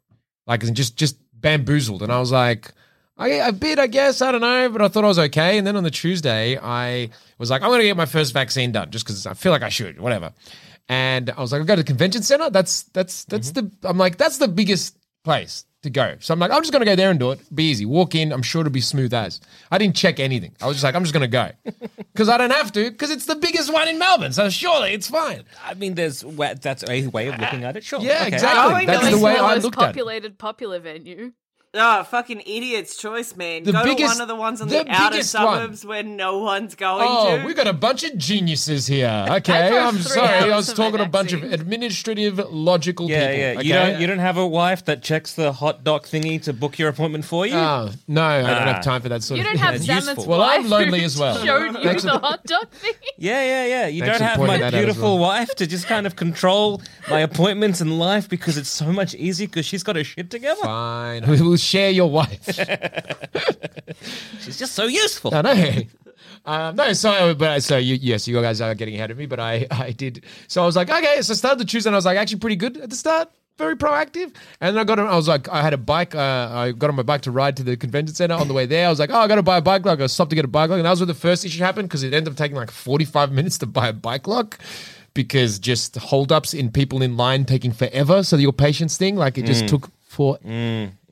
like 0.47 0.63
and 0.63 0.77
just 0.77 0.97
just 0.97 1.17
bamboozled." 1.33 2.03
And 2.03 2.13
I 2.13 2.21
was 2.21 2.33
like, 2.33 2.73
I, 3.17 3.29
a 3.29 3.53
bit, 3.53 3.79
I 3.79 3.87
guess. 3.87 4.23
I 4.23 4.33
don't 4.33 4.41
know, 4.41 4.69
but 4.71 4.83
I 4.83 4.89
thought 4.89 5.05
I 5.05 5.09
was 5.09 5.19
okay. 5.19 5.59
And 5.59 5.67
then 5.67 5.77
on 5.77 5.85
the 5.85 5.91
Tuesday, 5.91 6.59
I 6.59 7.11
was 7.39 7.51
like, 7.51 7.63
I'm 7.63 7.69
going 7.69 7.81
to 7.81 7.87
get 7.87 7.97
my 7.97 8.07
first 8.07 8.33
vaccine 8.33 8.73
done 8.73 8.91
just 8.91 9.05
because 9.05 9.27
I 9.27 9.35
feel 9.35 9.53
like 9.53 9.63
I 9.63 9.69
should, 9.69 10.01
whatever. 10.01 10.33
And 10.89 11.31
I 11.31 11.41
was 11.41 11.53
like, 11.53 11.61
I'll 11.61 11.67
go 11.67 11.77
to 11.77 11.83
the 11.83 11.87
convention 11.87 12.23
center. 12.23 12.51
That's 12.51 12.85
that's 12.85 13.25
that's 13.25 13.53
mm-hmm. 13.53 13.69
the. 13.81 13.89
I'm 13.89 13.99
like, 13.99 14.17
that's 14.17 14.39
the 14.39 14.49
biggest 14.49 14.97
place 15.23 15.65
to 15.85 15.91
go. 15.91 16.17
So 16.21 16.35
I'm 16.35 16.41
like, 16.41 16.51
I'm 16.51 16.61
just 16.61 16.73
going 16.73 16.81
to 16.81 16.87
go 16.87 16.95
there 16.97 17.11
and 17.11 17.19
do 17.19 17.31
it. 17.31 17.41
Be 17.55 17.71
easy. 17.71 17.87
Walk 17.87 18.15
in. 18.15 18.33
I'm 18.33 18.43
sure 18.43 18.61
it'll 18.61 18.73
be 18.73 18.81
smooth 18.83 19.15
as. 19.15 19.41
I 19.71 19.79
didn't 19.79 19.97
check 19.97 20.21
anything. 20.21 20.53
I 20.61 20.67
was 20.67 20.77
just 20.77 20.85
like, 20.85 20.95
I'm 20.95 21.03
just 21.05 21.15
going 21.15 21.23
to 21.23 21.29
go 21.29 21.51
because 22.13 22.29
I 22.29 22.37
don't 22.37 22.51
have 22.53 22.73
to 22.73 22.91
because 22.91 23.11
it's 23.11 23.27
the 23.27 23.37
biggest 23.37 23.73
one 23.73 23.89
in 23.89 23.99
Melbourne. 23.99 24.33
So 24.33 24.51
surely 24.51 24.93
it's 24.93 25.09
fine. 25.09 25.45
I 25.65 25.75
mean, 25.75 25.95
there's 25.95 26.25
wa- 26.25 26.55
that's 26.61 26.83
a 26.87 27.07
way 27.09 27.29
of 27.29 27.39
looking 27.39 27.65
at 27.65 27.77
it. 27.77 27.85
Sure. 27.85 28.01
Yeah, 28.01 28.25
Okay. 28.27 28.35
exactly. 28.35 28.73
Going 28.73 28.87
That's 28.87 28.99
to 29.01 29.05
the 29.07 29.11
Going 29.13 29.23
way 29.23 29.33
to 29.33 29.39
the 29.39 29.45
I 29.45 29.55
most 29.55 29.65
looked 29.65 29.77
at 29.79 29.83
it. 29.83 29.87
populated 29.87 30.39
popular 30.39 30.79
venue. 30.81 31.33
Oh, 31.77 32.05
fucking 32.05 32.41
idiot's 32.47 32.97
choice, 32.97 33.35
man. 33.37 33.65
The 33.65 33.73
Go 33.73 33.83
to 33.97 34.05
one 34.05 34.21
of 34.21 34.29
the 34.29 34.37
ones 34.37 34.61
on 34.61 34.69
the 34.69 34.85
the, 34.85 34.91
outer 34.91 35.17
biggest 35.17 35.35
one. 35.35 35.45
suburbs 35.59 35.85
where 35.85 36.03
no 36.05 36.39
one's 36.39 36.75
going 36.77 37.05
Oh, 37.09 37.39
to. 37.39 37.45
we 37.45 37.53
got 37.53 37.67
a 37.67 37.73
bunch 37.73 38.05
of 38.05 38.17
geniuses 38.17 38.87
here. 38.87 39.27
Okay, 39.35 39.77
I'm 39.77 39.99
sorry. 39.99 40.53
I 40.53 40.57
was 40.57 40.73
talking 40.73 40.99
to 40.99 41.05
a 41.05 41.09
bunch 41.09 41.33
of 41.33 41.43
administrative, 41.43 42.39
logical 42.51 43.11
Yeah, 43.11 43.27
people. 43.27 43.39
yeah. 43.41 43.51
Okay? 43.59 43.67
You 43.67 43.73
don't 43.75 44.01
you 44.03 44.07
don't 44.07 44.19
have 44.21 44.37
a 44.37 44.47
wife 44.47 44.85
that 44.85 45.03
checks 45.03 45.33
the 45.35 45.53
HotDoc 45.53 46.03
thingy 46.09 46.41
to 46.45 46.53
book 46.53 46.79
your 46.79 46.89
appointment 46.89 47.25
for 47.25 47.47
you? 47.47 47.55
Oh, 47.57 47.91
no, 48.07 48.23
I 48.23 48.41
don't 48.43 48.51
Ah. 48.51 48.73
have 48.75 48.85
time 48.85 49.03
for 49.03 49.09
that 49.09 49.23
sort 49.25 49.41
of. 49.41 49.45
You 49.47 49.51
of 49.51 49.59
don't 49.59 49.61
thing. 49.61 49.65
have 49.67 49.75
It's 49.75 49.87
Zammit's 49.87 50.07
useful. 50.19 50.27
Well, 50.27 50.43
I'm 50.43 50.63
wife 50.63 50.71
lonely 50.71 51.01
who 51.01 51.05
as 51.07 51.19
well. 51.19 51.37
Showed 51.45 51.65
you 51.83 52.01
the 52.01 52.19
hot 52.19 52.45
dog 52.45 52.71
thing. 52.71 52.93
Yeah, 53.19 53.43
yeah, 53.45 53.67
yeah. 53.67 53.87
You 53.87 54.01
Thanks 54.03 54.19
don't 54.19 54.29
have 54.29 54.39
my 54.41 54.59
that 54.59 54.63
out 54.67 54.75
as 54.75 54.81
beautiful 54.81 55.19
well. 55.19 55.29
wife 55.31 55.55
to 55.57 55.67
just 55.67 55.87
kind 55.87 56.07
of 56.07 56.15
control 56.17 56.83
my 57.11 57.21
appointments 57.21 57.81
in 57.81 57.99
life 57.99 58.29
because 58.29 58.57
it's 58.59 58.69
so 58.69 58.93
much 58.93 59.15
easier 59.15 59.47
because 59.49 59.65
she's 59.67 59.83
got 59.83 59.97
her 59.97 60.05
shit 60.05 60.31
together. 60.31 60.61
Fine. 60.63 61.25
Share 61.65 61.91
your 61.91 62.11
wife. 62.11 62.45
She's 64.41 64.59
just 64.59 64.75
so 64.75 64.85
useful. 64.85 65.35
I 65.35 65.43
know. 65.43 65.81
Um, 66.47 66.77
no, 66.77 66.93
so 66.93 67.35
but 67.35 67.63
so 67.63 67.79
you 67.79 67.97
yes, 68.01 68.29
you 68.29 68.41
guys 68.41 68.61
are 68.61 68.75
getting 68.75 68.95
ahead 68.95 69.11
of 69.11 69.17
me, 69.17 69.27
but 69.27 69.41
I 69.41 69.67
I 69.71 69.93
did. 69.93 70.25
So 70.47 70.63
I 70.63 70.67
was 70.67 70.77
like, 70.77 70.91
okay, 70.91 71.23
so 71.23 71.33
I 71.33 71.37
started 71.37 71.59
the 71.59 71.65
Tuesday, 71.65 71.89
and 71.89 71.95
I 71.95 71.99
was 71.99 72.05
like, 72.05 72.19
actually 72.19 72.41
pretty 72.41 72.57
good 72.57 72.77
at 72.77 72.91
the 72.91 72.97
start, 72.97 73.31
very 73.57 73.77
proactive. 73.77 74.35
And 74.61 74.77
then 74.77 74.79
I 74.79 74.85
got 74.85 74.99
on. 74.99 75.07
I 75.07 75.17
was 75.17 75.27
like, 75.29 75.49
I 75.49 75.63
had 75.63 75.73
a 75.73 75.79
bike. 75.79 76.15
Uh, 76.15 76.51
I 76.53 76.73
got 76.73 76.91
on 76.91 76.97
my 76.97 77.03
bike 77.03 77.23
to 77.23 77.31
ride 77.31 77.57
to 77.57 77.63
the 77.63 77.77
convention 77.79 78.15
center. 78.15 78.35
On 78.35 78.47
the 78.47 78.55
way 78.55 78.67
there, 78.67 78.87
I 78.87 78.91
was 78.91 78.99
like, 78.99 79.11
oh, 79.11 79.19
I 79.19 79.27
got 79.27 79.37
to 79.37 79.43
buy 79.43 79.57
a 79.57 79.63
bike 79.63 79.87
lock. 79.87 80.01
I 80.01 80.07
stopped 80.07 80.31
to 80.31 80.37
get 80.37 80.45
a 80.45 80.49
bike 80.49 80.69
lock, 80.69 80.77
and 80.77 80.85
that 80.85 80.91
was 80.91 81.01
where 81.01 81.07
the 81.07 81.15
first 81.15 81.47
issue 81.47 81.63
happened 81.63 81.89
because 81.89 82.03
it 82.03 82.13
ended 82.13 82.33
up 82.33 82.37
taking 82.37 82.57
like 82.57 82.71
forty 82.71 83.07
five 83.07 83.33
minutes 83.39 83.57
to 83.59 83.67
buy 83.67 83.89
a 83.89 83.93
bike 83.95 84.27
lock. 84.29 84.59
Because 85.15 85.61
just 85.61 85.95
holdups 85.97 86.53
in 86.55 86.73
people 86.73 87.01
in 87.01 87.17
line 87.17 87.45
taking 87.45 87.71
forever. 87.73 88.25
So 88.25 88.37
your 88.37 88.53
patience 88.53 88.97
thing, 88.99 89.15
like 89.15 89.39
it 89.39 89.47
just 89.47 89.69
took 89.69 89.89
for 90.09 90.39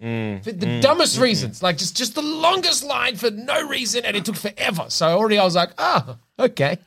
for 0.03 0.51
the 0.51 0.81
dumbest 0.81 1.21
reasons, 1.21 1.63
like 1.63 1.79
just 1.79 1.97
just 1.97 2.17
the 2.17 2.23
longest 2.23 2.83
line 2.83 3.15
for 3.15 3.31
no 3.31 3.69
reason, 3.69 4.05
and 4.05 4.17
it 4.17 4.25
took 4.25 4.35
forever. 4.35 4.87
So 4.89 5.07
already 5.07 5.39
I 5.39 5.45
was 5.45 5.55
like, 5.55 5.71
ah, 5.79 6.17
okay. 6.41 6.79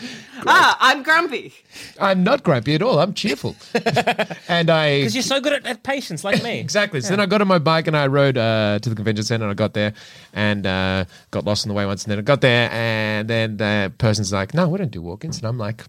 ah, 0.46 0.76
I'm 0.80 1.04
grumpy. 1.04 1.54
I'm 2.00 2.24
not 2.24 2.42
grumpy 2.42 2.74
at 2.74 2.82
all. 2.82 2.98
I'm 2.98 3.14
cheerful, 3.14 3.54
and 4.48 4.70
I 4.70 4.98
Because 4.98 5.14
you're 5.14 5.22
so 5.22 5.40
good 5.40 5.52
at, 5.52 5.66
at 5.66 5.84
patience, 5.84 6.24
like 6.24 6.42
me. 6.42 6.58
exactly. 6.66 7.00
So 7.00 7.10
then 7.10 7.20
I 7.20 7.26
got 7.26 7.42
on 7.42 7.46
my 7.46 7.60
bike 7.60 7.86
and 7.86 7.96
I 7.96 8.08
rode 8.08 8.36
uh, 8.36 8.80
to 8.80 8.88
the 8.88 8.96
convention 8.96 9.24
center. 9.24 9.44
and 9.44 9.52
I 9.52 9.54
got 9.54 9.74
there 9.74 9.92
and 10.32 10.66
uh, 10.66 11.04
got 11.30 11.44
lost 11.44 11.64
on 11.64 11.68
the 11.68 11.74
way 11.74 11.86
once. 11.86 12.02
And 12.04 12.10
then 12.10 12.18
I 12.18 12.22
got 12.22 12.40
there, 12.40 12.70
and 12.72 13.28
then 13.28 13.56
the 13.56 13.92
person's 13.98 14.32
like, 14.32 14.52
"No, 14.52 14.68
we 14.68 14.78
don't 14.78 14.90
do 14.90 15.00
walk-ins," 15.00 15.38
and 15.38 15.46
I'm 15.46 15.58
like, 15.58 15.84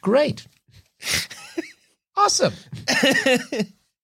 "Great, 0.00 0.46
awesome." 2.16 2.54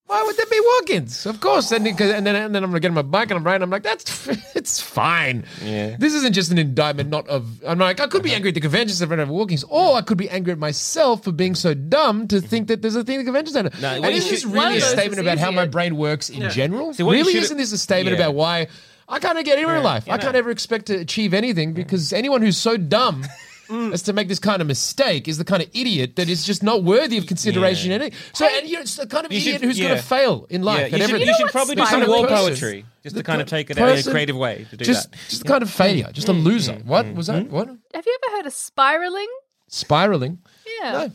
Why 0.09 0.22
would 0.22 0.38
there 0.38 0.46
be 0.46 0.59
walk-ins? 0.59 1.26
Of 1.26 1.38
course. 1.40 1.70
And, 1.70 1.84
because- 1.84 2.11
and 2.11 2.26
then 2.26 2.34
and 2.34 2.54
then 2.54 2.64
I'm 2.64 2.70
gonna 2.70 2.80
get 2.80 2.88
on 2.88 2.94
my 2.94 3.02
bike 3.02 3.30
and 3.30 3.38
I'm 3.38 3.44
riding. 3.44 3.62
I'm 3.62 3.68
like, 3.68 3.82
that's 3.82 4.26
it's 4.56 4.80
fine. 4.80 5.44
Yeah. 5.62 5.96
This 5.98 6.14
isn't 6.14 6.32
just 6.32 6.50
an 6.50 6.56
indictment, 6.56 7.11
not 7.11 7.28
of. 7.28 7.62
I'm 7.62 7.78
like, 7.78 8.00
I 8.00 8.06
could 8.06 8.22
be 8.22 8.30
uh-huh. 8.30 8.36
angry 8.36 8.48
at 8.48 8.54
the 8.54 8.62
convention 8.62 8.96
center 8.96 9.26
for 9.26 9.30
walk-ins, 9.30 9.64
or 9.64 9.96
I 9.96 10.00
could 10.00 10.16
be 10.16 10.30
angry 10.30 10.52
at 10.52 10.59
myself 10.59 11.24
for 11.24 11.32
being 11.32 11.54
so 11.54 11.74
dumb 11.74 12.26
to 12.28 12.36
mm-hmm. 12.36 12.46
think 12.46 12.68
that 12.68 12.80
there's 12.80 12.96
a 12.96 13.04
thing 13.04 13.16
at 13.16 13.18
the 13.18 13.24
convention 13.24 13.52
center. 13.52 13.70
No, 13.82 13.88
and 13.88 14.02
what 14.02 14.12
you 14.12 14.18
isn't 14.18 14.30
this 14.30 14.44
really 14.46 14.78
of 14.78 14.82
a 14.82 14.86
statement 14.86 15.20
about 15.20 15.36
how 15.36 15.50
my 15.50 15.66
brain 15.66 15.96
works 15.98 16.30
in 16.30 16.48
general? 16.48 16.94
See, 16.94 17.02
really, 17.02 17.36
isn't 17.36 17.59
this 17.59 17.72
a 17.72 17.78
statement 17.78 18.16
Yeah. 18.16 18.24
about 18.24 18.34
why 18.34 18.68
I 19.11 19.18
can't 19.18 19.44
get 19.44 19.59
anywhere 19.59 19.76
in 19.76 19.82
life? 19.82 20.06
yeah, 20.06 20.14
I 20.14 20.16
no. 20.16 20.22
can't 20.22 20.36
ever 20.36 20.50
expect 20.50 20.86
to 20.86 20.94
achieve 20.94 21.34
anything 21.34 21.74
because 21.74 22.14
anyone 22.14 22.40
who's 22.40 22.56
so 22.56 22.78
dumb. 22.78 23.26
Mm. 23.68 23.92
As 23.92 24.00
to 24.02 24.14
make 24.14 24.28
this 24.28 24.38
kind 24.38 24.62
of 24.62 24.66
mistake 24.66 25.28
is 25.28 25.36
the 25.36 25.44
kind 25.44 25.62
of 25.62 25.68
idiot 25.74 26.16
that 26.16 26.30
is 26.30 26.46
just 26.46 26.62
not 26.62 26.84
worthy 26.84 27.18
of 27.18 27.26
consideration. 27.26 27.90
Yeah. 27.90 28.02
and 28.02 28.14
So, 28.32 28.46
and 28.46 28.66
you're 28.66 28.80
it's 28.80 28.96
the 28.96 29.06
kind 29.06 29.26
of 29.26 29.32
idiot 29.32 29.60
should- 29.60 29.62
who's 29.62 29.78
going 29.78 29.94
to 29.94 30.02
fail 30.02 30.46
in 30.48 30.62
life. 30.62 30.78
Yeah, 30.78 30.86
you 30.86 30.92
should, 30.92 31.02
everything. 31.02 31.28
you 31.28 31.34
should 31.34 31.50
probably 31.50 31.74
do 31.74 31.84
some 31.84 32.00
kind 32.00 32.02
of 32.04 32.08
war 32.08 32.26
poetry 32.26 32.86
just 33.02 33.16
to 33.16 33.22
kind 33.22 33.42
of 33.42 33.48
take 33.48 33.68
of 33.68 33.76
it 33.76 33.82
out 33.82 33.90
in 33.90 33.98
a 33.98 34.10
creative 34.10 34.36
way 34.36 34.66
to 34.70 34.76
do 34.76 34.84
just, 34.84 35.10
that. 35.10 35.18
just 35.28 35.42
a 35.42 35.44
kind 35.44 35.62
of 35.62 35.70
failure, 35.70 36.10
just 36.12 36.28
a 36.28 36.32
mm. 36.32 36.42
loser. 36.42 36.74
Mm. 36.74 36.86
What 36.86 37.14
was 37.14 37.26
that? 37.26 37.50
What 37.50 37.68
Have 37.68 38.06
you 38.06 38.18
ever 38.24 38.36
heard 38.36 38.46
of 38.46 38.54
spiraling? 38.54 39.28
spiraling? 39.68 40.38
Yeah. 40.80 40.92
No. 40.92 41.10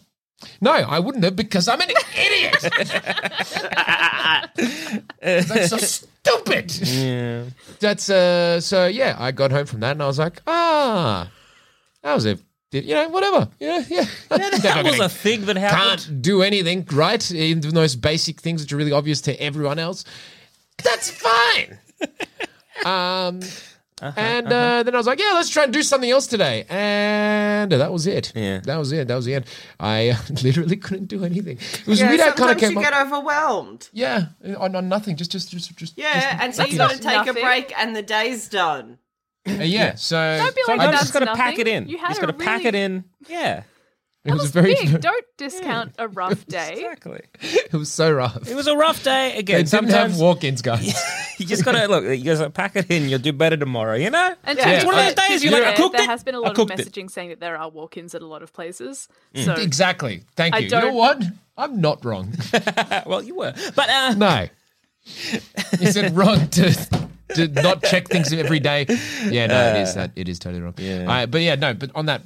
No, 0.61 0.71
I 0.71 0.99
wouldn't 0.99 1.23
have 1.23 1.35
because 1.35 1.67
I'm 1.67 1.81
an 1.81 1.89
idiot. 1.89 2.61
That's 5.21 5.69
so 5.69 5.77
stupid. 5.77 6.75
Yeah. 6.75 7.45
That's 7.79 8.09
uh. 8.09 8.59
So 8.59 8.87
yeah, 8.87 9.15
I 9.17 9.31
got 9.31 9.51
home 9.51 9.65
from 9.65 9.79
that 9.81 9.91
and 9.91 10.03
I 10.03 10.07
was 10.07 10.19
like, 10.19 10.41
ah, 10.45 11.31
that 12.03 12.13
was 12.13 12.25
a, 12.25 12.37
you 12.71 12.93
know, 12.95 13.09
whatever. 13.09 13.49
Yeah, 13.59 13.83
yeah. 13.89 14.05
That 14.29 14.83
was 14.85 14.99
a 14.99 15.09
thing 15.09 15.45
that 15.45 15.55
happened. 15.57 15.81
Can't 16.01 16.21
do 16.21 16.41
anything, 16.41 16.87
right? 16.91 17.31
Even 17.31 17.73
those 17.73 17.95
basic 17.95 18.41
things 18.41 18.61
which 18.61 18.71
are 18.73 18.77
really 18.77 18.91
obvious 18.91 19.21
to 19.21 19.41
everyone 19.41 19.79
else. 19.79 20.05
That's 20.83 21.09
fine. 21.11 21.79
um. 22.85 23.39
Uh-huh, 24.01 24.19
and 24.19 24.47
uh, 24.47 24.83
then 24.83 24.93
I 24.95 24.97
was 24.97 25.07
like, 25.07 25.19
"Yeah, 25.19 25.31
let's 25.35 25.49
try 25.49 25.63
and 25.63 25.71
do 25.71 25.81
something 25.81 26.09
else 26.09 26.27
today." 26.27 26.65
And 26.67 27.71
that 27.71 27.89
was 27.89 28.05
it. 28.05 28.33
Yeah. 28.35 28.59
that 28.65 28.75
was 28.75 28.91
it. 28.91 29.07
That 29.07 29.15
was 29.15 29.23
the 29.23 29.35
end. 29.35 29.45
I 29.79 30.09
uh, 30.09 30.17
literally 30.43 30.75
couldn't 30.75 31.05
do 31.05 31.23
anything. 31.23 31.57
It 31.57 31.87
was 31.87 32.01
Yeah, 32.01 32.09
weird. 32.09 32.19
I 32.19 32.31
kind 32.31 32.51
of 32.51 32.57
came 32.57 32.71
you 32.73 32.79
up. 32.79 32.83
get 32.83 32.93
overwhelmed. 32.99 33.87
yeah, 33.93 34.25
on, 34.57 34.75
on 34.75 34.89
nothing. 34.89 35.15
Just, 35.15 35.31
just, 35.31 35.51
just, 35.51 35.77
just. 35.77 35.97
Yeah, 35.97 36.19
just 36.33 36.43
and 36.43 36.55
so 36.55 36.65
you 36.65 36.77
nothing. 36.79 36.97
got 36.97 37.01
to 37.01 37.07
take 37.07 37.27
Nothing. 37.27 37.43
a 37.43 37.45
break, 37.45 37.79
and 37.79 37.95
the 37.95 38.01
day's 38.01 38.49
done. 38.49 38.97
Uh, 39.47 39.51
yeah. 39.63 39.95
So 39.95 40.15
Don't 40.15 40.55
be 40.55 40.61
like, 40.61 40.65
Sometimes 40.65 40.85
you 40.85 40.91
that's 40.91 41.01
just 41.03 41.13
got 41.13 41.19
to 41.25 41.35
pack 41.35 41.59
it 41.59 41.67
in. 41.67 41.85
You 41.87 41.91
You 41.93 41.97
had 41.97 42.07
just 42.09 42.19
a 42.19 42.25
got 42.25 42.37
to 42.37 42.45
pack 42.45 42.57
really- 42.59 42.67
it 42.69 42.75
in. 42.75 43.03
Yeah, 43.27 43.57
it 43.59 43.63
That 44.23 44.33
was 44.33 44.41
was 44.43 44.51
very. 44.51 44.73
big. 44.75 45.01
Don't 45.01 45.25
discount 45.37 45.95
a 45.99 46.07
rough 46.07 46.45
day. 46.47 46.73
exactly. 46.73 47.21
it 47.41 47.73
was 47.73 47.91
so 47.91 48.11
rough. 48.11 48.47
It 48.47 48.55
was 48.55 48.67
a 48.67 48.75
rough 48.77 49.03
day. 49.03 49.31
They 49.33 49.39
Again, 49.39 49.57
didn't 49.57 49.69
sometimes 49.69 50.13
have 50.13 50.21
walk-ins, 50.21 50.61
guys. 50.69 50.93
you 51.39 51.45
just 51.45 51.65
gotta 51.65 51.87
look. 51.89 52.05
You 52.05 52.23
gotta 52.23 52.49
pack 52.49 52.77
it 52.77 52.89
in. 52.89 53.09
You'll 53.09 53.19
do 53.19 53.33
better 53.33 53.57
tomorrow. 53.57 53.95
You 53.95 54.11
know. 54.11 54.33
And 54.45 54.57
Yeah, 54.57 54.69
it's 54.69 54.83
be 54.83 54.87
one 54.87 54.95
of 54.95 55.01
fair- 55.01 55.13
those 55.13 55.27
days 55.27 55.43
you're 55.43 55.51
be 55.51 55.59
like, 55.59 55.73
I 55.73 55.75
cooked 55.75 55.95
there 55.97 56.03
it. 56.05 56.09
has 56.09 56.23
been 56.23 56.35
a 56.35 56.37
I 56.37 56.41
lot 56.41 56.51
of 56.51 56.55
cooked 56.55 56.79
it. 56.79 56.87
messaging 56.87 57.11
saying 57.11 57.29
that 57.29 57.39
there 57.41 57.57
are 57.57 57.69
walk-ins 57.69 58.15
at 58.15 58.21
a 58.21 58.27
lot 58.27 58.43
of 58.43 58.53
places. 58.53 59.09
Mm. 59.35 59.43
So 59.45 59.53
exactly. 59.55 60.23
Thank 60.37 60.55
I 60.55 60.59
you. 60.59 60.65
You 60.65 60.71
know 60.71 60.81
don't- 60.81 60.95
what? 60.95 61.23
I'm 61.57 61.81
not 61.81 62.03
wrong. 62.05 62.33
well, 63.05 63.21
you 63.21 63.35
were, 63.35 63.53
but 63.75 63.89
uh, 63.89 64.13
No. 64.15 64.47
You 65.81 65.91
said 65.91 66.15
wrong 66.15 66.47
to 66.47 67.09
to 67.29 67.47
not 67.47 67.83
check 67.83 68.07
things 68.07 68.31
every 68.33 68.59
day. 68.59 68.85
Yeah, 69.29 69.47
no, 69.47 69.75
it 69.75 69.81
is 69.81 69.91
uh, 69.91 70.01
that 70.01 70.11
it 70.15 70.27
is 70.27 70.39
totally 70.39 70.61
wrong. 70.61 70.73
Yeah. 70.77 71.09
I, 71.09 71.25
but 71.25 71.41
yeah, 71.41 71.55
no, 71.55 71.73
but 71.73 71.91
on 71.95 72.05
that 72.07 72.21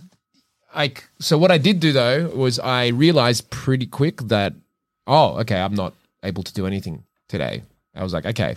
I 0.73 0.93
so 1.19 1.37
what 1.37 1.51
I 1.51 1.57
did 1.57 1.79
do 1.79 1.91
though 1.91 2.29
was 2.29 2.59
I 2.59 2.87
realized 2.87 3.49
pretty 3.49 3.85
quick 3.85 4.21
that 4.23 4.53
oh, 5.05 5.39
okay, 5.39 5.59
I'm 5.59 5.75
not 5.75 5.93
able 6.23 6.43
to 6.43 6.53
do 6.53 6.67
anything 6.67 7.03
today. 7.27 7.63
I 7.95 8.03
was 8.03 8.13
like, 8.13 8.25
okay. 8.25 8.55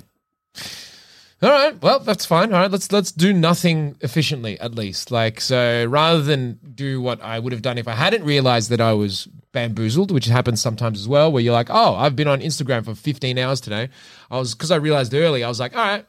All 1.43 1.49
right, 1.49 1.81
well, 1.81 2.01
that's 2.01 2.27
fine. 2.27 2.53
All 2.53 2.61
right, 2.61 2.71
let's 2.71 2.93
let's 2.93 3.13
do 3.13 3.33
nothing 3.33 3.97
efficiently 4.03 4.61
at 4.61 4.75
least. 4.75 5.11
Like 5.11 5.41
so 5.41 5.87
rather 5.87 6.21
than 6.21 6.59
do 6.75 7.01
what 7.01 7.23
I 7.23 7.39
would 7.39 7.53
have 7.53 7.63
done 7.63 7.79
if 7.79 7.89
I 7.89 7.95
hadn't 7.95 8.25
realized 8.25 8.69
that 8.71 8.81
I 8.81 8.93
was 8.93 9.27
bamboozled, 9.53 10.11
which 10.11 10.27
happens 10.27 10.61
sometimes 10.61 11.01
as 11.01 11.09
well, 11.09 11.33
where 11.33 11.43
you're 11.43 11.55
like, 11.55 11.71
"Oh, 11.71 11.95
I've 11.95 12.15
been 12.15 12.29
on 12.29 12.41
Instagram 12.41 12.85
for 12.85 12.95
15 12.95 13.39
hours 13.39 13.63
today." 13.63 13.89
I 14.31 14.39
was 14.39 14.53
cuz 14.55 14.71
I 14.71 14.77
realized 14.77 15.15
early, 15.15 15.43
I 15.43 15.49
was 15.49 15.59
like, 15.61 15.75
"All 15.75 15.83
right, 15.83 16.05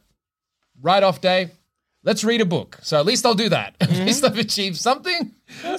write 0.82 1.04
off 1.04 1.22
day. 1.22 1.52
Let's 2.04 2.24
read 2.24 2.42
a 2.42 2.46
book. 2.46 2.80
So 2.82 3.00
at 3.00 3.06
least 3.06 3.28
I'll 3.28 3.36
do 3.36 3.50
that. 3.50 3.76
At 3.82 3.92
least 3.92 4.24
I've 4.24 4.36
achieved 4.38 4.78
something. 4.78 5.36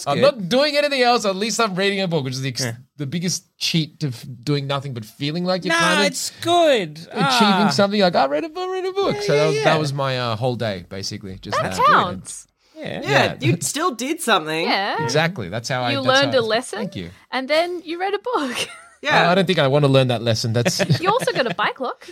I'm 0.07 0.19
good. 0.19 0.21
not 0.23 0.49
doing 0.49 0.77
anything 0.77 1.03
else. 1.03 1.25
At 1.25 1.35
least 1.35 1.59
I'm 1.59 1.75
reading 1.75 2.01
a 2.01 2.07
book, 2.07 2.23
which 2.23 2.35
is 2.35 2.43
the, 2.43 2.51
ex- 2.51 2.65
the 2.97 3.07
biggest 3.07 3.57
cheat 3.59 3.99
to 4.01 4.09
f- 4.09 4.25
doing 4.45 4.69
nothing 4.69 4.95
but 4.95 5.05
feeling 5.05 5.45
like 5.45 5.65
you're 5.65 5.75
no, 5.75 5.81
kind 5.81 6.01
of 6.03 6.07
it's 6.07 6.31
good. 6.41 6.99
achieving 7.11 7.67
Ah. 7.67 7.71
something. 7.73 8.01
Like 8.01 8.15
I 8.15 8.27
read 8.27 8.45
a 8.45 8.49
book, 8.51 8.71
read 8.71 8.85
a 8.85 8.93
book. 8.93 9.17
so 9.23 9.35
that 9.37 9.47
was, 9.49 9.57
yeah. 9.57 9.65
that 9.65 9.81
was 9.81 9.93
my 9.93 10.17
uh, 10.17 10.37
whole 10.37 10.55
day, 10.55 10.85
basically. 10.89 11.39
Just 11.39 11.57
that 11.61 11.75
that. 11.75 11.87
counts. 11.87 12.47
Yeah. 12.77 13.01
Yeah, 13.03 13.11
Yeah. 13.11 13.37
you 13.41 13.57
still 13.61 13.91
did 13.93 14.21
something. 14.21 14.69
Yeah. 14.69 15.03
Exactly. 15.03 15.49
That's 15.49 15.69
how 15.69 15.83
I. 15.83 15.91
You 15.91 16.03
learned 16.03 16.35
how- 16.35 16.41
a 16.41 16.43
lesson. 16.43 16.79
Thank 16.79 16.95
you. 16.95 17.11
And 17.33 17.49
then 17.49 17.83
you 17.85 17.99
read 17.99 18.15
a 18.15 18.21
book. 18.21 18.57
Yeah. 19.03 19.29
I 19.29 19.35
don't 19.35 19.47
think 19.49 19.59
I 19.59 19.67
want 19.67 19.85
to 19.85 19.89
learn 19.91 20.07
that 20.09 20.23
lesson. 20.23 20.53
That's 20.53 20.79
You 21.01 21.09
also 21.11 21.33
got 21.33 21.51
a 21.51 21.55
bike 21.57 21.81
lock. 21.81 22.07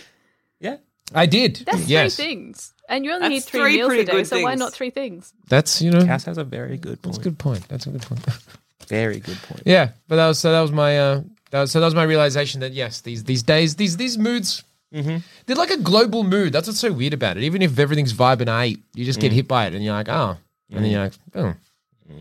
Yeah. 0.59 0.75
I 1.15 1.25
did. 1.25 1.63
That's 1.65 1.87
yes. 1.87 2.17
three 2.17 2.25
things. 2.25 2.73
And 2.91 3.05
you 3.05 3.11
only 3.13 3.29
That's 3.29 3.31
need 3.31 3.43
three, 3.45 3.61
three 3.61 3.77
meals 3.77 3.93
a 3.93 4.03
day, 4.05 4.23
so 4.25 4.41
why 4.41 4.51
things. 4.51 4.59
not 4.59 4.73
three 4.73 4.89
things? 4.89 5.33
That's 5.47 5.81
you 5.81 5.91
know. 5.91 6.05
Cass 6.05 6.25
has 6.25 6.37
a 6.37 6.43
very 6.43 6.77
good 6.77 7.01
point. 7.01 7.15
That's 7.15 7.17
a 7.17 7.21
good 7.21 7.39
point. 7.39 7.67
That's 7.69 7.85
a 7.87 7.89
good 7.89 8.01
point. 8.03 8.25
Very 8.87 9.21
good 9.21 9.37
point. 9.43 9.61
Yeah, 9.65 9.91
but 10.09 10.17
that 10.17 10.27
was 10.27 10.37
so 10.39 10.51
that 10.51 10.59
was 10.59 10.73
my 10.73 10.99
uh, 10.99 11.21
that 11.51 11.61
was, 11.61 11.71
so 11.71 11.79
that 11.79 11.85
was 11.85 11.95
my 11.95 12.03
realization 12.03 12.59
that 12.59 12.73
yes, 12.73 12.99
these 12.99 13.23
these 13.23 13.41
days 13.43 13.77
these 13.77 13.95
these 13.95 14.17
moods. 14.17 14.63
They're 14.91 15.55
like 15.55 15.69
a 15.71 15.77
global 15.77 16.25
mood. 16.25 16.51
That's 16.51 16.67
what's 16.67 16.81
so 16.81 16.91
weird 16.91 17.13
about 17.13 17.37
it. 17.37 17.43
Even 17.43 17.61
if 17.61 17.79
everything's 17.79 18.11
vibing 18.13 18.49
eight, 18.61 18.79
you 18.93 19.05
just 19.05 19.21
get 19.21 19.31
hit 19.31 19.47
by 19.47 19.67
it, 19.67 19.73
and 19.73 19.81
you're 19.85 19.93
like, 19.93 20.09
oh, 20.09 20.35
and 20.69 20.83
then 20.83 20.91
you're 20.91 21.03
like, 21.03 21.13
boom, 21.31 21.55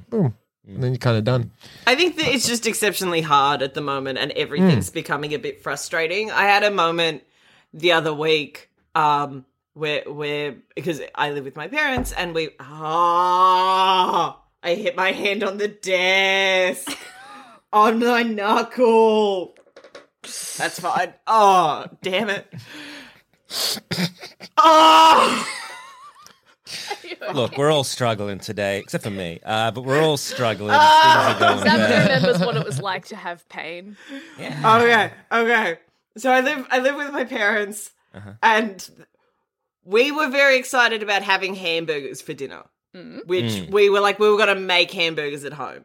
boom, 0.09 0.35
and 0.69 0.81
then 0.85 0.93
you're 0.93 0.99
kind 0.99 1.17
of 1.17 1.25
done. 1.25 1.51
I 1.89 1.97
think 1.97 2.17
that 2.19 2.29
it's 2.29 2.47
just 2.47 2.69
exceptionally 2.69 3.23
hard 3.23 3.63
at 3.63 3.75
the 3.75 3.81
moment 3.81 4.19
and 4.19 4.31
everything's 4.33 4.91
Hmm. 4.91 4.95
becoming 4.95 5.35
a 5.35 5.39
bit 5.39 5.65
frustrating. 5.65 6.31
I 6.31 6.43
had 6.45 6.63
a 6.63 6.71
moment 6.71 7.25
the 7.75 7.91
other 7.93 8.15
week 8.15 8.69
um 8.95 9.45
where 9.81 10.03
where 10.03 10.57
because 10.77 11.01
I 11.15 11.31
live 11.31 11.45
with 11.45 11.57
my 11.57 11.67
parents 11.67 12.13
and 12.13 12.35
we 12.35 12.51
ah 12.61 14.39
I 14.63 14.75
hit 14.75 14.95
my 14.95 15.13
hand 15.13 15.43
on 15.43 15.57
the 15.57 15.69
desk 15.69 16.97
on 17.73 17.99
my 17.99 18.23
knuckle. 18.23 19.57
That's 20.23 20.79
fine. 20.79 21.15
Oh, 21.27 21.87
damn 22.03 22.29
it. 22.29 22.53
Oh! 24.59 25.49
Look, 27.35 27.57
we're 27.57 27.71
all 27.71 27.85
struggling 27.85 28.39
today, 28.39 28.79
except 28.79 29.03
for 29.03 29.11
me. 29.11 29.41
Uh, 29.45 29.71
but 29.71 29.85
we're 29.85 30.03
all 30.03 30.19
struggling. 30.19 30.73
Ah! 30.75 31.37
Things 31.39 31.63
Sam 31.63 31.81
remembers 31.81 32.41
what 32.41 32.57
it 32.57 32.65
was 32.65 32.81
like 32.81 33.07
to 33.07 33.17
have 33.17 33.49
pain. 33.49 33.97
Okay, 34.39 35.11
okay. 35.33 35.79
So 36.19 36.31
I 36.31 36.41
live 36.41 36.67
I 36.71 36.81
live 36.81 36.97
with 36.97 37.13
my 37.13 37.25
parents 37.25 37.91
and 38.43 39.07
we 39.85 40.13
were 40.13 40.29
very 40.29 40.59
excited 40.59 41.03
about 41.03 41.23
having 41.23 41.55
hamburgers 41.55 42.21
for 42.21 42.35
dinner. 42.35 42.63
Mm. 42.95 43.27
Which 43.27 43.45
mm. 43.45 43.71
we 43.71 43.89
were 43.89 44.01
like 44.01 44.19
we 44.19 44.29
were 44.29 44.37
going 44.37 44.55
to 44.55 44.61
make 44.61 44.91
hamburgers 44.91 45.45
at 45.45 45.53
home. 45.53 45.85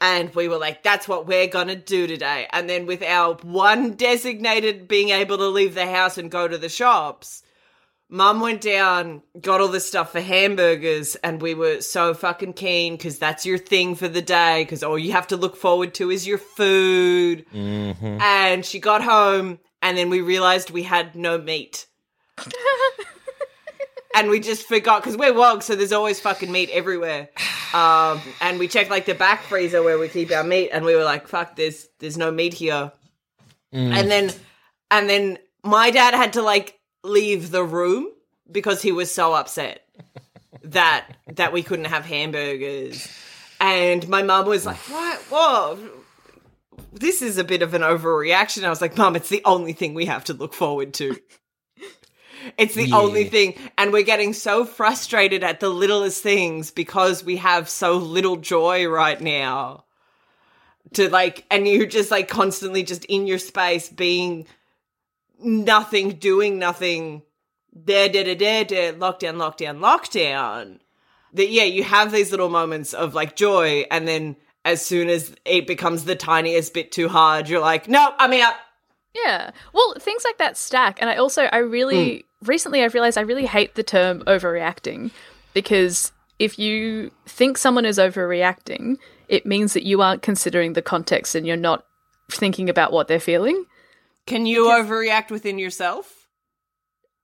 And 0.00 0.34
we 0.34 0.48
were 0.48 0.58
like 0.58 0.82
that's 0.82 1.08
what 1.08 1.26
we're 1.26 1.46
going 1.46 1.68
to 1.68 1.76
do 1.76 2.06
today. 2.06 2.46
And 2.52 2.68
then 2.68 2.86
with 2.86 3.02
our 3.02 3.34
one 3.42 3.92
designated 3.92 4.88
being 4.88 5.10
able 5.10 5.38
to 5.38 5.46
leave 5.46 5.74
the 5.74 5.86
house 5.86 6.18
and 6.18 6.30
go 6.30 6.46
to 6.46 6.58
the 6.58 6.68
shops, 6.68 7.42
Mum 8.12 8.40
went 8.40 8.60
down, 8.60 9.22
got 9.40 9.62
all 9.62 9.68
this 9.68 9.86
stuff 9.86 10.12
for 10.12 10.20
hamburgers, 10.20 11.16
and 11.24 11.40
we 11.40 11.54
were 11.54 11.80
so 11.80 12.12
fucking 12.12 12.52
keen 12.52 12.94
because 12.94 13.18
that's 13.18 13.46
your 13.46 13.56
thing 13.56 13.94
for 13.94 14.06
the 14.06 14.20
day. 14.20 14.64
Because 14.64 14.82
all 14.82 14.98
you 14.98 15.12
have 15.12 15.28
to 15.28 15.38
look 15.38 15.56
forward 15.56 15.94
to 15.94 16.10
is 16.10 16.26
your 16.26 16.36
food. 16.36 17.46
Mm-hmm. 17.54 18.20
And 18.20 18.66
she 18.66 18.80
got 18.80 19.02
home, 19.02 19.60
and 19.80 19.96
then 19.96 20.10
we 20.10 20.20
realized 20.20 20.70
we 20.70 20.82
had 20.82 21.16
no 21.16 21.38
meat. 21.38 21.86
and 24.14 24.28
we 24.28 24.40
just 24.40 24.66
forgot 24.66 25.02
because 25.02 25.16
we're 25.16 25.32
wogs, 25.32 25.64
so 25.66 25.74
there's 25.74 25.92
always 25.92 26.20
fucking 26.20 26.50
meat 26.50 26.70
everywhere. 26.72 27.28
Um, 27.74 28.20
and 28.40 28.58
we 28.58 28.68
checked 28.68 28.90
like 28.90 29.06
the 29.06 29.14
back 29.14 29.42
freezer 29.42 29.82
where 29.82 29.98
we 29.98 30.08
keep 30.08 30.30
our 30.30 30.44
meat, 30.44 30.70
and 30.72 30.84
we 30.84 30.94
were 30.94 31.04
like, 31.04 31.28
"Fuck, 31.28 31.56
there's 31.56 31.88
there's 32.00 32.18
no 32.18 32.30
meat 32.30 32.54
here." 32.54 32.92
And 33.96 34.10
then, 34.10 34.30
and 34.90 35.08
then 35.08 35.38
my 35.64 35.90
dad 35.90 36.14
had 36.14 36.34
to 36.34 36.42
like 36.42 36.78
leave 37.02 37.50
the 37.50 37.64
room 37.64 38.08
because 38.50 38.82
he 38.82 38.92
was 38.92 39.12
so 39.14 39.32
upset 39.32 39.86
that 40.64 41.06
that 41.34 41.52
we 41.52 41.62
couldn't 41.62 41.86
have 41.86 42.04
hamburgers. 42.04 43.08
And 43.60 44.06
my 44.08 44.22
mum 44.22 44.46
was 44.46 44.66
like, 44.66 44.76
"What? 44.76 45.18
Whoa." 45.30 45.78
This 46.92 47.22
is 47.22 47.38
a 47.38 47.44
bit 47.44 47.62
of 47.62 47.72
an 47.72 47.80
overreaction. 47.82 48.64
I 48.64 48.68
was 48.68 48.82
like, 48.82 48.96
Mum, 48.98 49.16
it's 49.16 49.30
the 49.30 49.40
only 49.46 49.72
thing 49.72 49.94
we 49.94 50.06
have 50.06 50.24
to 50.24 50.34
look 50.34 50.52
forward 50.52 50.92
to. 50.94 51.16
It's 52.58 52.74
the 52.74 52.92
only 52.92 53.24
thing. 53.24 53.54
And 53.78 53.92
we're 53.92 54.02
getting 54.02 54.32
so 54.32 54.64
frustrated 54.64 55.42
at 55.44 55.60
the 55.60 55.68
littlest 55.68 56.22
things 56.22 56.70
because 56.70 57.24
we 57.24 57.36
have 57.36 57.68
so 57.68 57.96
little 57.96 58.36
joy 58.36 58.86
right 58.86 59.20
now. 59.20 59.84
To 60.94 61.08
like, 61.08 61.44
and 61.50 61.66
you're 61.66 61.86
just 61.86 62.10
like 62.10 62.28
constantly 62.28 62.82
just 62.82 63.04
in 63.06 63.26
your 63.26 63.38
space 63.38 63.88
being 63.88 64.46
nothing, 65.38 66.10
doing 66.10 66.58
nothing, 66.58 67.22
there, 67.72 68.08
there, 68.08 68.24
there, 68.24 68.34
there, 68.34 68.64
there, 68.64 68.92
lockdown, 68.92 69.36
lockdown, 69.36 69.78
lockdown. 69.78 70.78
That, 71.32 71.48
yeah, 71.48 71.64
you 71.64 71.82
have 71.82 72.12
these 72.12 72.30
little 72.30 72.50
moments 72.50 72.92
of 72.92 73.14
like 73.14 73.36
joy. 73.36 73.86
And 73.90 74.06
then 74.06 74.36
as 74.64 74.84
soon 74.84 75.08
as 75.08 75.34
it 75.44 75.66
becomes 75.66 76.04
the 76.04 76.14
tiniest 76.14 76.74
bit 76.74 76.92
too 76.92 77.08
hard, 77.08 77.48
you're 77.48 77.60
like, 77.60 77.88
no, 77.88 78.12
I'm 78.18 78.32
out. 78.34 78.54
Yeah. 79.14 79.50
Well, 79.72 79.94
things 79.98 80.24
like 80.24 80.38
that 80.38 80.56
stack. 80.56 80.98
And 81.00 81.08
I 81.08 81.16
also, 81.16 81.42
I 81.44 81.58
really, 81.58 82.16
hmm. 82.16 82.20
Recently 82.42 82.82
I've 82.82 82.94
realized 82.94 83.18
I 83.18 83.22
really 83.22 83.46
hate 83.46 83.74
the 83.74 83.82
term 83.82 84.22
overreacting 84.26 85.10
because 85.54 86.12
if 86.38 86.58
you 86.58 87.10
think 87.26 87.58
someone 87.58 87.84
is 87.84 87.98
overreacting, 87.98 88.96
it 89.28 89.46
means 89.46 89.74
that 89.74 89.84
you 89.84 90.02
aren't 90.02 90.22
considering 90.22 90.72
the 90.72 90.82
context 90.82 91.34
and 91.34 91.46
you're 91.46 91.56
not 91.56 91.84
thinking 92.30 92.68
about 92.68 92.92
what 92.92 93.08
they're 93.08 93.20
feeling. 93.20 93.64
Can 94.26 94.46
you 94.46 94.66
overreact 94.66 95.30
within 95.30 95.58
yourself? 95.58 96.26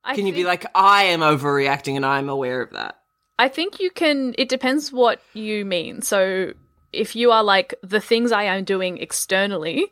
I 0.04 0.14
Can 0.14 0.26
you 0.26 0.32
be 0.32 0.44
like, 0.44 0.66
I 0.74 1.04
am 1.04 1.20
overreacting 1.20 1.96
and 1.96 2.06
I'm 2.06 2.28
aware 2.28 2.62
of 2.62 2.70
that? 2.70 2.96
I 3.38 3.48
think 3.48 3.78
you 3.78 3.90
can. 3.90 4.34
It 4.36 4.48
depends 4.48 4.92
what 4.92 5.20
you 5.32 5.64
mean. 5.64 6.02
So 6.02 6.54
if 6.92 7.14
you 7.14 7.30
are 7.30 7.44
like 7.44 7.74
the 7.82 8.00
things 8.00 8.32
I 8.32 8.44
am 8.44 8.64
doing 8.64 8.98
externally 8.98 9.86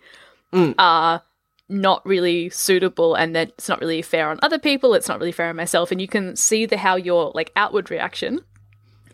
mm. 0.52 0.74
are 0.78 1.22
not 1.68 2.04
really 2.06 2.48
suitable, 2.50 3.14
and 3.14 3.34
that 3.34 3.48
it's 3.50 3.68
not 3.68 3.80
really 3.80 4.02
fair 4.02 4.28
on 4.30 4.38
other 4.42 4.58
people, 4.58 4.94
it's 4.94 5.08
not 5.08 5.18
really 5.18 5.32
fair 5.32 5.48
on 5.48 5.56
myself, 5.56 5.90
and 5.90 6.00
you 6.00 6.08
can 6.08 6.36
see 6.36 6.64
the 6.66 6.76
how 6.76 6.96
your 6.96 7.32
like 7.34 7.50
outward 7.56 7.90
reaction 7.90 8.40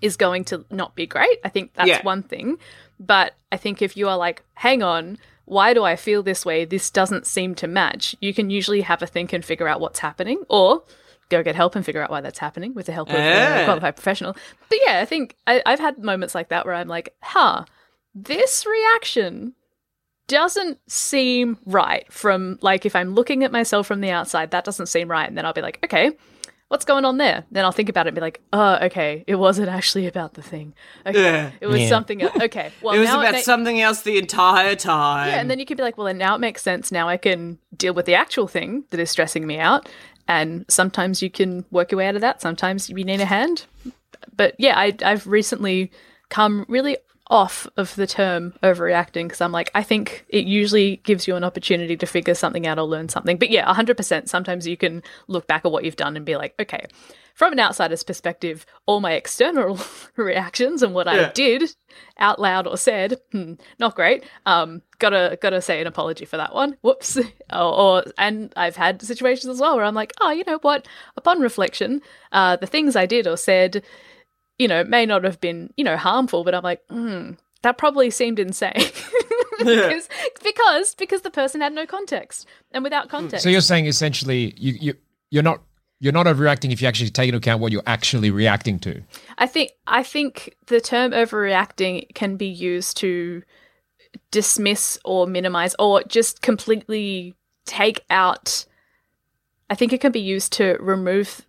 is 0.03 0.16
going 0.16 0.44
to 0.44 0.64
not 0.70 0.94
be 0.94 1.07
great. 1.07 1.38
I 1.44 1.48
think 1.48 1.72
that's 1.74 1.88
Yeah. 1.88 2.03
one 2.03 2.22
thing. 2.22 2.59
But 2.98 3.34
I 3.50 3.57
think 3.57 3.80
if 3.82 3.96
you 3.96 4.09
are 4.09 4.16
like, 4.16 4.42
hang 4.55 4.82
on, 4.82 5.16
why 5.44 5.74
do 5.74 5.82
I 5.84 5.96
feel 5.96 6.22
this 6.22 6.44
way? 6.44 6.64
This 6.64 6.90
doesn't 6.90 7.26
seem 7.26 7.55
to 7.57 7.66
match. 7.66 8.14
You 8.20 8.32
can 8.34 8.50
usually 8.50 8.82
have 8.82 9.03
a 9.03 9.07
think 9.07 9.32
and 9.32 9.44
figure 9.44 9.66
out 9.68 9.80
what's 9.80 9.98
happening, 10.00 10.42
or 10.48 10.82
go 11.30 11.42
get 11.42 11.55
help 11.57 11.74
and 11.74 11.84
figure 11.86 12.03
out 12.03 12.11
why 12.11 12.20
that's 12.20 12.38
happening 12.38 12.74
with 12.74 12.86
the 12.86 12.92
help 12.92 13.09
of 13.09 13.14
Ah. 13.16 13.62
a 13.62 13.64
qualified 13.64 13.96
professional. 13.96 14.36
But 14.68 14.78
yeah, 14.84 15.00
I 15.00 15.05
think 15.07 15.36
I, 15.46 15.62
I've 15.64 15.80
had 15.80 15.98
moments 15.98 16.34
like 16.34 16.48
that 16.50 16.66
where 16.66 16.74
I'm 16.74 16.88
like, 16.88 17.14
huh, 17.22 17.64
this 18.14 18.66
reaction 18.66 19.55
doesn't 20.28 20.78
seem 20.90 21.58
right 21.66 22.10
from 22.12 22.58
like 22.62 22.86
if 22.86 22.94
I'm 22.96 23.14
looking 23.14 23.44
at 23.44 23.52
myself 23.52 23.86
from 23.86 24.00
the 24.00 24.10
outside, 24.10 24.50
that 24.52 24.64
doesn't 24.64 24.86
seem 24.86 25.10
right. 25.10 25.28
And 25.28 25.36
then 25.36 25.44
I'll 25.44 25.52
be 25.52 25.60
like, 25.62 25.78
okay, 25.84 26.12
what's 26.68 26.84
going 26.86 27.04
on 27.04 27.18
there? 27.18 27.44
Then 27.50 27.64
I'll 27.66 27.72
think 27.72 27.88
about 27.90 28.06
it 28.06 28.10
and 28.10 28.14
be 28.14 28.20
like, 28.22 28.40
oh, 28.52 28.78
okay, 28.82 29.24
it 29.26 29.34
wasn't 29.34 29.68
actually 29.68 30.06
about 30.06 30.34
the 30.34 30.42
thing. 30.42 30.72
Okay, 31.04 31.20
Yeah. 31.22 31.50
it 31.60 31.66
was 31.66 31.82
Yeah. 31.82 31.88
something 31.88 32.22
else. 32.22 32.32
Okay, 32.42 32.72
well, 32.80 32.94
it 32.94 32.98
was 32.98 33.08
now 33.08 33.20
about 33.20 33.32
ma- 33.34 33.38
something 33.40 33.80
else 33.80 34.02
the 34.02 34.16
entire 34.16 34.74
time. 34.74 35.28
yeah, 35.28 35.40
and 35.40 35.50
then 35.50 35.58
you 35.58 35.66
could 35.66 35.76
be 35.76 35.82
like, 35.82 35.98
well, 35.98 36.06
then 36.06 36.16
now 36.18 36.34
it 36.34 36.38
makes 36.38 36.62
sense. 36.62 36.90
Now 36.90 37.08
I 37.08 37.18
can 37.18 37.58
deal 37.76 37.92
with 37.92 38.06
the 38.06 38.14
actual 38.14 38.48
thing 38.48 38.84
that 38.90 39.00
is 39.00 39.10
stressing 39.10 39.46
me 39.46 39.58
out. 39.58 39.88
And 40.28 40.64
sometimes 40.68 41.20
you 41.20 41.28
can 41.30 41.64
work 41.70 41.90
your 41.90 41.98
way 41.98 42.06
out 42.06 42.14
of 42.14 42.20
that. 42.22 42.40
Sometimes 42.40 42.88
you 42.88 43.04
need 43.04 43.20
a 43.20 43.24
hand. 43.26 43.66
But 44.34 44.54
yeah, 44.58 44.78
I, 44.78 44.96
I've 45.04 45.26
recently 45.26 45.90
come 46.30 46.64
really 46.68 46.96
off 47.28 47.66
of 47.76 47.94
the 47.96 48.06
term 48.06 48.52
overreacting 48.62 49.24
because 49.24 49.40
I'm 49.40 49.52
like, 49.52 49.70
I 49.74 49.82
think 49.82 50.24
it 50.28 50.44
usually 50.44 50.96
gives 50.98 51.26
you 51.26 51.36
an 51.36 51.44
opportunity 51.44 51.96
to 51.96 52.06
figure 52.06 52.34
something 52.34 52.66
out 52.66 52.78
or 52.78 52.84
learn 52.84 53.08
something. 53.08 53.38
But 53.38 53.50
yeah, 53.50 53.72
100%. 53.72 54.28
Sometimes 54.28 54.66
you 54.66 54.76
can 54.76 55.02
look 55.28 55.46
back 55.46 55.64
at 55.64 55.72
what 55.72 55.84
you've 55.84 55.96
done 55.96 56.16
and 56.16 56.26
be 56.26 56.36
like, 56.36 56.54
okay, 56.60 56.86
from 57.34 57.52
an 57.52 57.60
outsider's 57.60 58.02
perspective, 58.02 58.66
all 58.86 59.00
my 59.00 59.12
external 59.12 59.78
reactions 60.16 60.82
and 60.82 60.94
what 60.94 61.08
I 61.08 61.30
did 61.30 61.74
out 62.18 62.38
loud 62.38 62.66
or 62.66 62.76
said, 62.76 63.18
hmm, 63.30 63.54
not 63.78 63.96
great. 63.96 64.24
Um, 64.44 64.82
gotta 64.98 65.38
gotta 65.40 65.62
say 65.62 65.80
an 65.80 65.86
apology 65.86 66.24
for 66.24 66.36
that 66.36 66.54
one. 66.54 66.76
Whoops. 66.82 67.16
or, 67.52 67.58
or 67.58 68.04
and 68.18 68.52
I've 68.56 68.76
had 68.76 69.00
situations 69.00 69.46
as 69.46 69.60
well 69.60 69.76
where 69.76 69.84
I'm 69.84 69.94
like, 69.94 70.12
oh, 70.20 70.30
you 70.30 70.44
know 70.46 70.58
what? 70.58 70.86
Upon 71.16 71.40
reflection, 71.40 72.02
uh, 72.32 72.56
the 72.56 72.66
things 72.66 72.96
I 72.96 73.06
did 73.06 73.26
or 73.26 73.36
said, 73.36 73.82
you 74.59 74.68
know, 74.68 74.84
may 74.84 75.07
not 75.07 75.24
have 75.24 75.40
been, 75.40 75.72
you 75.76 75.84
know, 75.84 75.96
harmful, 75.96 76.44
but 76.44 76.55
I'm 76.55 76.62
like, 76.62 76.80
hmm, 76.88 77.32
that 77.62 77.78
probably 77.78 78.11
seemed 78.11 78.38
insane. 78.38 78.72
because, 79.59 80.09
because 80.42 80.94
because 80.94 81.22
the 81.22 81.30
person 81.30 81.61
had 81.61 81.72
no 81.72 81.86
context. 81.86 82.46
And 82.72 82.84
without 82.84 83.09
context. 83.09 83.42
So 83.42 83.48
you're 83.48 83.61
saying 83.61 83.86
essentially 83.86 84.55
you, 84.57 84.72
you 84.80 84.94
you're 85.30 85.42
not 85.42 85.62
you're 86.00 86.12
not 86.12 86.26
overreacting 86.26 86.72
if 86.72 86.82
you 86.82 86.88
actually 86.88 87.11
take 87.11 87.28
into 87.28 87.38
account 87.38 87.61
what 87.61 87.70
you're 87.70 87.82
actually 87.86 88.30
reacting 88.30 88.78
to. 88.80 89.03
I 89.38 89.46
think 89.46 89.72
I 89.86 90.03
think 90.03 90.57
the 90.66 90.80
term 90.80 91.12
overreacting 91.12 92.12
can 92.14 92.36
be 92.36 92.48
used 92.48 92.96
to 92.98 93.42
dismiss 94.30 94.98
or 95.05 95.26
minimize 95.26 95.74
or 95.78 96.03
just 96.03 96.42
completely 96.42 97.34
take 97.64 98.05
out 98.11 98.66
I 99.70 99.74
think 99.74 99.94
it 99.94 100.03
can 100.03 100.12
be 100.12 100.20
used 100.20 100.53
to 100.55 100.76
remove 100.80 101.46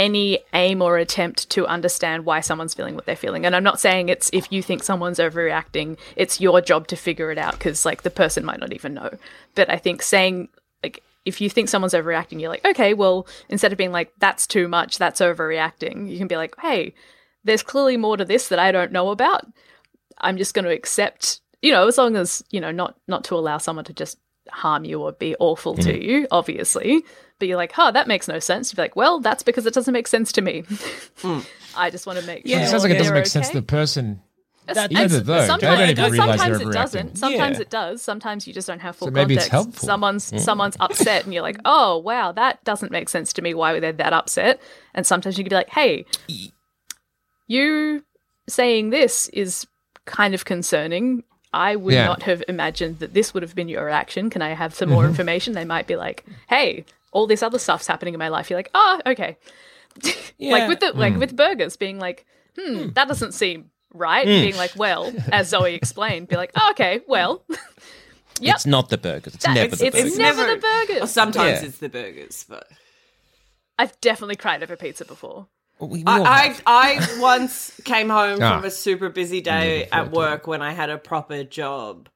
any 0.00 0.38
aim 0.54 0.80
or 0.80 0.96
attempt 0.96 1.50
to 1.50 1.66
understand 1.66 2.24
why 2.24 2.40
someone's 2.40 2.72
feeling 2.72 2.94
what 2.94 3.04
they're 3.04 3.14
feeling. 3.14 3.44
And 3.44 3.54
I'm 3.54 3.62
not 3.62 3.78
saying 3.78 4.08
it's 4.08 4.30
if 4.32 4.50
you 4.50 4.62
think 4.62 4.82
someone's 4.82 5.18
overreacting, 5.18 5.98
it's 6.16 6.40
your 6.40 6.62
job 6.62 6.86
to 6.86 6.96
figure 6.96 7.30
it 7.30 7.36
out 7.36 7.52
because 7.52 7.84
like 7.84 8.00
the 8.00 8.10
person 8.10 8.46
might 8.46 8.60
not 8.60 8.72
even 8.72 8.94
know. 8.94 9.10
But 9.54 9.68
I 9.68 9.76
think 9.76 10.00
saying 10.00 10.48
like 10.82 11.02
if 11.26 11.42
you 11.42 11.50
think 11.50 11.68
someone's 11.68 11.92
overreacting, 11.92 12.40
you're 12.40 12.48
like, 12.48 12.64
okay, 12.64 12.94
well, 12.94 13.26
instead 13.50 13.72
of 13.72 13.78
being 13.78 13.92
like, 13.92 14.10
that's 14.18 14.46
too 14.46 14.68
much, 14.68 14.96
that's 14.96 15.20
overreacting, 15.20 16.10
you 16.10 16.16
can 16.16 16.28
be 16.28 16.36
like, 16.36 16.54
hey, 16.62 16.94
there's 17.44 17.62
clearly 17.62 17.98
more 17.98 18.16
to 18.16 18.24
this 18.24 18.48
that 18.48 18.58
I 18.58 18.72
don't 18.72 18.92
know 18.92 19.10
about. 19.10 19.46
I'm 20.18 20.38
just 20.38 20.54
going 20.54 20.64
to 20.64 20.72
accept, 20.72 21.42
you 21.60 21.72
know, 21.72 21.86
as 21.86 21.98
long 21.98 22.16
as, 22.16 22.42
you 22.50 22.60
know, 22.60 22.70
not 22.70 22.96
not 23.06 23.24
to 23.24 23.34
allow 23.34 23.58
someone 23.58 23.84
to 23.84 23.92
just 23.92 24.18
harm 24.48 24.86
you 24.86 25.02
or 25.02 25.12
be 25.12 25.36
awful 25.38 25.74
to 25.76 25.92
mm-hmm. 25.92 26.02
you, 26.02 26.26
obviously. 26.30 27.04
But 27.40 27.48
you're 27.48 27.56
like, 27.56 27.72
huh, 27.72 27.90
that 27.90 28.06
makes 28.06 28.28
no 28.28 28.38
sense. 28.38 28.70
You'd 28.70 28.76
be 28.76 28.82
like, 28.82 28.94
well, 28.94 29.18
that's 29.18 29.42
because 29.42 29.66
it 29.66 29.74
doesn't 29.74 29.92
make 29.92 30.06
sense 30.06 30.30
to 30.32 30.42
me. 30.42 30.62
Hmm. 31.22 31.40
I 31.76 31.90
just 31.90 32.06
want 32.06 32.18
to 32.20 32.26
make 32.26 32.42
Yeah, 32.44 32.58
sure 32.58 32.66
it 32.66 32.70
sounds 32.70 32.82
like 32.84 32.92
it 32.92 32.98
doesn't 32.98 33.12
they're 33.12 33.22
make 33.22 33.26
sense 33.26 33.48
to 33.48 33.54
the 33.54 33.62
person. 33.62 34.22
That- 34.66 34.92
Either 34.94 35.16
and 35.18 35.26
though, 35.26 35.40
they 35.40 35.46
sometimes, 35.46 35.60
don't 35.60 35.90
even 35.90 36.16
sometimes 36.16 36.58
they're 36.58 36.68
it 36.68 36.72
doesn't. 36.72 37.18
Sometimes 37.18 37.56
Yeah. 37.56 37.62
it 37.62 37.70
does. 37.70 38.02
Sometimes 38.02 38.46
you 38.46 38.52
just 38.52 38.68
don't 38.68 38.80
have 38.80 38.94
full 38.94 39.08
So 39.08 39.12
maybe 39.12 39.34
it's 39.34 39.48
context. 39.48 39.52
helpful. 39.52 39.86
Someone's 39.86 40.30
hmm. 40.30 40.38
someone's 40.38 40.76
upset, 40.78 41.24
and 41.24 41.34
you're 41.34 41.42
like, 41.42 41.58
"Oh, 41.64 41.98
wow, 41.98 42.30
that 42.32 42.62
doesn't 42.64 42.92
make 42.92 43.08
sense 43.08 43.32
to 43.32 43.42
me. 43.42 43.54
Why 43.54 43.72
were 43.72 43.80
they 43.80 43.90
that 43.92 44.12
upset?" 44.12 44.60
And 44.94 45.06
sometimes 45.06 45.38
you 45.38 45.44
can 45.44 45.48
be 45.48 45.56
like, 45.56 45.70
"Hey, 45.70 46.04
you 47.46 48.04
saying 48.48 48.90
this 48.90 49.28
is 49.30 49.66
kind 50.04 50.34
of 50.34 50.44
concerning. 50.44 51.24
I 51.52 51.74
would 51.74 51.94
Yeah. 51.94 52.04
not 52.04 52.22
have 52.24 52.44
imagined 52.46 53.00
that 53.00 53.12
this 53.12 53.34
would 53.34 53.42
have 53.42 53.56
been 53.56 53.68
your 53.68 53.84
reaction. 53.84 54.30
Can 54.30 54.40
I 54.42 54.50
have 54.50 54.72
some 54.74 54.88
more 54.88 55.02
mm-hmm. 55.02 55.10
information? 55.10 55.54
They 55.54 55.64
might 55.64 55.86
be 55.88 55.96
like, 55.96 56.24
"Hey, 56.48 56.84
all 57.12 57.26
this 57.26 57.42
other 57.42 57.58
stuff's 57.58 57.86
happening 57.86 58.14
in 58.14 58.18
my 58.18 58.28
life." 58.28 58.50
You're 58.50 58.58
like, 58.58 58.70
"Oh, 58.74 59.00
okay." 59.06 59.36
Yeah. 60.38 60.52
Like 60.52 60.68
with 60.68 60.80
the 60.80 60.92
like 60.92 61.12
hmm. 61.14 61.18
with 61.20 61.36
burgers, 61.36 61.76
being 61.76 61.98
like, 61.98 62.24
"Hmm, 62.58 62.76
hmm. 62.76 62.88
that 62.94 63.08
doesn't 63.08 63.32
seem 63.32 63.70
right." 63.92 64.24
Hmm. 64.26 64.30
Being 64.40 64.56
like, 64.56 64.72
"Well," 64.76 65.12
as 65.32 65.48
Zoe 65.48 65.74
explained, 65.74 66.28
be 66.28 66.36
like, 66.36 66.52
oh, 66.56 66.70
"Okay, 66.70 67.00
well." 67.06 67.44
Yep. 68.42 68.54
It's 68.54 68.64
not 68.66 68.88
the 68.88 68.96
burgers. 68.96 69.34
It's 69.34 69.44
That- 69.44 69.52
never 69.54 69.76
the 69.76 69.84
it's- 69.84 69.92
burgers. 70.00 70.12
it's 70.12 70.16
never 70.18 70.46
the 70.46 70.56
burgers. 70.56 71.02
Or 71.02 71.06
sometimes 71.06 71.60
Yeah. 71.60 71.68
it's 71.68 71.76
the 71.76 71.90
burgers, 71.90 72.46
but 72.48 72.66
I've 73.78 74.00
definitely 74.00 74.36
cried 74.36 74.62
over 74.62 74.76
pizza 74.76 75.04
before. 75.04 75.46
We- 75.78 75.98
we 75.98 76.04
I. 76.06 76.56
I 76.64 76.96
I 76.96 77.20
once 77.20 77.78
came 77.84 78.08
home 78.08 78.38
Ah. 78.42 78.56
from 78.56 78.64
a 78.64 78.70
super 78.70 79.10
busy 79.10 79.42
day 79.42 79.88
at 79.92 80.10
work 80.10 80.46
when 80.46 80.62
I 80.62 80.72
had 80.72 80.88
a 80.88 80.96
proper 80.96 81.44
job, 81.44 82.08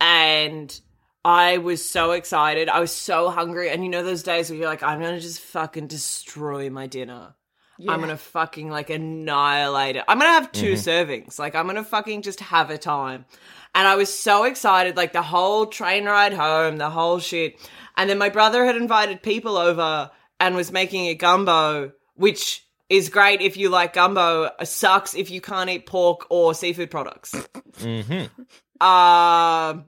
and 0.00 0.80
I 1.26 1.58
was 1.58 1.84
so 1.84 2.12
excited. 2.12 2.68
I 2.68 2.78
was 2.78 2.92
so 2.92 3.30
hungry, 3.30 3.68
and 3.68 3.82
you 3.82 3.90
know 3.90 4.04
those 4.04 4.22
days 4.22 4.48
where 4.48 4.56
you're 4.60 4.68
like, 4.68 4.84
I'm 4.84 5.00
gonna 5.00 5.18
just 5.18 5.40
fucking 5.40 5.88
destroy 5.88 6.70
my 6.70 6.86
dinner. 6.86 7.34
I'm 7.88 8.00
gonna 8.00 8.16
fucking 8.16 8.70
like 8.70 8.90
annihilate 8.90 9.96
it. 9.96 10.04
I'm 10.06 10.20
gonna 10.20 10.30
have 10.30 10.52
2 10.52 10.74
servings. 10.74 11.36
Like 11.38 11.56
I'm 11.56 11.66
gonna 11.66 11.82
fucking 11.82 12.22
just 12.22 12.38
have 12.38 12.70
a 12.70 12.78
time. 12.78 13.24
And 13.74 13.88
I 13.88 13.96
was 13.96 14.16
so 14.16 14.44
excited, 14.44 14.96
like 14.96 15.12
the 15.12 15.20
whole 15.20 15.66
train 15.66 16.04
ride 16.04 16.32
home, 16.32 16.76
the 16.78 16.90
whole 16.90 17.18
shit. 17.18 17.58
And 17.96 18.08
then 18.08 18.18
my 18.18 18.28
brother 18.28 18.64
had 18.64 18.76
invited 18.76 19.20
people 19.20 19.56
over 19.56 20.10
and 20.38 20.54
was 20.54 20.70
making 20.70 21.08
a 21.08 21.14
gumbo, 21.14 21.90
which 22.14 22.64
is 22.88 23.08
great 23.08 23.40
if 23.40 23.56
you 23.56 23.68
like 23.68 23.94
gumbo. 23.94 24.50
Sucks 24.62 25.14
if 25.14 25.28
you 25.30 25.40
can't 25.40 25.68
eat 25.68 25.86
pork 25.86 26.26
or 26.30 26.54
seafood 26.54 26.90
products. 26.90 27.34
Um, 28.80 29.86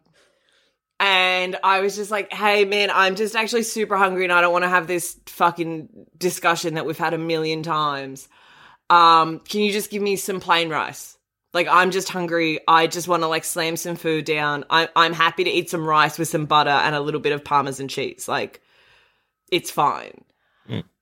and 1.01 1.57
I 1.63 1.81
was 1.81 1.97
just 1.97 2.11
like, 2.11 2.33
hey, 2.33 2.65
man, 2.65 2.91
I'm 2.93 3.15
just 3.15 3.37
actually 3.37 3.63
super 3.63 3.97
hungry 3.97 4.25
and 4.25 4.33
I 4.33 4.41
don't 4.41 4.53
want 4.53 4.65
to 4.65 4.69
have 4.69 4.87
this 4.87 5.19
fucking 5.27 5.89
discussion 6.17 6.75
that 6.75 6.87
we've 6.87 6.99
had 6.99 7.15
a 7.15 7.19
million 7.19 7.63
times. 7.63 8.29
Um, 8.91 9.41
can 9.41 9.61
you 9.61 9.71
just 9.73 9.91
give 9.91 10.03
me 10.03 10.17
some 10.17 10.41
plain 10.41 10.71
rice? 10.71 11.17
Like, 11.55 11.69
I'm 11.69 11.91
just 11.91 12.09
hungry. 12.09 12.61
I 12.67 12.87
just 12.89 13.09
want 13.09 13.23
to 13.23 13.27
like 13.29 13.45
slam 13.45 13.77
some 13.77 13.97
food 13.97 14.25
down. 14.25 14.65
I- 14.71 14.89
I'm 14.97 15.13
happy 15.13 15.45
to 15.45 15.51
eat 15.51 15.71
some 15.71 15.87
rice 15.87 16.19
with 16.19 16.29
some 16.29 16.47
butter 16.47 16.71
and 16.71 16.95
a 16.95 17.01
little 17.01 17.21
bit 17.21 17.33
of 17.33 17.45
parmesan 17.45 17.89
cheese. 17.89 18.27
Like, 18.29 18.61
it's 19.51 19.71
fine. 19.71 20.25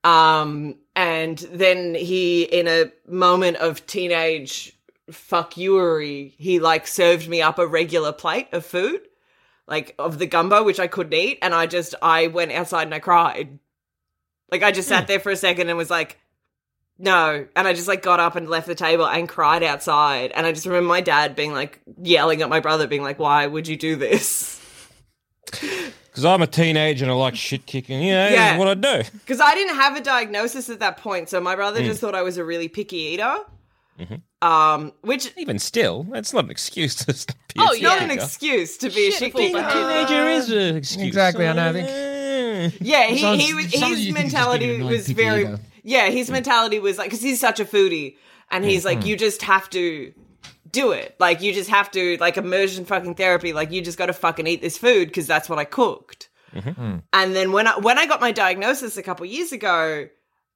Um, 0.05 0.77
and 0.95 1.39
then 1.39 1.95
he, 1.95 2.43
in 2.45 2.69
a 2.69 2.93
moment 3.09 3.57
of 3.57 3.85
teenage 3.87 4.73
fuck 5.11 5.55
youery, 5.55 6.33
he 6.39 6.61
like 6.61 6.87
served 6.87 7.29
me 7.29 7.43
up 7.43 7.59
a 7.59 7.67
regular 7.67 8.13
plate 8.13 8.49
of 8.53 8.65
food, 8.65 9.01
like 9.69 9.95
of 9.99 10.19
the 10.19 10.27
gumbo, 10.27 10.63
which 10.63 10.79
I 10.81 10.87
couldn't 10.87 11.15
eat. 11.15 11.39
And 11.43 11.55
I 11.55 11.67
just, 11.67 11.95
I 12.03 12.29
went 12.29 12.53
outside 12.53 12.85
and 12.85 12.95
I 12.95 12.99
cried. 13.01 13.59
Like, 14.51 14.63
I 14.63 14.71
just 14.71 14.89
sat 14.89 15.07
there 15.09 15.19
for 15.21 15.31
a 15.31 15.37
second 15.37 15.69
and 15.69 15.77
was 15.77 15.91
like, 15.91 16.19
no. 16.99 17.47
And 17.57 17.67
I 17.69 17.73
just 17.73 17.89
like 17.89 18.03
got 18.03 18.21
up 18.21 18.37
and 18.37 18.49
left 18.49 18.67
the 18.69 18.75
table 18.77 19.07
and 19.07 19.29
cried 19.29 19.63
outside. 19.63 20.31
And 20.33 20.47
I 20.47 20.53
just 20.53 20.67
remember 20.67 20.89
my 20.89 21.01
dad 21.01 21.35
being 21.35 21.53
like, 21.53 21.81
yelling 22.01 22.43
at 22.43 22.49
my 22.49 22.61
brother, 22.61 22.87
being 22.87 23.03
like, 23.03 23.19
why 23.19 23.47
would 23.47 23.67
you 23.69 23.77
do 23.77 23.97
this? 23.97 24.53
Because 26.17 26.25
I'm 26.25 26.41
a 26.41 26.47
teenager 26.47 27.05
and 27.05 27.13
I 27.13 27.15
like 27.15 27.37
shit 27.37 27.67
kicking. 27.67 28.03
Yeah, 28.03 28.31
Yeah. 28.31 28.35
yeah. 28.53 28.59
what 28.59 28.69
I 28.69 28.73
do. 28.75 29.03
Because 29.13 29.39
I 29.39 29.53
didn't 29.53 29.75
have 29.77 29.99
a 29.99 30.01
diagnosis 30.01 30.71
at 30.71 30.79
that 30.81 30.97
point, 30.97 31.29
so 31.29 31.43
my 31.43 31.55
brother 31.55 31.83
Mm. 31.83 31.85
just 31.85 32.01
thought 32.01 32.15
I 32.15 32.23
was 32.23 32.39
a 32.39 32.45
really 32.45 32.69
picky 32.69 32.97
eater. 32.97 33.37
Mm-hmm. 33.99 34.47
Um, 34.47 34.93
which 35.01 35.33
Even 35.37 35.59
still, 35.59 36.03
that's 36.05 36.33
not 36.35 36.45
an 36.45 36.51
excuse 36.51 36.95
to 36.97 37.07
be 37.13 37.17
Oh, 37.59 37.73
a 37.73 37.79
yeah. 37.79 37.89
not 37.89 38.03
an 38.03 38.11
excuse 38.11 38.77
to 38.79 38.91
be 38.91 39.09
a 39.09 39.11
shit 39.11 39.33
Shitful 39.33 39.39
kicker. 39.39 39.59
behaviour. 39.59 40.07
Teenager 40.07 40.29
is 40.31 40.51
an 40.51 40.77
excuse. 40.77 41.07
Exactly, 41.07 41.47
and 41.47 41.61
I 41.61 41.73
think-. 41.73 42.75
Yeah, 42.81 43.07
he, 43.07 43.37
he 43.39 43.55
was 43.55 43.65
his 43.67 43.75
you 43.75 43.81
think 43.81 43.85
he's 43.85 43.97
just 43.97 44.03
being 44.03 44.15
mentality 44.15 44.83
was 44.83 45.09
very 45.09 45.43
eater. 45.43 45.59
yeah. 45.83 46.09
His 46.11 46.31
mentality 46.31 46.79
was 46.79 46.99
like 46.99 47.07
because 47.09 47.23
he's 47.23 47.39
such 47.41 47.61
a 47.61 47.65
foodie, 47.65 48.17
and 48.51 48.65
he's 48.65 48.85
like, 48.85 48.99
Mm-hmm. 49.01 49.09
you 49.09 49.17
just 49.17 49.43
have 49.43 49.69
to 49.71 50.13
do 50.73 50.93
it. 50.93 51.15
Like 51.21 51.43
you 51.43 51.53
just 51.53 51.71
have 51.71 51.91
to 51.93 52.17
like 52.19 52.37
immersion 52.37 52.85
fucking 52.85 53.15
therapy. 53.15 53.53
Like 53.53 53.71
you 53.73 53.83
just 53.83 53.99
got 53.99 54.07
to 54.07 54.13
fucking 54.13 54.47
eat 54.47 54.61
this 54.63 54.77
food 54.79 55.09
because 55.09 55.27
that's 55.27 55.49
what 55.49 55.59
I 55.59 55.65
cooked. 55.65 56.29
Mm-hmm. 56.55 56.97
And 57.13 57.37
then 57.37 57.53
when 57.53 57.67
I 57.67 57.79
when 57.79 57.99
I 57.99 58.07
got 58.07 58.21
my 58.21 58.33
diagnosis 58.33 58.97
a 58.97 59.03
couple 59.03 59.27
years 59.27 59.53
ago, 59.53 60.09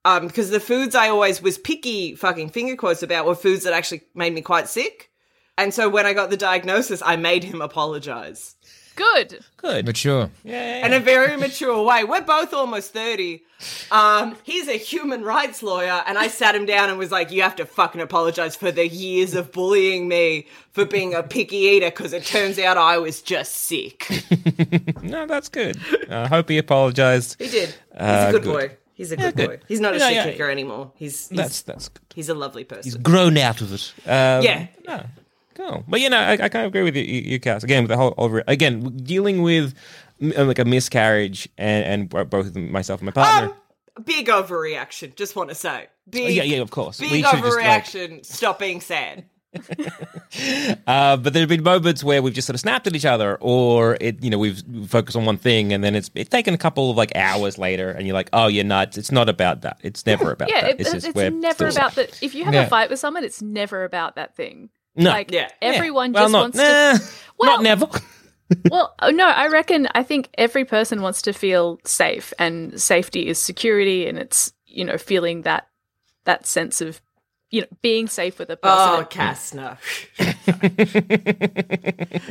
um, 0.04 0.26
because 0.26 0.50
the 0.50 0.60
foods 0.60 0.94
I 0.94 1.08
always 1.08 1.42
was 1.42 1.58
picky 1.58 2.14
fucking 2.14 2.50
finger 2.50 2.76
quotes 2.76 3.02
about 3.02 3.26
were 3.26 3.34
foods 3.34 3.64
that 3.64 3.72
actually 3.72 4.02
made 4.14 4.34
me 4.34 4.40
quite 4.42 4.68
sick. 4.68 5.10
And 5.58 5.74
so 5.74 5.88
when 5.90 6.06
I 6.06 6.14
got 6.14 6.30
the 6.30 6.36
diagnosis, 6.38 7.02
I 7.04 7.16
made 7.16 7.44
him 7.44 7.60
apologize 7.60 8.56
Good. 8.96 9.38
Good. 9.56 9.86
Mature. 9.86 10.30
Yeah. 10.44 10.84
In 10.84 10.92
a 10.92 11.00
very 11.00 11.34
mature 11.38 11.82
way. 11.82 12.04
We're 12.04 12.20
both 12.20 12.52
almost 12.52 12.92
30. 12.92 13.42
Um, 13.90 14.36
he's 14.42 14.68
a 14.68 14.74
human 14.76 15.22
rights 15.22 15.62
lawyer, 15.62 16.02
and 16.06 16.18
I 16.18 16.28
sat 16.28 16.54
him 16.54 16.66
down 16.66 16.90
and 16.90 16.98
was 16.98 17.10
like, 17.10 17.30
You 17.30 17.40
have 17.42 17.56
to 17.56 17.64
fucking 17.66 18.00
apologize 18.02 18.56
for 18.56 18.70
the 18.70 18.86
years 18.86 19.34
of 19.34 19.52
bullying 19.52 20.06
me 20.08 20.48
for 20.72 20.84
being 20.84 21.14
a 21.14 21.22
picky 21.22 21.56
eater 21.56 21.86
because 21.88 22.12
it 22.12 22.26
turns 22.26 22.58
out 22.58 22.76
I 22.76 22.98
was 22.98 23.22
just 23.22 23.52
sick. 23.56 24.06
No, 25.02 25.26
that's 25.26 25.48
good. 25.48 25.76
I 26.10 26.28
hope 26.28 26.50
he 26.50 26.58
apologized. 26.58 27.36
He 27.38 27.48
did. 27.48 27.70
He's 27.70 28.00
Uh, 28.00 28.26
a 28.28 28.32
good, 28.32 28.42
good. 28.42 28.52
boy. 28.70 28.76
He's 29.00 29.12
a 29.12 29.16
good, 29.16 29.34
good. 29.34 29.48
boy. 29.48 29.58
He's 29.66 29.80
not 29.80 29.94
a 29.94 29.98
Yeah, 29.98 30.08
shit 30.08 30.14
yeah. 30.16 30.24
kicker 30.32 30.50
anymore. 30.50 30.92
He's 30.94 31.28
he's, 31.30 31.36
That's 31.38 31.62
that's 31.62 31.88
good. 31.88 32.02
he's 32.14 32.28
a 32.28 32.34
lovely 32.34 32.64
person. 32.64 32.84
He's 32.84 32.96
grown 32.96 33.38
out 33.38 33.62
of 33.62 33.72
it. 33.72 33.94
Um, 34.06 34.42
Yeah. 34.44 34.66
No, 34.86 35.06
cool. 35.54 35.84
But 35.88 36.00
you 36.00 36.10
know, 36.10 36.18
I, 36.18 36.32
I 36.32 36.48
kind 36.50 36.66
of 36.66 36.68
agree 36.68 36.82
with 36.82 36.96
you, 36.96 37.04
you, 37.04 37.20
you 37.22 37.40
Cass. 37.40 37.64
Again, 37.64 37.84
with 37.84 37.88
the 37.88 37.96
whole 37.96 38.12
over 38.18 38.44
again 38.46 38.80
dealing 38.98 39.40
with 39.40 39.72
uh, 40.36 40.44
like 40.44 40.58
a 40.58 40.66
miscarriage 40.66 41.48
and 41.56 42.10
and 42.12 42.28
both 42.30 42.54
myself 42.54 43.00
and 43.00 43.06
my 43.06 43.12
partner. 43.12 43.54
Um, 43.96 44.04
big 44.04 44.26
overreaction. 44.28 45.14
Just 45.16 45.34
want 45.34 45.48
to 45.48 45.54
say, 45.54 45.86
big, 46.08 46.34
yeah, 46.36 46.42
yeah, 46.42 46.58
of 46.58 46.70
course. 46.70 47.00
big 47.00 47.10
We 47.10 47.22
should 47.22 47.30
just, 47.42 47.56
like- 47.56 47.84
overreaction. 47.84 48.24
Stop 48.26 48.58
being 48.58 48.80
sad. 48.82 49.24
Uh, 50.86 51.16
but 51.16 51.32
there 51.32 51.40
have 51.40 51.48
been 51.48 51.62
moments 51.62 52.02
where 52.04 52.22
we've 52.22 52.32
just 52.34 52.46
sort 52.46 52.54
of 52.54 52.60
snapped 52.60 52.86
at 52.86 52.94
each 52.94 53.04
other, 53.04 53.36
or 53.40 53.96
it, 54.00 54.22
you 54.22 54.30
know, 54.30 54.38
we've 54.38 54.62
focused 54.86 55.16
on 55.16 55.24
one 55.24 55.36
thing, 55.36 55.72
and 55.72 55.82
then 55.82 55.94
it's 55.94 56.10
it's 56.14 56.28
taken 56.30 56.54
a 56.54 56.58
couple 56.58 56.90
of 56.90 56.96
like 56.96 57.14
hours 57.16 57.58
later, 57.58 57.90
and 57.90 58.06
you're 58.06 58.14
like, 58.14 58.30
oh, 58.32 58.46
you're 58.46 58.64
nuts. 58.64 58.96
It's 58.96 59.10
not 59.12 59.28
about 59.28 59.62
that. 59.62 59.78
It's 59.82 60.06
never 60.06 60.32
about 60.32 60.48
Yeah, 60.50 60.62
that. 60.62 60.70
it, 60.70 60.80
it's, 60.80 60.92
just 60.92 61.06
it's 61.08 61.16
never 61.16 61.68
about 61.68 61.94
that. 61.96 62.22
If 62.22 62.34
you 62.34 62.44
have 62.44 62.54
Yeah. 62.54 62.62
a 62.62 62.68
fight 62.68 62.90
with 62.90 62.98
someone, 62.98 63.24
it's 63.24 63.42
never 63.42 63.84
about 63.84 64.16
that 64.16 64.36
thing. 64.36 64.70
No. 64.96 65.10
Like 65.10 65.30
Yeah. 65.32 65.48
Yeah. 65.60 65.68
everyone 65.68 66.12
well, 66.12 66.24
just 66.24 66.32
not, 66.32 66.40
wants 66.42 66.56
nah, 66.56 66.64
to. 66.94 67.12
Well- 67.38 67.50
not 67.56 67.62
never. 67.62 67.86
Well, 68.68 68.96
oh, 69.00 69.10
no, 69.10 69.28
I 69.28 69.46
reckon. 69.46 69.86
I 69.94 70.02
think 70.02 70.28
every 70.36 70.64
person 70.64 71.02
wants 71.02 71.22
to 71.22 71.32
feel 71.32 71.78
safe, 71.84 72.32
and 72.36 72.80
safety 72.80 73.28
is 73.28 73.38
security, 73.40 74.08
and 74.08 74.18
it's 74.18 74.52
you 74.66 74.84
know 74.84 74.98
feeling 74.98 75.42
that 75.42 75.68
that 76.24 76.48
sense 76.48 76.80
of 76.80 77.00
you 77.50 77.62
know 77.62 77.66
being 77.82 78.08
safe 78.08 78.38
with 78.38 78.50
a 78.50 78.56
person. 78.56 78.78
Oh, 78.78 79.04
Cass, 79.08 79.54
no. 79.54 79.76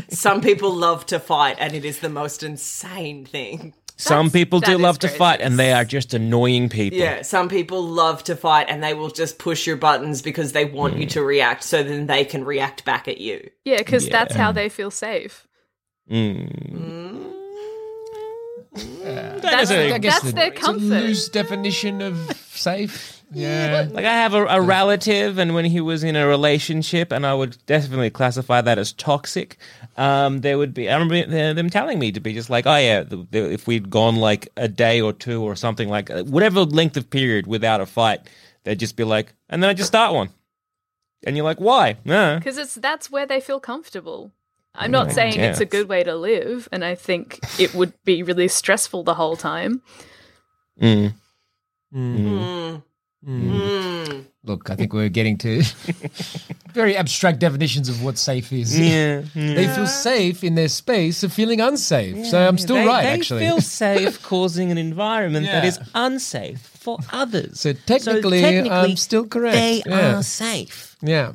Some 0.10 0.42
people 0.42 0.74
love 0.74 1.06
to 1.08 1.20
fight, 1.20 1.58
and 1.60 1.74
it 1.74 1.86
is 1.86 2.00
the 2.00 2.10
most 2.10 2.44
insane 2.44 3.26
thing. 3.26 3.74
Some 3.98 4.28
That's- 4.28 4.32
people 4.32 4.62
do 4.62 4.72
that 4.72 4.78
is 4.78 4.82
love 4.82 5.00
to 5.00 5.10
fight, 5.10 5.42
and 5.42 5.60
they 5.60 5.74
are 5.74 5.84
just 5.84 6.14
annoying 6.14 6.70
people. 6.70 6.98
Yeah, 6.98 7.22
some 7.22 7.50
people 7.50 7.84
love 7.84 8.24
to 8.26 8.36
fight, 8.38 8.68
and 8.70 8.82
they 8.82 8.94
will 8.94 9.10
just 9.10 9.38
push 9.40 9.68
your 9.68 9.76
buttons 9.76 10.22
because 10.22 10.54
they 10.54 10.64
want 10.64 10.96
you 10.96 11.06
mm. 11.06 11.10
to 11.12 11.22
react, 11.22 11.64
so 11.64 11.84
then 11.84 12.08
they 12.08 12.24
can 12.24 12.46
react 12.46 12.86
back 12.86 13.10
at 13.10 13.20
you. 13.20 13.50
yeah, 13.66 13.78
because 13.78 14.08
that's 14.08 14.36
how 14.36 14.54
they 14.54 14.70
feel 14.70 14.90
safe. 14.90 15.46
Mm. 16.10 16.72
mm. 16.72 17.26
Uh, 18.72 19.40
that's, 19.40 19.72
I 19.72 19.98
that's 20.00 20.22
the- 20.22 20.32
their 20.32 20.48
it's 20.48 20.60
a 20.60 20.62
comfort. 20.62 20.82
loose 20.82 21.28
definition 21.28 22.02
of 22.02 22.16
safe. 22.52 23.19
Yeah. 23.32 23.88
Like 23.92 24.06
I 24.06 24.14
have 24.14 24.34
a, 24.34 24.46
a 24.46 24.62
relative, 24.62 25.38
and 25.38 25.54
when 25.54 25.66
he 25.66 25.82
was 25.82 26.04
in 26.04 26.16
a 26.16 26.28
relationship, 26.28 27.12
and 27.12 27.26
I 27.26 27.34
would 27.34 27.58
definitely 27.66 28.10
classify 28.10 28.62
that 28.62 28.78
as 28.78 28.94
toxic. 28.94 29.58
Um, 29.98 30.42
there 30.42 30.58
would 30.58 30.74
be 30.74 30.90
I 30.90 30.98
remember 30.98 31.54
them 31.54 31.70
telling 31.70 32.00
me 32.00 32.12
to 32.12 32.20
be 32.20 32.34
just 32.34 32.50
like, 32.50 32.66
oh 32.66 32.76
yeah, 32.76 33.04
the, 33.04 33.28
the, 33.30 33.52
if 33.52 33.68
we'd 33.68 33.90
gone 33.90 34.16
like 34.16 34.50
a 34.58 34.68
day 34.68 35.02
or 35.02 35.14
two 35.14 35.44
or 35.44 35.56
something 35.56 35.90
like 35.90 36.10
uh, 36.10 36.24
whatever 36.24 36.62
length 36.62 36.98
of 36.98 37.10
period 37.10 37.46
without 37.46 37.82
a 37.82 37.86
fight, 37.86 38.22
they'd 38.64 38.80
just 38.80 38.96
be 38.96 39.04
like, 39.04 39.34
and 39.50 39.62
then 39.62 39.70
I 39.70 39.74
just 39.74 39.90
start 39.90 40.14
one, 40.14 40.30
and 41.24 41.36
you're 41.36 41.46
like, 41.46 41.60
why? 41.60 41.98
Nah. 42.06 42.38
because 42.38 42.58
it's 42.58 42.76
that's 42.76 43.12
where 43.12 43.26
they 43.26 43.40
feel 43.40 43.60
comfortable. 43.60 44.32
I'm 44.76 44.92
not 44.92 45.10
I 45.10 45.12
saying 45.12 45.40
it's 45.40 45.60
a 45.60 45.66
good 45.66 45.90
way 45.90 46.04
to 46.04 46.16
live, 46.16 46.70
and 46.72 46.86
I 46.86 46.96
think 46.96 47.40
it 47.60 47.74
would 47.76 47.94
be 48.06 48.24
really 48.24 48.48
stressful 48.48 49.04
the 49.04 49.16
whole 49.16 49.36
time. 49.36 49.82
Mm. 50.82 51.14
Mm. 51.94 52.18
Mm. 52.18 52.84
Look, 53.26 54.70
I 54.70 54.76
think 54.76 54.94
we're 54.94 55.10
getting 55.10 55.38
to 55.40 55.62
very 56.74 56.96
abstract 56.96 57.40
definitions 57.40 57.90
of 57.90 58.02
what 58.04 58.18
safe 58.18 58.52
is. 58.54 58.78
Yeah, 58.80 59.22
They 59.36 59.68
feel 59.68 59.88
safe 59.88 60.44
in 60.44 60.56
their 60.56 60.70
space 60.70 61.22
of 61.24 61.34
feeling 61.34 61.60
unsafe. 61.60 62.26
so 62.26 62.40
I'm 62.48 62.58
still 62.58 62.78
they, 62.78 62.88
right, 62.88 63.04
they 63.04 63.10
actually. 63.10 63.40
They 63.42 63.48
feel 63.50 63.62
safe 63.62 64.24
causing 64.24 64.72
an 64.72 64.78
environment 64.78 65.46
that 65.48 65.64
Yeah. 65.64 65.68
is 65.70 65.80
unsafe 65.94 66.62
for 66.62 66.98
others. 67.12 67.60
So 67.60 67.74
technically, 67.74 68.70
I'm 68.70 68.96
still 68.96 69.28
correct. 69.28 69.56
They 69.56 69.84
Yeah. 69.86 70.20
are 70.20 70.24
safe. 70.24 70.96
yeah. 71.02 71.34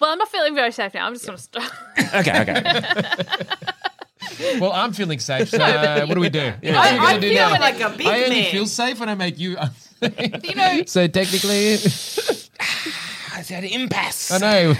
Well, 0.00 0.10
I'm 0.10 0.18
not 0.18 0.28
feeling 0.28 0.54
very 0.54 0.72
safe 0.72 0.92
now. 0.94 1.06
I'm 1.06 1.12
just 1.14 1.24
gonna 1.26 1.38
stop. 1.38 1.70
Okay, 2.14 2.40
okay. 2.40 2.62
Well, 4.60 4.72
I'm 4.72 4.92
feeling 4.92 5.18
safe. 5.20 5.50
So 5.50 5.58
uh, 5.62 6.06
what 6.06 6.14
do 6.14 6.20
we 6.20 6.30
do? 6.30 6.52
Yeah, 6.62 6.72
I- 6.72 6.74
what 6.76 6.86
are 6.86 6.92
you 6.94 6.98
gonna 6.98 7.08
I'm 7.14 7.20
do 7.20 7.28
feeling 7.28 7.52
now? 7.52 7.60
like 7.60 7.80
a 7.80 7.90
big 7.96 8.06
I 8.06 8.24
only 8.24 8.40
man. 8.42 8.50
feel 8.50 8.66
safe 8.66 8.98
when 8.98 9.08
I 9.08 9.14
make 9.14 9.38
you. 9.38 9.56
you 10.44 10.54
know, 10.54 10.82
so 10.86 11.06
technically, 11.06 11.74
I 11.74 13.42
said 13.42 13.64
impasse. 13.64 14.30
I 14.32 14.38
know. 14.38 14.74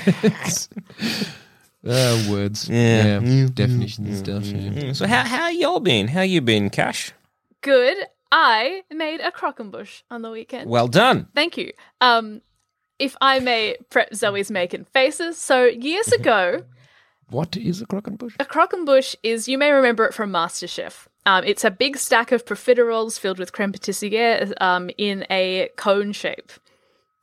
Uh, 1.87 2.25
words. 2.31 2.69
Yeah. 2.69 3.21
Definitions 3.53 4.09
and 4.09 4.17
stuff. 4.19 4.45
yeah. 4.47 4.71
Mm, 4.71 4.97
So 4.97 5.07
how 5.07 5.25
how 5.25 5.49
y'all 5.49 5.81
been? 5.81 6.09
How 6.09 6.23
you 6.23 6.41
been, 6.41 6.71
Cass? 6.71 7.13
good. 7.61 7.97
I 8.33 8.83
made 8.91 9.21
a 9.21 9.31
croquembouche 9.31 10.03
on 10.11 10.23
the 10.23 10.31
weekend. 10.31 10.69
Well 10.69 10.89
done. 10.89 11.29
Thank 11.35 11.57
you. 11.57 11.73
Um, 12.01 12.41
if 12.99 13.17
I 13.21 13.39
may 13.39 13.77
prep 13.91 14.13
Zoe's 14.13 14.51
making 14.51 14.87
faces. 14.87 15.39
So 15.39 15.67
years 15.67 16.09
ago, 16.13 16.65
What 17.31 17.57
is 17.57 17.81
a 17.81 17.87
croquembouche? 17.87 18.35
a 18.41 18.45
croquembouche 18.45 19.15
is 19.23 19.47
you 19.49 19.57
may 19.57 19.71
remember 19.71 20.05
it 20.07 20.15
from 20.15 20.33
MasterChef. 20.33 21.07
Um, 21.27 21.45
it's 21.45 21.65
a 21.65 21.71
big 21.71 21.97
stack 21.97 22.33
of 22.33 22.45
profiteroles 22.45 23.19
filled 23.19 23.39
with 23.39 23.53
creme 23.53 23.73
pâtissière 23.73 24.53
um, 24.61 24.91
in 24.99 25.27
a 25.31 25.71
cone 25.77 26.13
shape. 26.13 26.53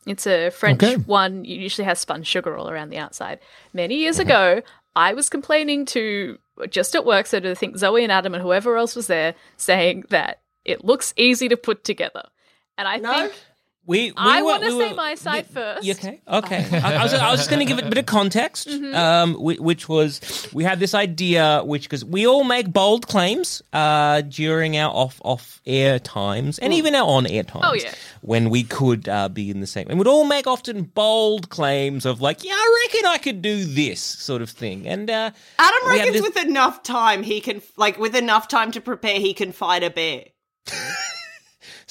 It's 0.07 0.25
a 0.25 0.49
French 0.49 0.81
Okay. 0.81 0.95
one. 0.95 1.45
It 1.45 1.49
usually 1.49 1.85
has 1.85 1.99
spun 1.99 2.23
sugar 2.23 2.57
all 2.57 2.69
around 2.69 2.89
the 2.89 2.97
outside. 2.97 3.39
Many 3.73 3.95
years 3.97 4.17
ago, 4.17 4.63
I 4.95 5.13
was 5.13 5.29
complaining 5.29 5.85
to 5.87 6.39
just 6.69 6.95
at 6.95 7.05
work, 7.05 7.27
so 7.27 7.39
to 7.39 7.53
think 7.55 7.77
Zoe 7.77 8.01
and 8.03 8.11
Adam 8.11 8.33
and 8.33 8.41
whoever 8.41 8.75
else 8.77 8.95
was 8.95 9.05
there, 9.07 9.35
saying 9.57 10.05
that 10.09 10.41
it 10.65 10.83
looks 10.83 11.13
easy 11.17 11.47
to 11.49 11.57
put 11.57 11.83
together. 11.83 12.23
And 12.77 12.87
I 12.87 12.97
No? 12.97 13.11
think 13.13 13.33
We, 13.87 14.11
we 14.11 14.13
I 14.15 14.43
want 14.43 14.61
to 14.63 14.69
we 14.69 14.79
say 14.83 14.89
were- 14.91 14.95
my 14.95 15.15
side 15.15 15.47
first. 15.47 15.83
You 15.83 15.93
okay? 15.93 16.21
Okay. 16.27 16.65
I, 16.79 16.97
I 16.97 17.03
was, 17.03 17.13
I 17.15 17.31
was 17.31 17.39
just 17.39 17.49
going 17.49 17.59
to 17.59 17.65
give 17.65 17.79
it 17.79 17.85
a 17.85 17.89
bit 17.89 17.97
of 17.97 18.05
context, 18.05 18.67
Mm-hmm. 18.67 18.95
um, 18.95 19.33
whi- 19.35 19.59
which 19.59 19.89
was 19.89 20.21
we 20.53 20.63
had 20.63 20.79
this 20.79 20.93
idea, 20.93 21.61
which 21.65 21.83
because 21.83 22.05
we 22.05 22.27
all 22.27 22.43
make 22.43 22.71
bold 22.71 23.07
claims 23.07 23.61
uh, 23.73 24.21
during 24.21 24.77
our 24.77 24.93
off 24.93 25.19
off 25.25 25.61
air 25.65 25.97
times 25.97 26.59
and 26.59 26.73
even 26.73 26.93
our 26.95 27.07
on 27.07 27.25
air 27.25 27.43
times. 27.43 27.65
Oh, 27.67 27.73
yeah. 27.73 27.93
When 28.21 28.51
we 28.51 28.63
could 28.63 29.09
uh, 29.09 29.29
be 29.29 29.49
in 29.49 29.61
the 29.61 29.67
same, 29.67 29.87
and 29.89 29.97
we'd 29.97 30.07
all 30.07 30.25
make 30.25 30.45
often 30.45 30.83
bold 30.83 31.49
claims 31.49 32.05
of 32.05 32.21
like, 32.21 32.43
yeah, 32.43 32.53
I 32.53 32.85
reckon 32.87 33.07
I 33.09 33.17
could 33.17 33.41
do 33.41 33.65
this 33.65 33.99
sort 33.99 34.43
of 34.43 34.49
thing, 34.51 34.87
and 34.87 35.09
uh, 35.09 35.31
Adam 35.57 35.89
reckons 35.89 36.13
this- 36.13 36.21
with 36.21 36.37
enough 36.45 36.83
time 36.83 37.23
he 37.23 37.41
can, 37.41 37.63
like, 37.77 37.97
with 37.97 38.15
enough 38.15 38.47
time 38.47 38.71
to 38.73 38.79
prepare, 38.81 39.19
he 39.19 39.33
can 39.33 39.51
fight 39.51 39.83
a 39.83 39.89
bear. 39.89 40.25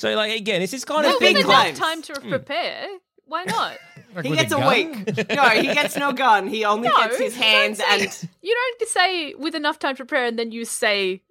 So 0.00 0.14
like 0.14 0.34
again, 0.34 0.62
it's 0.62 0.72
this 0.72 0.84
kind 0.84 1.04
Well, 1.04 1.16
of 1.16 1.20
with 1.20 1.34
big 1.34 1.36
thing. 1.36 1.44
enough 1.44 1.74
time 1.74 2.00
to 2.02 2.14
hmm. 2.14 2.30
prepare, 2.30 2.86
why 3.26 3.44
not? 3.44 3.76
Like 4.12 4.24
He 4.24 4.34
gets 4.34 4.52
a, 4.52 4.56
gun? 4.56 4.74
week. 4.74 5.28
No, 5.28 5.48
he 5.50 5.62
gets 5.62 5.96
no 5.96 6.12
gun. 6.12 6.48
He 6.48 6.64
only 6.64 6.88
No, 6.88 6.96
gets 6.96 7.16
his 7.16 7.36
you 7.36 7.42
hands 7.44 7.78
say- 7.78 7.84
and. 7.88 8.28
You 8.42 8.56
don't 8.78 8.88
say 8.88 9.34
with 9.34 9.54
enough 9.54 9.78
time 9.78 9.94
to 9.94 10.04
prepare 10.04 10.24
and 10.24 10.36
then 10.36 10.50
you 10.50 10.64
say 10.64 11.22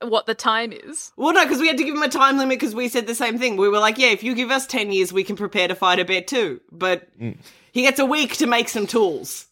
what 0.00 0.26
the 0.26 0.36
time 0.36 0.72
is. 0.72 1.10
Well, 1.16 1.32
no, 1.32 1.42
because 1.42 1.58
we 1.58 1.66
had 1.66 1.78
to 1.78 1.82
give 1.82 1.96
him 1.96 2.02
a 2.02 2.08
time 2.08 2.38
limit 2.38 2.60
because 2.60 2.76
we 2.76 2.88
said 2.88 3.08
the 3.08 3.14
same 3.16 3.38
thing. 3.38 3.56
We 3.56 3.68
were 3.68 3.80
like, 3.80 3.98
yeah, 3.98 4.10
if 4.10 4.22
you 4.22 4.36
give 4.36 4.52
us 4.52 4.68
10 4.68 4.92
years, 4.92 5.12
we 5.12 5.24
can 5.24 5.34
prepare 5.34 5.66
to 5.66 5.74
fight 5.74 5.98
a 5.98 6.04
bear 6.04 6.22
too. 6.22 6.60
But 6.70 7.08
hmm. 7.18 7.32
he 7.72 7.82
gets 7.82 7.98
a 7.98 8.06
week 8.06 8.36
to 8.36 8.46
make 8.46 8.68
some 8.68 8.86
tools. 8.86 9.47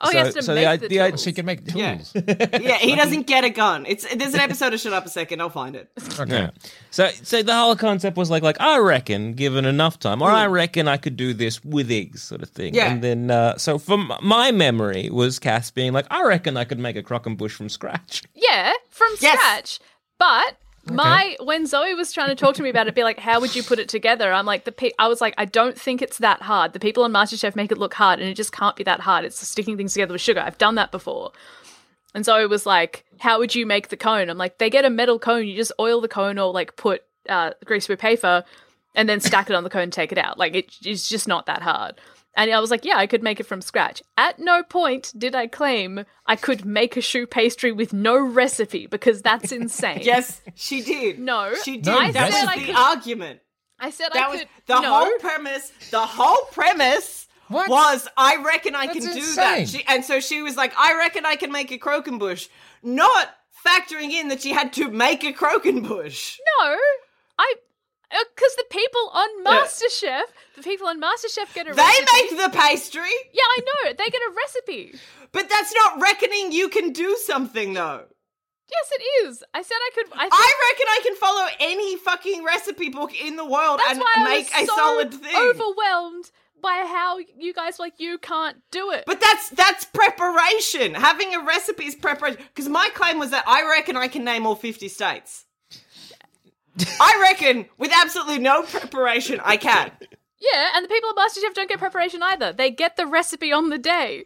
Oh, 0.00 0.10
he 0.10 0.16
has 0.16 0.28
So- 0.28 0.40
to 0.40 0.42
so 0.42 0.54
the 0.54 0.60
make 0.60 0.66
i- 0.68 0.76
the, 0.76 0.88
the 0.88 0.96
tools. 1.10 1.22
So 1.24 1.30
you 1.30 1.34
can 1.34 1.46
make 1.46 1.60
Yeah. 1.74 1.94
tools. 1.96 2.12
Yeah, 2.60 2.78
he 2.78 2.94
doesn't 3.02 3.26
get 3.26 3.44
a 3.44 3.50
gun. 3.50 3.84
It's 3.86 4.04
There's 4.14 4.34
an 4.34 4.40
episode 4.40 4.72
of 4.72 4.80
Shut 4.80 4.92
Up 4.92 5.06
a 5.06 5.08
Second. 5.08 5.40
I'll 5.40 5.50
find 5.50 5.74
it. 5.76 5.90
Yeah. 6.28 6.50
So, 6.90 7.08
so 7.22 7.42
the 7.42 7.54
whole 7.54 7.74
concept 7.76 8.16
was 8.16 8.30
like, 8.30 8.42
like 8.42 8.60
I 8.60 8.78
reckon, 8.78 9.32
given 9.34 9.64
enough 9.64 9.98
time, 9.98 10.22
or 10.22 10.30
I 10.30 10.46
Hmm. 10.46 10.52
reckon 10.52 10.88
I 10.88 10.96
could 10.98 11.16
do 11.16 11.32
this 11.34 11.64
with 11.64 11.90
eggs, 11.90 12.22
sort 12.22 12.42
of 12.42 12.50
thing. 12.50 12.74
Yeah. 12.74 12.90
And 12.92 13.02
then, 13.02 13.30
uh, 13.30 13.56
so 13.56 13.78
from 13.78 14.12
my 14.22 14.50
memory 14.52 15.10
was 15.10 15.38
Cass 15.38 15.70
being 15.70 15.92
like, 15.92 16.06
I 16.10 16.22
reckon 16.24 16.56
I 16.56 16.64
could 16.64 16.78
make 16.78 16.96
a 16.96 17.02
croquembouche 17.02 17.52
from 17.52 17.68
scratch. 17.68 18.22
Yeah, 18.34 18.72
from 18.90 19.08
Yes. 19.20 19.38
scratch. 19.38 19.80
But 20.18 20.56
my 20.90 21.36
when 21.40 21.66
Zoe 21.66 21.94
was 21.94 22.12
trying 22.12 22.28
to 22.28 22.34
talk 22.34 22.54
to 22.56 22.62
me 22.62 22.70
about 22.70 22.88
it, 22.88 22.94
be 22.94 23.02
like, 23.02 23.18
"How 23.18 23.40
would 23.40 23.54
you 23.54 23.62
put 23.62 23.78
it 23.78 23.88
together?" 23.88 24.32
I'm 24.32 24.46
like, 24.46 24.64
the 24.64 24.72
pe- 24.72 24.92
I 24.98 25.08
was 25.08 25.20
like, 25.20 25.34
I 25.38 25.44
don't 25.44 25.78
think 25.78 26.02
it's 26.02 26.18
that 26.18 26.42
hard. 26.42 26.72
The 26.72 26.80
people 26.80 27.04
on 27.04 27.12
MasterChef 27.12 27.56
make 27.56 27.72
it 27.72 27.78
look 27.78 27.94
hard, 27.94 28.20
and 28.20 28.28
it 28.28 28.34
just 28.34 28.52
can't 28.52 28.76
be 28.76 28.84
that 28.84 29.00
hard. 29.00 29.24
It's 29.24 29.46
sticking 29.46 29.76
things 29.76 29.92
together 29.92 30.12
with 30.12 30.20
sugar. 30.20 30.40
I've 30.40 30.58
done 30.58 30.76
that 30.76 30.90
before. 30.90 31.32
And 32.14 32.24
Zoe 32.24 32.46
was 32.46 32.66
like, 32.66 33.04
"How 33.18 33.38
would 33.38 33.54
you 33.54 33.66
make 33.66 33.88
the 33.88 33.96
cone?" 33.96 34.30
I'm 34.30 34.38
like, 34.38 34.58
"They 34.58 34.70
get 34.70 34.84
a 34.84 34.90
metal 34.90 35.18
cone. 35.18 35.46
You 35.46 35.56
just 35.56 35.72
oil 35.78 36.00
the 36.00 36.08
cone 36.08 36.38
or 36.38 36.52
like 36.52 36.76
put 36.76 37.02
uh, 37.28 37.52
grease 37.64 37.88
with 37.88 37.98
paper, 37.98 38.44
and 38.94 39.08
then 39.08 39.20
stack 39.20 39.50
it 39.50 39.56
on 39.56 39.64
the 39.64 39.70
cone 39.70 39.82
and 39.82 39.92
take 39.92 40.12
it 40.12 40.18
out. 40.18 40.38
Like 40.38 40.54
it, 40.54 40.74
it's 40.84 41.08
just 41.08 41.28
not 41.28 41.46
that 41.46 41.62
hard." 41.62 42.00
And 42.36 42.50
I 42.52 42.60
was 42.60 42.70
like, 42.70 42.84
yeah, 42.84 42.96
I 42.96 43.06
could 43.08 43.22
make 43.22 43.40
it 43.40 43.46
from 43.46 43.60
scratch. 43.60 44.02
At 44.16 44.38
no 44.38 44.62
point 44.62 45.12
did 45.18 45.34
I 45.34 45.48
claim 45.48 46.04
I 46.26 46.36
could 46.36 46.64
make 46.64 46.96
a 46.96 47.02
choux 47.02 47.26
pastry 47.26 47.72
with 47.72 47.92
no 47.92 48.16
recipe 48.16 48.86
because 48.86 49.22
that's 49.22 49.50
insane. 49.60 50.00
Yes, 50.02 50.40
she 50.54 50.82
did. 50.82 51.18
No. 51.18 51.52
She 51.64 51.78
did. 51.78 51.86
No 51.86 52.12
that 52.12 52.32
said 52.32 52.40
was 52.42 52.48
I 52.50 52.58
the 52.58 52.64
could- 52.66 52.74
argument. 52.76 53.40
I 53.80 53.90
said 53.90 54.08
That 54.12 54.26
I 54.26 54.28
was 54.30 54.40
could. 54.40 54.48
the 54.66 54.80
no. 54.80 54.92
whole 54.94 55.18
premise. 55.20 55.72
The 55.90 56.00
whole 56.00 56.44
premise 56.52 57.26
What? 57.48 57.68
was 57.70 58.08
I 58.16 58.36
reckon 58.44 58.74
I 58.74 58.86
That's 58.86 58.98
can 59.04 59.12
do 59.14 59.18
insane. 59.20 59.34
that. 59.36 59.68
She, 59.68 59.84
and 59.88 60.04
so 60.04 60.18
she 60.20 60.42
was 60.42 60.56
like, 60.56 60.72
I 60.76 60.96
reckon 60.98 61.24
I 61.26 61.36
can 61.36 61.50
make 61.52 61.70
a 61.72 61.78
croquembouche, 61.78 62.48
not 62.82 63.30
factoring 63.66 64.10
in 64.10 64.28
that 64.28 64.42
she 64.42 64.50
had 64.50 64.72
to 64.74 64.90
make 64.90 65.24
a 65.24 65.32
croquembouche. 65.32 66.38
No. 66.60 66.76
Uh, 68.10 68.16
because 68.34 68.54
the 68.56 68.64
people 68.70 69.10
on 69.12 69.44
MasterChef, 69.44 70.22
the 70.56 70.62
people 70.62 70.86
on 70.88 71.00
MasterChef 71.00 71.52
get 71.54 71.68
a 71.68 71.74
They 71.74 71.82
recipe. 71.82 72.06
make 72.14 72.30
the 72.42 72.58
pastry, 72.58 73.10
Yeah, 73.34 73.42
I 73.44 73.58
know. 73.60 73.92
They 73.92 74.08
get 74.10 74.22
a 74.22 74.32
recipe. 74.36 74.94
but 75.32 75.48
that's 75.48 75.74
not 75.74 76.00
reckoning 76.00 76.52
you 76.52 76.68
can 76.70 76.92
do 76.92 77.16
something 77.24 77.74
though. 77.74 78.04
Yes, 78.70 78.90
it 78.92 79.26
is. 79.28 79.44
I 79.54 79.62
said 79.62 79.74
I 79.76 79.90
could. 79.94 80.06
I, 80.12 80.22
think 80.22 80.32
I 80.34 80.52
reckon 80.70 80.86
I 80.88 81.00
can 81.02 81.16
follow 81.16 81.46
any 81.58 81.96
fucking 81.96 82.44
recipe 82.44 82.90
book 82.90 83.18
in 83.18 83.36
the 83.36 83.44
world 83.46 83.80
and 83.88 84.02
make 84.24 84.48
a 84.54 84.66
so 84.66 84.76
solid 84.76 85.12
thing. 85.14 85.34
overwhelmed 85.36 86.30
by 86.60 86.84
how 86.86 87.18
you 87.38 87.54
guys 87.54 87.78
like 87.78 87.94
you 87.98 88.18
can't 88.18 88.58
do 88.70 88.90
it. 88.90 89.04
But 89.06 89.20
that's 89.22 89.48
that's 89.50 89.84
preparation. 89.86 90.94
Having 90.94 91.34
a 91.34 91.44
recipe 91.44 91.86
is 91.86 91.94
preparation. 91.94 92.40
Because 92.54 92.68
my 92.68 92.90
claim 92.94 93.18
was 93.18 93.30
that 93.30 93.44
I 93.46 93.62
reckon 93.68 93.96
I 93.96 94.08
can 94.08 94.22
name 94.24 94.44
all 94.46 94.54
fifty 94.54 94.88
states. 94.88 95.46
I 97.00 97.18
reckon 97.22 97.66
with 97.78 97.92
absolutely 97.94 98.38
no 98.38 98.62
preparation 98.62 99.40
I 99.44 99.56
can. 99.56 99.90
yeah, 100.40 100.70
and 100.74 100.84
the 100.84 100.88
people 100.88 101.10
at 101.10 101.16
MasterChef 101.16 101.54
don't 101.54 101.68
get 101.68 101.78
preparation 101.78 102.22
either. 102.22 102.52
They 102.52 102.70
get 102.70 102.96
the 102.96 103.06
recipe 103.06 103.52
on 103.52 103.70
the 103.70 103.78
day. 103.78 104.24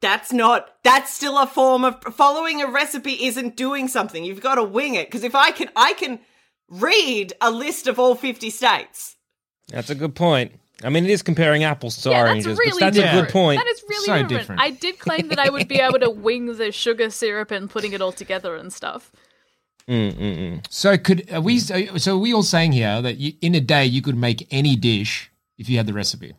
That's 0.00 0.32
not. 0.32 0.74
That's 0.84 1.12
still 1.12 1.38
a 1.38 1.46
form 1.46 1.84
of 1.84 2.02
following 2.14 2.60
a 2.62 2.66
recipe. 2.70 3.24
Isn't 3.26 3.56
doing 3.56 3.88
something. 3.88 4.24
You've 4.24 4.42
got 4.42 4.56
to 4.56 4.62
wing 4.62 4.94
it. 4.94 5.06
Because 5.08 5.24
if 5.24 5.34
I 5.34 5.50
can, 5.52 5.70
I 5.74 5.94
can 5.94 6.20
read 6.68 7.32
a 7.40 7.50
list 7.50 7.86
of 7.86 7.98
all 7.98 8.14
fifty 8.14 8.50
states. 8.50 9.16
That's 9.68 9.88
a 9.90 9.94
good 9.94 10.14
point. 10.14 10.52
I 10.84 10.90
mean, 10.90 11.04
it 11.06 11.10
is 11.10 11.22
comparing 11.22 11.64
apples 11.64 11.96
to 12.02 12.10
yeah, 12.10 12.20
oranges, 12.24 12.44
that's 12.44 12.58
but 12.58 12.64
really 12.66 12.80
that's 12.80 12.96
different. 12.96 13.18
a 13.18 13.22
good 13.22 13.32
point. 13.32 13.58
That 13.60 13.66
is 13.68 13.82
really 13.88 14.04
So 14.04 14.12
different. 14.12 14.28
different. 14.28 14.60
I 14.60 14.70
did 14.70 14.98
claim 14.98 15.28
that 15.28 15.38
I 15.38 15.48
would 15.48 15.66
be 15.68 15.80
able 15.80 15.98
to 16.00 16.10
wing 16.10 16.54
the 16.56 16.70
sugar 16.70 17.08
syrup 17.08 17.50
and 17.50 17.70
putting 17.70 17.94
it 17.94 18.02
all 18.02 18.12
together 18.12 18.54
and 18.56 18.70
stuff. 18.70 19.10
Mm, 19.88 20.12
mm, 20.14 20.38
mm. 20.38 20.66
So 20.68 20.96
could 20.98 21.30
are 21.32 21.40
we? 21.40 21.58
So 21.60 22.14
are 22.14 22.18
we 22.18 22.34
all 22.34 22.42
saying 22.42 22.72
here 22.72 23.00
that 23.02 23.18
you, 23.18 23.34
in 23.40 23.54
a 23.54 23.60
day 23.60 23.84
you 23.84 24.02
could 24.02 24.16
make 24.16 24.46
any 24.50 24.74
dish 24.76 25.30
if 25.58 25.68
you 25.68 25.76
had 25.76 25.86
the 25.86 25.92
recipe? 25.92 26.34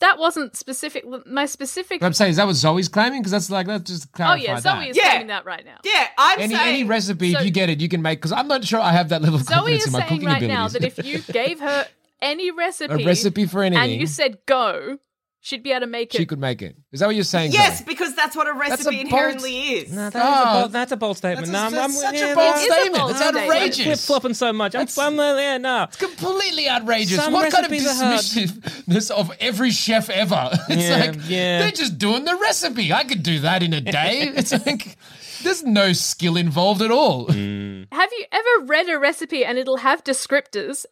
That 0.00 0.18
wasn't 0.18 0.56
specific. 0.56 1.04
My 1.26 1.46
specific. 1.46 2.00
But 2.00 2.06
I'm 2.06 2.12
saying 2.12 2.32
is 2.32 2.36
that 2.36 2.46
what 2.46 2.56
Zoe's 2.56 2.88
claiming? 2.88 3.20
Because 3.20 3.30
that's 3.32 3.50
like 3.50 3.66
let's 3.66 3.84
just 3.90 4.08
oh 4.08 4.16
clarify 4.16 4.42
yeah. 4.42 4.58
Zoe 4.60 4.88
is 4.90 4.96
Yeah. 4.96 5.04
claiming 5.10 5.26
that 5.28 5.44
right 5.46 5.64
now. 5.64 5.76
Yeah, 5.84 6.06
I'm 6.18 6.40
any 6.40 6.54
saying. 6.54 6.68
any 6.68 6.84
recipe, 6.84 7.32
So- 7.32 7.38
if 7.38 7.44
you 7.44 7.50
get 7.52 7.70
it, 7.70 7.80
you 7.80 7.88
can 7.88 8.02
make. 8.02 8.18
Because 8.18 8.32
I'm 8.32 8.48
not 8.48 8.64
sure 8.64 8.80
I 8.80 8.92
have 8.92 9.08
that 9.10 9.22
level 9.22 9.36
of 9.36 9.44
Zoe 9.44 9.54
confidence 9.54 9.82
is 9.82 9.86
in 9.86 9.92
my 9.92 9.98
saying 10.00 10.08
cooking 10.10 10.26
right 10.26 10.36
abilities. 10.42 10.54
now 10.56 10.68
that 10.68 10.84
if 10.84 11.04
you 11.04 11.20
gave 11.32 11.60
her 11.60 11.86
any 12.20 12.50
recipe, 12.50 13.02
a 13.02 13.06
recipe 13.06 13.46
for 13.46 13.62
anything, 13.62 13.90
and 13.92 14.00
you 14.00 14.06
said 14.06 14.38
go, 14.46 14.98
she'd 15.42 15.62
be 15.62 15.70
able 15.72 15.80
to 15.80 15.86
make 15.86 16.14
it. 16.14 16.18
she 16.18 16.24
could 16.24 16.38
make 16.38 16.62
it. 16.62 16.76
Is 16.92 17.00
that 17.00 17.06
what 17.06 17.14
you're 17.14 17.24
saying? 17.24 17.52
yes, 17.52 17.78
Zoe? 17.78 17.84
because 17.86 18.14
that's 18.14 18.34
what 18.34 18.46
a 18.46 18.52
a 18.52 18.54
recipe 18.54 18.84
bold- 18.84 18.94
inherently 19.06 19.56
is. 19.74 19.92
No, 19.92 20.08
that 20.08 20.14
is 20.16 20.22
a 20.22 20.48
Oh, 20.48 20.60
bold, 20.62 20.72
that's 20.72 20.92
a 20.92 20.96
bold 20.96 21.16
statement. 21.18 21.48
That's, 21.48 21.72
no, 21.74 21.78
a, 21.80 21.82
I'm, 21.82 21.90
that's 21.92 22.04
I'm, 22.04 22.12
such 22.12 22.20
yeah, 22.20 22.32
a 22.32 22.34
bold 22.34 22.54
It 22.54 22.56
is 22.58 22.72
statement. 22.72 22.96
bold 22.96 23.10
it's 23.10 23.20
statement. 23.20 23.44
outrageous. 23.44 23.84
flip 23.84 23.98
flopping 23.98 24.34
so 24.34 24.52
much. 24.52 24.74
I'm, 24.74 24.86
I'm 24.98 25.16
yeah, 25.38 25.58
no. 25.58 25.82
It's 25.84 25.96
completely 25.96 26.68
outrageous. 26.70 27.16
Some 27.16 27.32
what 27.34 27.52
kind 27.52 27.66
of 27.66 27.70
recipes 27.72 27.86
are 28.00 28.04
hard. 28.04 28.20
dismissiveness 28.20 29.10
of 29.10 29.30
every 29.40 29.70
chef 29.70 30.08
ever? 30.10 30.50
It's 30.68 30.88
Yeah, 30.88 30.96
like 30.96 31.16
yeah. 31.28 31.58
they're 31.60 31.70
just 31.72 31.98
doing 31.98 32.24
the 32.24 32.36
recipe. 32.36 32.92
I 32.92 33.04
could 33.04 33.22
do 33.22 33.40
that 33.40 33.62
in 33.62 33.72
a 33.74 33.80
day. 33.80 34.30
It's 34.36 34.52
like 34.66 34.96
there's 35.42 35.64
no 35.64 35.92
skill 35.92 36.36
involved 36.36 36.82
at 36.82 36.90
all. 36.92 37.26
Mm. 37.26 37.86
Have 37.92 38.10
you 38.12 38.24
ever 38.30 38.64
read 38.66 38.88
a 38.88 38.96
recipe 38.98 39.44
and 39.44 39.58
it'll 39.58 39.78
have 39.78 40.04
descriptors? 40.04 40.84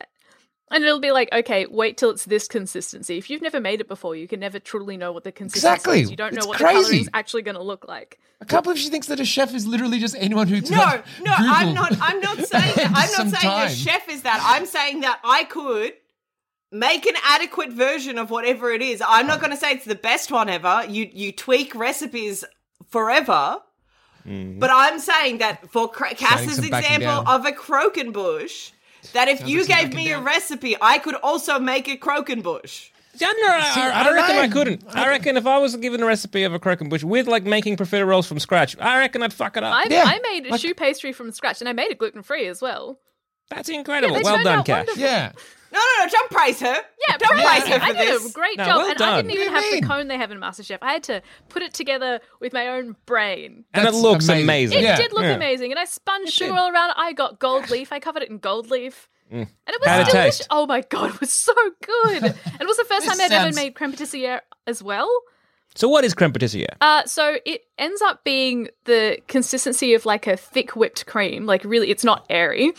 And 0.72 0.84
it'll 0.84 1.00
be 1.00 1.10
like, 1.10 1.28
okay, 1.32 1.66
wait 1.66 1.96
till 1.96 2.10
it's 2.10 2.24
this 2.26 2.46
consistency. 2.46 3.18
If 3.18 3.28
you've 3.28 3.42
never 3.42 3.60
made 3.60 3.80
it 3.80 3.88
before, 3.88 4.14
you 4.14 4.28
can 4.28 4.38
never 4.38 4.58
truly 4.60 4.96
know 4.96 5.10
what 5.10 5.24
the 5.24 5.32
consistency 5.32 5.66
Exactly. 5.74 6.00
is. 6.02 6.10
You 6.10 6.16
don't 6.16 6.32
know 6.32 6.38
It's 6.38 6.46
what 6.46 6.58
crazy. 6.58 6.74
the 6.76 6.82
coloring's 6.82 7.08
actually 7.12 7.42
going 7.42 7.56
to 7.56 7.62
look 7.62 7.88
like. 7.88 8.20
I 8.40 8.44
can't 8.44 8.62
believe 8.62 8.78
she 8.78 8.88
thinks 8.88 9.08
that 9.08 9.18
a 9.20 9.24
chef 9.24 9.52
is 9.54 9.66
literally 9.66 9.98
just 9.98 10.14
anyone 10.18 10.46
who 10.48 10.56
cooks. 10.60 10.70
No, 10.70 10.76
like, 10.78 11.04
no, 11.22 11.32
I'm 11.36 11.74
not. 11.74 11.92
I'm 12.00 12.20
not 12.20 12.38
saying 12.46 12.72
that. 12.76 12.92
I'm 12.94 13.10
not 13.12 13.40
saying 13.40 13.52
time. 13.52 13.66
a 13.66 13.70
chef 13.70 14.08
is 14.08 14.22
that. 14.22 14.40
I'm 14.42 14.64
saying 14.64 15.00
that 15.00 15.20
I 15.24 15.44
could 15.44 15.92
make 16.72 17.04
an 17.04 17.16
adequate 17.24 17.70
version 17.72 18.16
of 18.16 18.30
whatever 18.30 18.70
it 18.70 18.80
is. 18.80 19.02
I'm 19.06 19.26
not 19.26 19.40
going 19.40 19.50
to 19.50 19.56
say 19.56 19.72
it's 19.72 19.84
the 19.84 19.94
best 19.96 20.30
one 20.30 20.48
ever. 20.48 20.84
You 20.88 21.10
you 21.12 21.32
tweak 21.32 21.74
recipes 21.74 22.44
forever. 22.88 23.58
Mm-hmm. 24.26 24.58
But 24.58 24.70
I'm 24.72 24.98
saying 25.00 25.38
that 25.38 25.70
for 25.70 25.88
Cra- 25.88 26.14
Cass's 26.14 26.58
example 26.58 27.26
of 27.28 27.44
a 27.46 27.52
croquembouche, 27.52 28.70
that 29.12 29.28
if 29.28 29.46
you 29.46 29.61
like 29.61 29.68
gave 29.68 29.94
me 29.94 30.11
a 30.12 30.16
down. 30.16 30.24
recipe, 30.24 30.76
I 30.80 30.98
could 30.98 31.14
also 31.16 31.59
make 31.59 31.88
a 31.88 31.96
croquembouche. 31.96 32.90
Yeah, 33.14 33.32
no, 33.42 33.48
I, 33.48 33.61
See, 33.74 33.80
I, 33.80 33.90
I 33.90 34.01
I 34.01 34.05
don't 34.05 34.14
reckon 34.14 34.36
I 34.36 34.46
know. 34.46 34.53
couldn't. 34.53 34.84
I 34.94 35.09
reckon 35.09 35.36
if 35.36 35.46
I 35.46 35.59
was 35.59 35.74
given 35.76 36.01
a 36.03 36.07
recipe 36.07 36.44
of 36.44 36.55
a 36.55 36.59
croquembouche 36.61 37.03
with 37.05 37.26
like 37.26 37.42
making 37.44 37.76
profiteroles 37.76 38.26
from 38.26 38.38
scratch, 38.38 38.78
I 38.78 38.98
reckon 38.98 39.22
I'd 39.22 39.32
fuck 39.32 39.57
it 39.57 39.64
up. 39.64 39.74
I, 39.74 39.84
Yeah, 39.90 40.05
I 40.07 40.20
made 40.20 40.46
a 40.46 40.51
like- 40.53 40.61
choux 40.61 40.74
pastry 40.74 41.12
from 41.12 41.32
scratch, 41.32 41.61
and 41.61 41.68
I 41.68 41.72
made 41.72 41.90
it 41.90 41.98
gluten 41.98 42.22
free 42.22 42.46
as 42.46 42.62
well. 42.62 42.98
That's 43.51 43.68
incredible. 43.68 44.14
they 44.14 44.22
well 44.22 44.42
done, 44.44 44.62
Cass. 44.64 44.86
wonderful. 44.86 45.03
Yeah. 45.03 45.32
No, 45.72 45.78
no, 45.78 46.04
no! 46.04 46.10
Don't 46.10 46.30
praise 46.30 46.60
her. 46.60 46.74
Yeah, 47.08 47.16
don't 47.18 47.30
praise 47.30 47.44
praise 47.44 47.64
me. 47.64 47.70
her 47.70 47.78
for 47.78 47.84
I 47.84 47.92
did 47.92 48.08
this. 48.08 48.30
a 48.30 48.32
great 48.32 48.58
No, 48.58 48.64
job, 48.64 48.76
well 48.78 48.88
and 48.88 48.98
done. 48.98 49.08
I 49.08 49.22
didn't 49.22 49.32
even 49.32 49.48
have 49.52 49.64
you 49.64 49.80
the 49.80 49.86
cone 49.86 50.08
they 50.08 50.16
have 50.16 50.30
in 50.30 50.38
MasterChef. 50.40 50.78
I 50.82 50.92
had 50.94 51.02
to 51.04 51.22
put 51.48 51.62
it 51.62 51.72
together 51.74 52.20
with 52.40 52.52
my 52.52 52.68
own 52.68 52.96
brain. 53.06 53.64
And 53.72 53.86
it 53.86 53.94
looks 53.94 54.24
amazing. 54.26 54.44
amazing. 54.44 54.78
It 54.78 54.82
Yeah. 54.82 54.96
did 54.96 55.12
look 55.12 55.22
Yeah. 55.22 55.34
amazing, 55.34 55.70
and 55.70 55.78
I 55.78 55.84
spun 55.84 56.26
sugar 56.26 56.54
all 56.54 56.68
around. 56.70 56.92
I 56.96 57.12
got 57.12 57.38
gold 57.38 57.70
leaf. 57.70 57.92
I 57.92 58.00
covered 58.00 58.22
it 58.22 58.30
in 58.30 58.38
gold 58.38 58.70
leaf, 58.70 59.08
and 59.30 59.42
it 59.42 59.80
was 59.80 59.88
How'd 59.88 60.08
it 60.08 60.12
delicious. 60.12 60.46
Oh 60.50 60.66
my 60.66 60.80
god, 60.80 61.14
it 61.14 61.20
was 61.20 61.32
so 61.32 61.54
good! 61.84 62.22
and 62.24 62.60
it 62.60 62.66
was 62.66 62.76
the 62.76 62.84
first 62.84 63.06
time 63.06 63.20
I'd 63.20 63.30
ever 63.32 63.54
made 63.54 63.74
creme 63.74 63.92
patissiere 63.92 64.40
as 64.66 64.82
well. 64.82 65.08
So 65.76 65.88
what 65.88 66.04
is 66.04 66.14
creme 66.14 66.32
patissiere? 66.32 66.66
Uh, 66.80 67.04
so 67.04 67.36
it 67.46 67.62
ends 67.78 68.02
up 68.02 68.24
being 68.24 68.68
the 68.86 69.18
consistency 69.28 69.94
of 69.94 70.04
like 70.04 70.26
a 70.26 70.36
thick 70.36 70.74
whipped 70.74 71.06
cream. 71.06 71.46
Like 71.46 71.62
really, 71.64 71.90
it's 71.90 72.02
not 72.02 72.26
airy, 72.28 72.72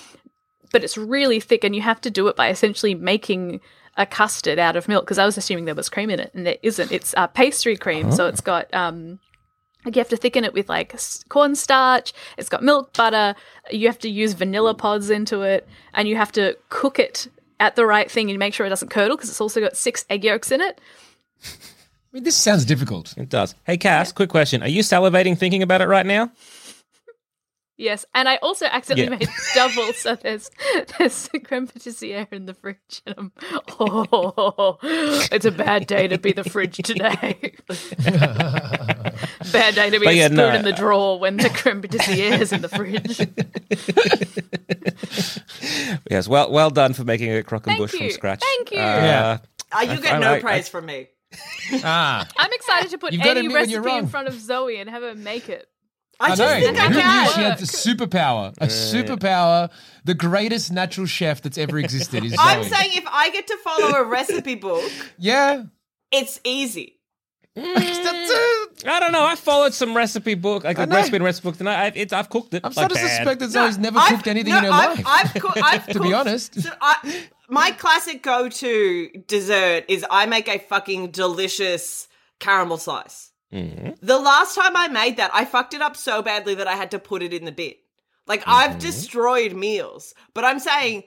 but 0.72 0.84
it's 0.84 0.98
really 0.98 1.40
thick, 1.40 1.64
and 1.64 1.76
you 1.76 1.82
have 1.82 2.02
to 2.02 2.12
do 2.12 2.28
it 2.28 2.36
by 2.36 2.50
essentially 2.50 2.96
making 2.96 3.62
a 3.98 4.06
custard 4.06 4.58
out 4.58 4.76
of 4.76 4.88
milk. 4.88 5.06
Because 5.06 5.18
I 5.18 5.26
was 5.26 5.38
assuming 5.38 5.66
there 5.66 5.76
was 5.76 5.90
cream 5.90 6.10
in 6.10 6.20
it, 6.20 6.32
and 6.34 6.46
there 6.46 6.58
isn't. 6.64 6.92
It's 6.92 7.14
uh, 7.16 7.28
pastry 7.28 7.78
cream, 7.78 8.12
so 8.12 8.28
it's 8.28 8.42
got 8.42 8.74
um, 8.74 9.20
like 9.86 9.96
you 9.96 10.00
have 10.00 10.10
to 10.10 10.18
thicken 10.18 10.44
it 10.44 10.54
with 10.54 10.70
like 10.70 10.96
cornstarch. 11.30 12.14
It's 12.38 12.50
got 12.50 12.64
milk, 12.64 12.94
butter. 12.94 13.36
You 13.72 13.88
have 13.88 14.00
to 14.00 14.10
use 14.10 14.34
vanilla 14.34 14.74
pods 14.74 15.10
into 15.10 15.42
it, 15.42 15.68
and 15.94 16.08
you 16.08 16.16
have 16.16 16.32
to 16.34 16.58
cook 16.70 17.00
it 17.00 17.28
at 17.60 17.76
the 17.76 17.86
right 17.86 18.10
thing 18.10 18.30
and 18.30 18.40
make 18.40 18.54
sure 18.54 18.66
it 18.66 18.70
doesn't 18.70 18.90
curdle 18.90 19.16
because 19.16 19.30
it's 19.30 19.42
also 19.42 19.60
got 19.60 19.78
six 19.78 20.06
egg 20.10 20.24
yolks 20.24 20.52
in 20.52 20.62
it. 20.62 20.82
I 21.44 22.16
mean, 22.18 22.24
this 22.24 22.36
sounds 22.36 22.66
difficult. 22.66 23.14
It 23.18 23.30
does. 23.30 23.56
Hey, 23.64 23.78
Cass, 23.78 24.12
quick 24.12 24.30
question. 24.30 24.62
Are 24.64 24.68
you 24.68 24.82
salivating 24.82 25.38
thinking 25.38 25.64
about 25.64 25.82
it 25.82 25.88
right 25.88 26.06
now? 26.06 26.32
Yes, 27.82 28.06
and 28.14 28.30
I 28.30 28.36
also 28.44 28.68
accidentally 28.68 29.18
Yeah. 29.26 29.28
made 29.28 29.30
double, 29.76 29.92
so 29.94 30.16
there's 30.16 30.52
there's 31.00 31.28
creme 31.44 31.66
patissiere 31.68 32.28
in 32.32 32.46
the 32.46 32.54
fridge, 32.54 33.02
and 33.08 33.16
I'm 33.18 33.32
oh, 33.80 34.78
it's 35.32 35.46
a 35.46 35.52
bad 35.52 35.88
day 35.88 36.08
to 36.08 36.20
be 36.20 36.32
the 36.32 36.44
fridge 36.44 36.78
today. 36.78 37.56
bad 39.52 39.74
day 39.74 39.90
to 39.90 40.00
be 40.00 40.06
But 40.06 40.14
a 40.14 40.16
yeah, 40.16 40.26
spoon 40.28 40.38
no, 40.38 40.54
in 40.54 40.62
the 40.64 40.74
drawer 40.74 41.20
when 41.20 41.38
the 41.38 41.50
creme 41.50 41.82
patissiere 41.82 42.40
is 42.40 42.54
in 42.54 42.62
the 42.62 42.70
fridge. 42.70 43.20
Yes. 46.10 46.28
Well, 46.28 46.52
well 46.52 46.70
done 46.70 46.94
for 46.94 47.04
making 47.04 47.34
a 47.36 47.44
croquembouche 47.44 47.78
Thank 47.78 47.90
from 47.92 48.02
you. 48.04 48.12
scratch. 48.12 48.42
Thank 48.42 48.72
you. 48.72 48.80
Uh, 48.80 48.82
Yeah. 48.82 49.38
Uh, 49.72 49.80
you 49.82 50.02
get 50.02 50.14
I- 50.16 50.20
no 50.20 50.34
I- 50.34 50.38
I- 50.38 50.42
praise 50.42 50.70
from 50.70 50.86
me. 50.86 51.08
Ah, 51.84 52.28
I'm 52.38 52.52
excited 52.52 52.92
to 52.92 52.98
put 52.98 53.14
You've 53.14 53.22
any 53.22 53.40
admit 53.42 53.54
when 53.54 53.70
you're 53.70 53.82
recipe 53.82 54.00
in 54.00 54.08
front 54.08 54.28
of 54.28 54.34
Zoe 54.40 54.78
and 54.78 54.90
have 54.90 55.02
her 55.02 55.16
make 55.16 55.48
it. 55.48 55.68
I, 56.24 56.28
just 56.36 56.40
know. 56.40 56.60
think 56.60 56.78
I 56.80 56.84
Who 56.88 56.94
knew 56.96 57.02
can. 57.02 57.32
she 57.34 57.42
had 57.42 57.58
the 57.58 57.66
superpower? 57.66 58.54
A 58.60 58.68
superpower, 58.68 59.70
the 60.06 60.14
greatest 60.14 60.72
natural 60.72 61.06
chef 61.08 61.42
that's 61.42 61.58
ever 61.58 61.78
existed 61.80 62.24
is 62.24 62.36
I'm 62.40 62.64
Zoe. 62.64 62.70
saying 62.72 62.92
if 62.96 63.06
I 63.08 63.30
get 63.32 63.48
to 63.48 63.58
follow 63.64 63.96
a 63.96 64.04
recipe 64.04 64.56
book, 64.56 64.90
yeah. 65.18 65.64
it's 66.12 66.40
easy. 66.44 66.98
I 67.58 68.98
don't 69.00 69.12
know. 69.12 69.26
I 69.26 69.36
followed 69.36 69.74
some 69.74 69.96
recipe 69.96 70.36
book, 70.36 70.64
like 70.64 70.80
I 70.80 70.84
a 70.84 70.86
know. 70.86 70.96
recipe 70.96 71.18
and 71.18 71.26
recipe 71.26 71.50
book 71.50 71.58
tonight. 71.58 71.76
I, 71.84 71.92
it's, 71.96 72.14
I've 72.14 72.30
cooked 72.30 72.54
it. 72.54 72.62
I'm 72.64 72.70
like 72.70 72.74
starting 72.74 72.98
to 72.98 73.04
bad. 73.04 73.10
suspect 73.18 73.40
that 73.42 73.50
Zoe's 73.50 73.78
never 73.78 74.00
I've- 74.00 74.16
cooked 74.16 74.28
anything 74.28 74.54
no, 74.54 74.60
in 74.60 74.64
her 74.66 74.72
I've, 74.72 74.98
life. 74.98 75.06
I've, 75.08 75.42
coo- 75.42 75.50
I've 75.64 75.88
To 75.88 76.00
be 76.00 76.10
cooked- 76.12 76.16
honest. 76.16 76.62
so 76.62 76.70
I, 76.82 77.24
my 77.50 77.72
classic 77.72 78.24
go-to 78.24 79.10
dessert 79.28 79.86
is 79.90 80.06
I 80.10 80.26
make 80.28 80.48
a 80.48 80.60
fucking 80.60 81.12
delicious 81.12 82.08
caramel 82.40 82.78
slice. 82.78 83.31
Mm-hmm. 83.54 84.06
The 84.06 84.18
last 84.20 84.56
time 84.56 84.76
I 84.76 84.88
made 84.88 85.18
that, 85.18 85.32
I 85.34 85.46
fucked 85.46 85.74
it 85.74 85.82
up 85.82 85.98
so 85.98 86.22
badly 86.22 86.56
that 86.56 86.68
I 86.68 86.76
had 86.76 86.92
to 86.92 87.00
put 87.00 87.22
it 87.22 87.34
in 87.34 87.46
the 87.46 87.52
bin. 87.52 87.74
Like 88.28 88.42
Mm-hmm. 88.42 88.52
I've 88.52 88.80
destroyed 88.80 89.54
meals, 89.54 90.14
but 90.34 90.44
I'm 90.46 90.60
saying 90.60 91.04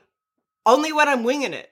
only 0.67 0.93
when 0.93 1.09
I'm 1.09 1.25
winging 1.25 1.55
it. 1.55 1.71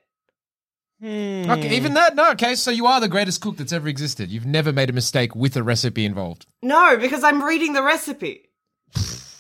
Okay, 1.05 1.77
even 1.77 1.95
that? 1.95 2.15
No, 2.15 2.31
okay, 2.31 2.55
so 2.55 2.71
you 2.71 2.87
are 2.87 3.01
the 3.01 3.09
greatest 3.09 3.41
cook 3.41 3.57
that's 3.57 3.73
ever 3.73 3.89
existed. 3.89 4.31
You've 4.31 4.47
never 4.47 4.73
made 4.73 4.89
a 4.89 4.93
mistake 4.93 5.35
with 5.35 5.57
a 5.57 5.63
recipe 5.63 6.05
involved. 6.05 6.47
No, 6.63 6.97
because 6.97 7.25
I'm 7.25 7.43
reading 7.43 7.73
the 7.73 7.83
recipe. 7.83 8.49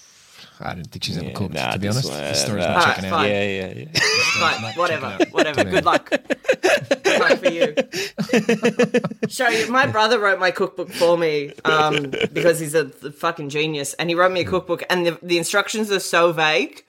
I 0.64 0.74
don't 0.74 0.84
think 0.86 1.04
she's 1.04 1.16
ever 1.16 1.26
Yeah, 1.26 1.32
cooked, 1.32 1.54
nah, 1.54 1.72
to 1.72 1.78
be 1.78 1.88
honest. 1.88 2.08
one- 2.10 2.18
The 2.20 2.34
story's 2.34 2.64
nah. 2.64 2.72
not 2.72 2.80
Alright, 2.80 2.94
checking 2.96 3.10
fine. 3.10 3.24
out. 3.26 3.30
Yeah, 3.30 3.44
yeah, 3.44 3.72
yeah. 3.76 4.00
Fine, 4.40 4.72
whatever, 4.76 5.08
check 5.10 5.20
it 5.20 5.26
out. 5.28 5.34
whatever. 5.34 5.64
Good 5.64 5.84
luck. 5.84 6.10
Good 6.10 7.20
luck 7.20 7.38
for 7.38 7.50
you. 7.50 7.74
so. 9.28 9.70
My 9.70 9.86
brother 9.86 10.18
wrote 10.18 10.38
my 10.40 10.50
cookbook 10.50 10.90
for 10.90 11.16
me 11.18 11.52
um, 11.64 12.10
because 12.32 12.58
he's 12.58 12.74
a 12.74 12.88
fucking 12.88 13.50
genius, 13.50 13.94
and 13.94 14.08
he 14.08 14.14
wrote 14.14 14.32
me 14.32 14.40
a 14.40 14.44
cookbook, 14.44 14.82
and 14.90 15.06
the, 15.06 15.18
the 15.22 15.38
instructions 15.38 15.90
are 15.92 16.00
so 16.00 16.32
vague 16.32 16.84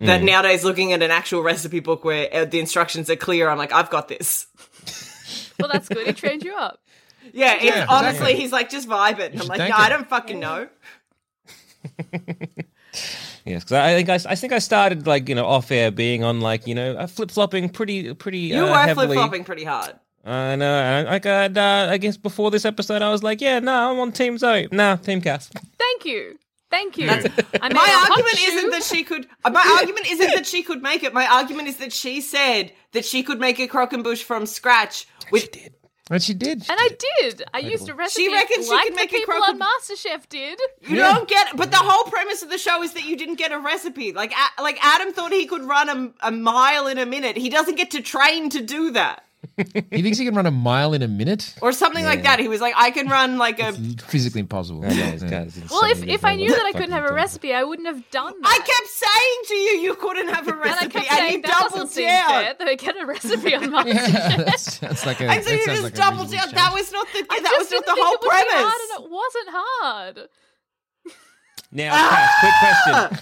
that 0.00 0.22
nowadays, 0.22 0.62
looking 0.64 0.92
at 0.92 1.02
an 1.02 1.10
actual 1.10 1.42
recipe 1.42 1.80
book 1.80 2.04
where 2.04 2.28
uh, 2.32 2.44
the 2.44 2.60
instructions 2.60 3.10
are 3.10 3.16
clear, 3.16 3.48
I'm 3.48 3.58
like, 3.58 3.72
I've 3.72 3.90
got 3.90 4.08
this. 4.08 4.46
Well, 5.60 5.68
that's 5.72 5.88
good. 5.88 6.06
He 6.06 6.12
trained 6.12 6.44
you 6.44 6.54
up. 6.54 6.78
Yeah, 7.32 7.54
it's, 7.56 7.64
Yeah, 7.64 7.86
honestly, 7.88 8.10
exactly. 8.34 8.36
he's 8.36 8.52
like, 8.52 8.70
just 8.70 8.88
vibe 8.88 9.18
it. 9.18 9.32
And 9.32 9.42
I'm 9.42 9.48
like, 9.48 9.58
no, 9.68 9.74
I 9.76 9.88
don't 9.88 10.08
fucking 10.08 10.38
know. 10.38 10.68
Yes, 13.44 13.64
because 13.64 13.72
I 13.72 13.94
think 13.94 14.08
I, 14.08 14.30
I 14.30 14.34
think 14.34 14.52
I 14.52 14.58
started 14.58 15.06
like 15.06 15.28
you 15.28 15.34
know 15.34 15.46
off 15.46 15.70
air 15.70 15.90
being 15.90 16.22
on 16.24 16.40
like 16.40 16.66
you 16.66 16.74
know 16.74 17.06
flip 17.06 17.30
flopping 17.30 17.68
pretty 17.68 18.12
pretty. 18.14 18.38
You 18.38 18.64
uh, 18.64 18.70
were 18.70 18.76
heavily. 18.78 19.06
flip 19.08 19.16
flopping 19.18 19.44
pretty 19.44 19.64
hard. 19.64 19.94
I 20.24 20.56
know. 20.56 20.78
and 20.78 21.08
I, 21.08 21.12
like 21.12 21.24
uh, 21.26 21.88
I 21.90 21.96
guess 21.96 22.16
before 22.18 22.50
this 22.50 22.64
episode, 22.66 23.00
I 23.00 23.10
was 23.10 23.22
like, 23.22 23.40
yeah, 23.40 23.60
no, 23.60 23.92
I'm 23.92 23.98
on 24.00 24.12
Team 24.12 24.36
Zoe. 24.36 24.68
No, 24.70 24.96
Team 24.96 25.22
Cass. 25.22 25.48
Thank 25.78 26.04
you. 26.04 26.38
Thank 26.70 26.98
you. 26.98 27.08
I 27.08 27.16
made 27.16 27.26
a 27.54 27.60
My 27.74 27.80
hot 27.86 28.10
argument 28.10 28.36
shoe. 28.36 28.52
isn't 28.52 28.70
that 28.70 28.82
she 28.82 29.02
could. 29.02 29.26
uh, 29.44 29.50
My 29.50 29.78
argument 29.80 30.10
isn't 30.10 30.34
that 30.34 30.44
she 30.46 30.62
could 30.62 30.82
make 30.82 31.02
it. 31.02 31.14
My 31.14 31.26
argument 31.26 31.68
is 31.68 31.76
that 31.78 31.94
she 31.94 32.20
said 32.20 32.72
that 32.92 33.06
she 33.06 33.22
could 33.22 33.40
make 33.40 33.58
a 33.58 33.66
croquembouche 33.66 34.22
from 34.22 34.44
scratch 34.44 35.06
with 35.32 35.48
And 36.10 36.22
she 36.22 36.32
did. 36.32 36.60
And 36.70 36.78
I 36.80 36.88
did. 37.20 37.44
I 37.52 37.58
used 37.58 37.88
a 37.88 37.94
recipe 37.94 38.24
She 38.24 38.32
reckons 38.32 38.66
she 38.66 38.72
like 38.72 38.84
can 38.86 38.92
the 38.94 38.96
make 38.96 39.12
a 39.12 39.16
people 39.16 39.34
croquem- 39.34 39.48
on 39.50 39.58
MasterChef 39.60 40.28
did. 40.30 40.58
You 40.80 40.96
don't 40.96 41.28
get, 41.28 41.54
but 41.56 41.70
the 41.70 41.76
whole 41.76 42.10
premise 42.10 42.42
of 42.42 42.48
the 42.48 42.56
show 42.58 42.82
is 42.82 42.94
that 42.94 43.04
you 43.04 43.16
didn't 43.16 43.34
get 43.36 43.52
a 43.52 43.58
recipe. 43.58 44.12
Like, 44.12 44.32
A- 44.32 44.62
like 44.62 44.78
Adam 44.82 45.12
thought 45.12 45.32
he 45.32 45.44
could 45.46 45.62
run 45.64 45.88
a, 46.22 46.28
a 46.28 46.30
mile 46.30 46.86
in 46.86 46.96
a 46.96 47.04
minute. 47.04 47.36
He 47.36 47.50
doesn't 47.50 47.74
get 47.76 47.90
to 47.90 48.00
train 48.00 48.48
to 48.50 48.62
do 48.62 48.92
that, 48.92 49.24
He 49.56 50.02
thinks 50.02 50.18
he 50.18 50.24
can 50.24 50.34
run 50.34 50.46
a 50.46 50.50
mile 50.50 50.94
in 50.94 51.02
a 51.02 51.08
minute? 51.08 51.54
or 51.62 51.72
something 51.72 52.04
like 52.04 52.22
that. 52.22 52.38
He 52.38 52.48
was 52.48 52.60
like, 52.60 52.74
I 52.76 52.90
can 52.90 53.08
run 53.08 53.38
like 53.38 53.60
a. 53.60 53.72
Physically 53.72 54.40
impossible. 54.40 54.84
Yeah, 54.84 55.14
yeah. 55.14 55.46
Well, 55.70 55.84
if, 55.90 56.06
if 56.06 56.24
I 56.24 56.36
knew 56.36 56.50
that 56.50 56.64
I 56.64 56.72
couldn't 56.72 56.92
have 56.92 57.08
a 57.08 57.12
recipe, 57.12 57.52
I 57.52 57.64
wouldn't 57.64 57.88
have 57.88 58.08
done 58.10 58.34
that. 58.40 58.48
I 58.48 58.58
kept 58.58 58.88
saying 58.88 59.40
to 59.48 59.54
you, 59.54 59.80
you 59.82 59.94
couldn't 59.94 60.28
have 60.28 60.48
a 60.48 60.54
recipe, 60.54 60.62
and 60.62 60.66
I 60.70 60.74
recipe, 60.74 60.92
kept 60.92 61.12
and, 61.12 61.18
saying 61.18 61.32
you 61.34 61.42
that 61.42 61.70
doubled 61.70 61.94
down. 61.94 62.56
fair. 62.58 62.76
Get 62.76 62.96
a 63.00 63.06
recipe 63.06 63.54
on 63.54 63.62
MasterChef. 63.64 64.08
Yeah, 64.28 64.36
that's, 64.44 64.78
that's 64.78 65.06
like 65.06 65.20
a. 65.20 65.24
And 65.24 65.44
so 65.44 65.50
you 65.50 65.64
just 65.66 65.82
like 65.82 65.94
doubled 65.94 66.30
down. 66.30 66.50
That 66.52 66.72
was 66.72 66.92
not 66.92 67.06
the. 67.12 67.26
I 67.30 67.40
that 67.40 67.54
was 67.58 67.70
not 67.70 67.84
the 67.84 67.92
whole 67.92 68.14
it 68.14 68.20
would 68.20 68.20
be 68.20 68.28
premise. 68.28 68.52
hard, 68.54 68.80
and 68.80 69.04
it 69.04 69.10
wasn't 69.10 69.48
hard. 69.50 70.28
Now, 71.70 71.90
Cass, 71.92 72.34
quick 72.40 72.54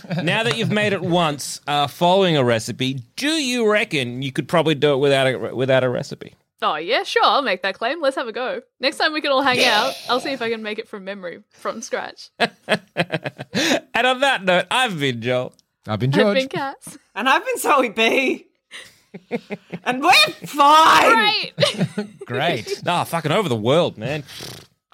question. 0.05 0.25
now 0.27 0.43
that 0.45 0.57
you've 0.57 0.71
made 0.71 0.93
it 0.93 1.03
once, 1.03 1.61
uh, 1.67 1.87
following 1.89 2.37
a 2.37 2.45
recipe, 2.45 2.95
do 3.17 3.29
you 3.29 3.69
reckon 3.71 4.23
you 4.23 4.31
could 4.31 4.47
probably 4.49 4.75
do 4.77 4.93
it 4.95 4.99
without 4.99 5.27
a 5.27 5.55
without 5.55 5.83
a 5.83 5.89
recipe? 5.89 6.35
Oh 6.63 6.77
yeah, 6.77 7.03
sure. 7.03 7.25
I'll 7.25 7.43
make 7.43 7.63
that 7.63 7.75
claim. 7.77 8.01
Let's 8.01 8.17
have 8.17 8.29
a 8.29 8.33
go. 8.33 8.63
Next 8.81 8.97
time 8.99 9.13
we 9.13 9.21
can 9.21 9.31
all 9.33 9.43
hang 9.43 9.63
out, 9.65 9.95
I'll 10.09 10.21
see 10.21 10.31
if 10.31 10.41
I 10.41 10.49
can 10.49 10.63
make 10.63 10.79
it 10.79 10.89
from 10.89 11.05
memory, 11.05 11.43
from 11.51 11.83
scratch. 11.83 12.31
And 13.97 14.07
on 14.07 14.21
that 14.21 14.45
note, 14.45 14.67
I've 14.71 15.01
been 15.01 15.23
Joel. 15.23 15.55
I've 15.89 15.99
been 15.99 16.13
George. 16.13 16.27
I've 16.27 16.35
been 16.35 16.49
Cass. 16.51 16.99
And 17.15 17.27
I've 17.27 17.43
been 17.47 17.57
Zoe 17.59 17.89
B. 17.89 18.47
and 19.85 20.03
we're 20.03 20.13
fine. 20.45 21.13
Great. 21.55 22.17
Great. 22.27 22.83
Nah, 22.85 23.05
fucking 23.05 23.33
over 23.33 23.49
the 23.49 23.57
world, 23.57 23.97
man. 23.97 24.23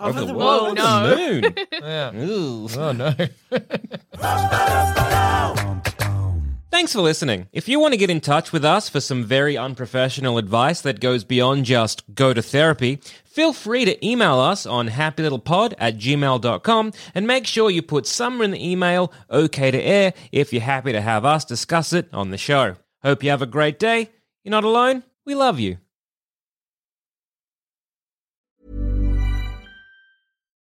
Over, 0.03 0.25
the, 0.25 0.35
world, 0.35 0.63
world. 0.63 0.77
no. 0.77 1.09
the 1.09 1.17
moon. 1.17 1.55
Yeah. 1.73 2.15
Ooh. 2.17 2.69
Oh, 2.77 2.93
no. 2.93 3.15
Thanks 6.71 6.93
for 6.95 7.03
listening. 7.03 7.49
If 7.53 7.69
you 7.69 7.79
want 7.79 7.93
to 7.93 7.99
get 7.99 8.09
in 8.11 8.21
touch 8.21 8.51
with 8.51 8.65
us 8.65 8.89
for 8.89 8.99
some 9.01 9.25
very 9.25 9.57
unprofessional 9.59 10.39
advice 10.39 10.81
that 10.81 11.01
goes 11.01 11.23
beyond 11.23 11.67
just 11.67 12.03
go 12.15 12.33
to 12.33 12.41
therapy, 12.43 12.99
feel 13.25 13.53
free 13.53 13.85
to 13.85 14.05
email 14.07 14.39
us 14.39 14.65
on 14.65 14.89
happylittlepod 14.89 15.75
at 15.79 15.99
gmail.com 15.99 16.93
and 17.15 17.27
make 17.27 17.47
sure 17.47 17.71
you 17.71 17.83
put 17.83 18.07
somewhere 18.07 18.47
in 18.47 18.51
the 18.53 18.71
email 18.71 19.13
okay 19.31 19.71
to 19.71 19.81
air 19.81 20.15
if 20.33 20.53
you're 20.53 20.63
happy 20.63 20.93
to 20.93 21.01
have 21.03 21.25
us 21.27 21.45
discuss 21.45 21.93
it 21.93 22.09
on 22.13 22.31
the 22.31 22.39
show. 22.39 22.77
Hope 23.03 23.23
you 23.23 23.31
have 23.31 23.43
a 23.43 23.47
great 23.47 23.79
day. 23.79 24.09
You're 24.43 24.51
not 24.51 24.65
alone. 24.65 25.03
We 25.27 25.35
love 25.35 25.61
you. 25.61 25.77